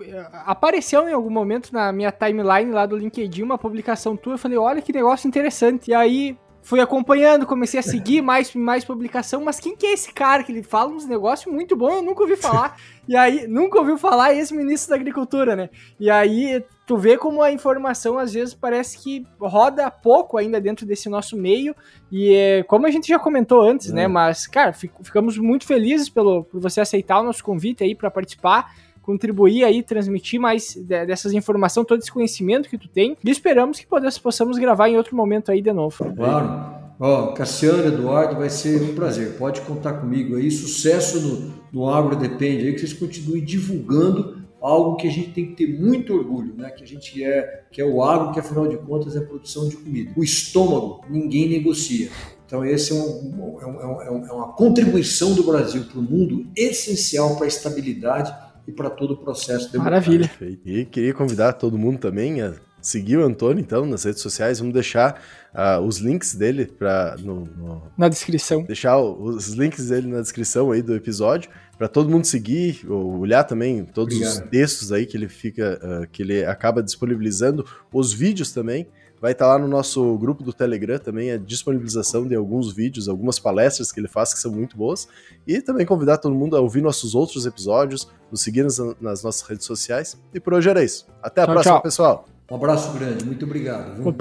apareceu 0.44 1.08
em 1.08 1.12
algum 1.12 1.30
momento 1.30 1.72
na 1.72 1.92
minha 1.92 2.10
timeline 2.10 2.72
lá 2.72 2.86
do 2.86 2.96
LinkedIn 2.96 3.42
uma 3.42 3.56
publicação 3.56 4.16
tua, 4.16 4.34
eu 4.34 4.38
falei, 4.38 4.58
olha 4.58 4.82
que 4.82 4.92
negócio 4.92 5.28
interessante. 5.28 5.90
E 5.90 5.94
aí 5.94 6.36
fui 6.62 6.80
acompanhando, 6.80 7.46
comecei 7.46 7.78
a 7.78 7.82
seguir 7.82 8.22
mais 8.22 8.54
mais 8.54 8.84
publicação, 8.84 9.44
mas 9.44 9.60
quem 9.60 9.76
que 9.76 9.86
é 9.86 9.92
esse 9.92 10.12
cara 10.12 10.42
que 10.42 10.52
ele 10.52 10.62
fala 10.62 10.90
uns 10.90 11.06
negócios 11.06 11.52
muito 11.52 11.76
bons, 11.76 11.94
eu 11.94 12.02
nunca 12.02 12.22
ouvi 12.22 12.36
falar. 12.36 12.76
e 13.06 13.16
aí, 13.16 13.46
nunca 13.46 13.78
ouviu 13.78 13.98
falar 13.98 14.32
esse 14.32 14.54
ministro 14.54 14.90
da 14.90 14.96
Agricultura, 14.96 15.56
né? 15.56 15.68
E 15.98 16.08
aí 16.08 16.64
tu 16.86 16.96
vê 16.96 17.16
como 17.16 17.42
a 17.42 17.50
informação 17.50 18.18
às 18.18 18.32
vezes 18.32 18.54
parece 18.54 18.98
que 18.98 19.26
roda 19.40 19.90
pouco 19.90 20.36
ainda 20.36 20.60
dentro 20.60 20.84
desse 20.84 21.08
nosso 21.08 21.36
meio 21.36 21.74
e 22.10 22.34
é, 22.34 22.62
como 22.64 22.86
a 22.86 22.90
gente 22.90 23.08
já 23.08 23.18
comentou 23.18 23.60
antes, 23.62 23.92
né, 23.92 24.02
é. 24.02 24.04
né? 24.04 24.08
Mas 24.08 24.46
cara, 24.46 24.72
fico, 24.72 25.02
ficamos 25.04 25.38
muito 25.38 25.66
felizes 25.66 26.08
pelo 26.08 26.44
por 26.44 26.60
você 26.60 26.80
aceitar 26.80 27.20
o 27.20 27.24
nosso 27.24 27.42
convite 27.42 27.82
aí 27.82 27.94
para 27.94 28.10
participar, 28.10 28.72
contribuir 29.02 29.64
aí, 29.64 29.82
transmitir 29.82 30.40
mais 30.40 30.74
de, 30.74 31.06
dessas 31.06 31.32
informações, 31.32 31.86
todo 31.86 32.00
esse 32.00 32.10
conhecimento 32.10 32.68
que 32.68 32.78
tu 32.78 32.88
tem 32.88 33.16
e 33.22 33.30
esperamos 33.30 33.78
que 33.78 33.86
possamos 34.22 34.58
gravar 34.58 34.88
em 34.88 34.96
outro 34.96 35.16
momento 35.16 35.50
aí 35.50 35.60
de 35.60 35.72
novo. 35.72 36.12
Claro. 36.14 36.82
Ó, 36.98 37.32
Cassiano, 37.32 37.84
Eduardo, 37.84 38.36
vai 38.36 38.48
ser 38.48 38.80
um 38.80 38.94
prazer. 38.94 39.36
Pode 39.36 39.60
contar 39.62 39.94
comigo 39.94 40.36
aí. 40.36 40.50
Sucesso 40.50 41.20
no, 41.20 41.52
no 41.72 41.90
Agro 41.90 42.14
Depende 42.14 42.66
aí, 42.66 42.72
que 42.72 42.78
vocês 42.78 42.92
continuem 42.92 43.44
divulgando 43.44 44.40
algo 44.60 44.94
que 44.94 45.08
a 45.08 45.10
gente 45.10 45.30
tem 45.30 45.46
que 45.46 45.56
ter 45.56 45.80
muito 45.80 46.14
orgulho, 46.14 46.54
né? 46.56 46.70
que 46.70 46.84
a 46.84 46.86
gente 46.86 47.22
é, 47.24 47.64
que 47.72 47.80
é 47.80 47.84
o 47.84 48.02
agro, 48.04 48.32
que 48.32 48.38
afinal 48.38 48.68
de 48.68 48.76
contas 48.76 49.16
é 49.16 49.18
a 49.18 49.22
produção 49.22 49.68
de 49.68 49.76
comida. 49.76 50.12
O 50.16 50.22
estômago, 50.22 51.04
ninguém 51.10 51.48
negocia. 51.48 52.08
Então, 52.46 52.64
esse 52.64 52.92
é, 52.92 52.94
um, 52.94 53.58
é, 53.60 53.66
um, 53.66 53.80
é, 53.80 54.10
um, 54.10 54.26
é 54.26 54.32
uma 54.32 54.52
contribuição 54.52 55.34
do 55.34 55.42
Brasil 55.42 55.84
para 55.84 55.98
o 55.98 56.02
mundo 56.02 56.46
essencial 56.54 57.34
para 57.34 57.46
a 57.46 57.48
estabilidade 57.48 58.32
e 58.66 58.72
para 58.72 58.90
todo 58.90 59.14
o 59.14 59.16
processo 59.16 59.70
democrático. 59.72 60.12
Maravilha. 60.12 60.30
E 60.64 60.84
queria 60.84 61.14
convidar 61.14 61.54
todo 61.54 61.78
mundo 61.78 61.98
também 61.98 62.40
a 62.40 62.54
seguir 62.80 63.16
o 63.16 63.24
Antônio, 63.24 63.60
então, 63.60 63.86
nas 63.86 64.04
redes 64.04 64.20
sociais. 64.20 64.58
Vamos 64.58 64.74
deixar 64.74 65.22
uh, 65.54 65.80
os 65.80 65.98
links 65.98 66.34
dele 66.34 66.66
pra, 66.66 67.16
no, 67.18 67.46
no, 67.46 67.82
na 67.96 68.08
descrição. 68.08 68.64
Deixar 68.64 68.98
os 68.98 69.48
links 69.50 69.88
dele 69.88 70.08
na 70.08 70.20
descrição 70.20 70.70
aí 70.72 70.82
do 70.82 70.94
episódio 70.94 71.48
para 71.78 71.88
todo 71.88 72.10
mundo 72.10 72.24
seguir, 72.26 72.88
olhar 72.88 73.44
também 73.44 73.84
todos 73.84 74.14
Obrigado. 74.14 74.44
os 74.44 74.50
textos 74.50 74.92
aí 74.92 75.06
que 75.06 75.16
ele 75.16 75.28
fica, 75.28 75.80
uh, 75.82 76.06
que 76.08 76.22
ele 76.22 76.44
acaba 76.44 76.82
disponibilizando, 76.82 77.66
os 77.92 78.12
vídeos 78.12 78.52
também. 78.52 78.86
Vai 79.22 79.30
estar 79.30 79.44
tá 79.44 79.52
lá 79.52 79.58
no 79.60 79.68
nosso 79.68 80.18
grupo 80.18 80.42
do 80.42 80.52
Telegram 80.52 80.98
também 80.98 81.30
a 81.30 81.36
disponibilização 81.36 82.26
de 82.26 82.34
alguns 82.34 82.72
vídeos, 82.72 83.08
algumas 83.08 83.38
palestras 83.38 83.92
que 83.92 84.00
ele 84.00 84.08
faz 84.08 84.34
que 84.34 84.40
são 84.40 84.50
muito 84.50 84.76
boas. 84.76 85.06
E 85.46 85.62
também 85.62 85.86
convidar 85.86 86.18
todo 86.18 86.34
mundo 86.34 86.56
a 86.56 86.60
ouvir 86.60 86.82
nossos 86.82 87.14
outros 87.14 87.46
episódios, 87.46 88.10
nos 88.32 88.42
seguir 88.42 88.64
nas, 88.64 88.78
nas 89.00 89.22
nossas 89.22 89.42
redes 89.42 89.64
sociais. 89.64 90.20
E 90.34 90.40
por 90.40 90.54
hoje 90.54 90.68
era 90.68 90.82
isso. 90.82 91.06
Até 91.22 91.42
a 91.42 91.44
tchau, 91.44 91.54
próxima, 91.54 91.74
tchau. 91.74 91.82
pessoal. 91.82 92.28
Um 92.50 92.56
abraço 92.56 92.92
grande, 92.98 93.24
muito 93.24 93.44
obrigado. 93.44 93.94
Viu? 93.94 94.16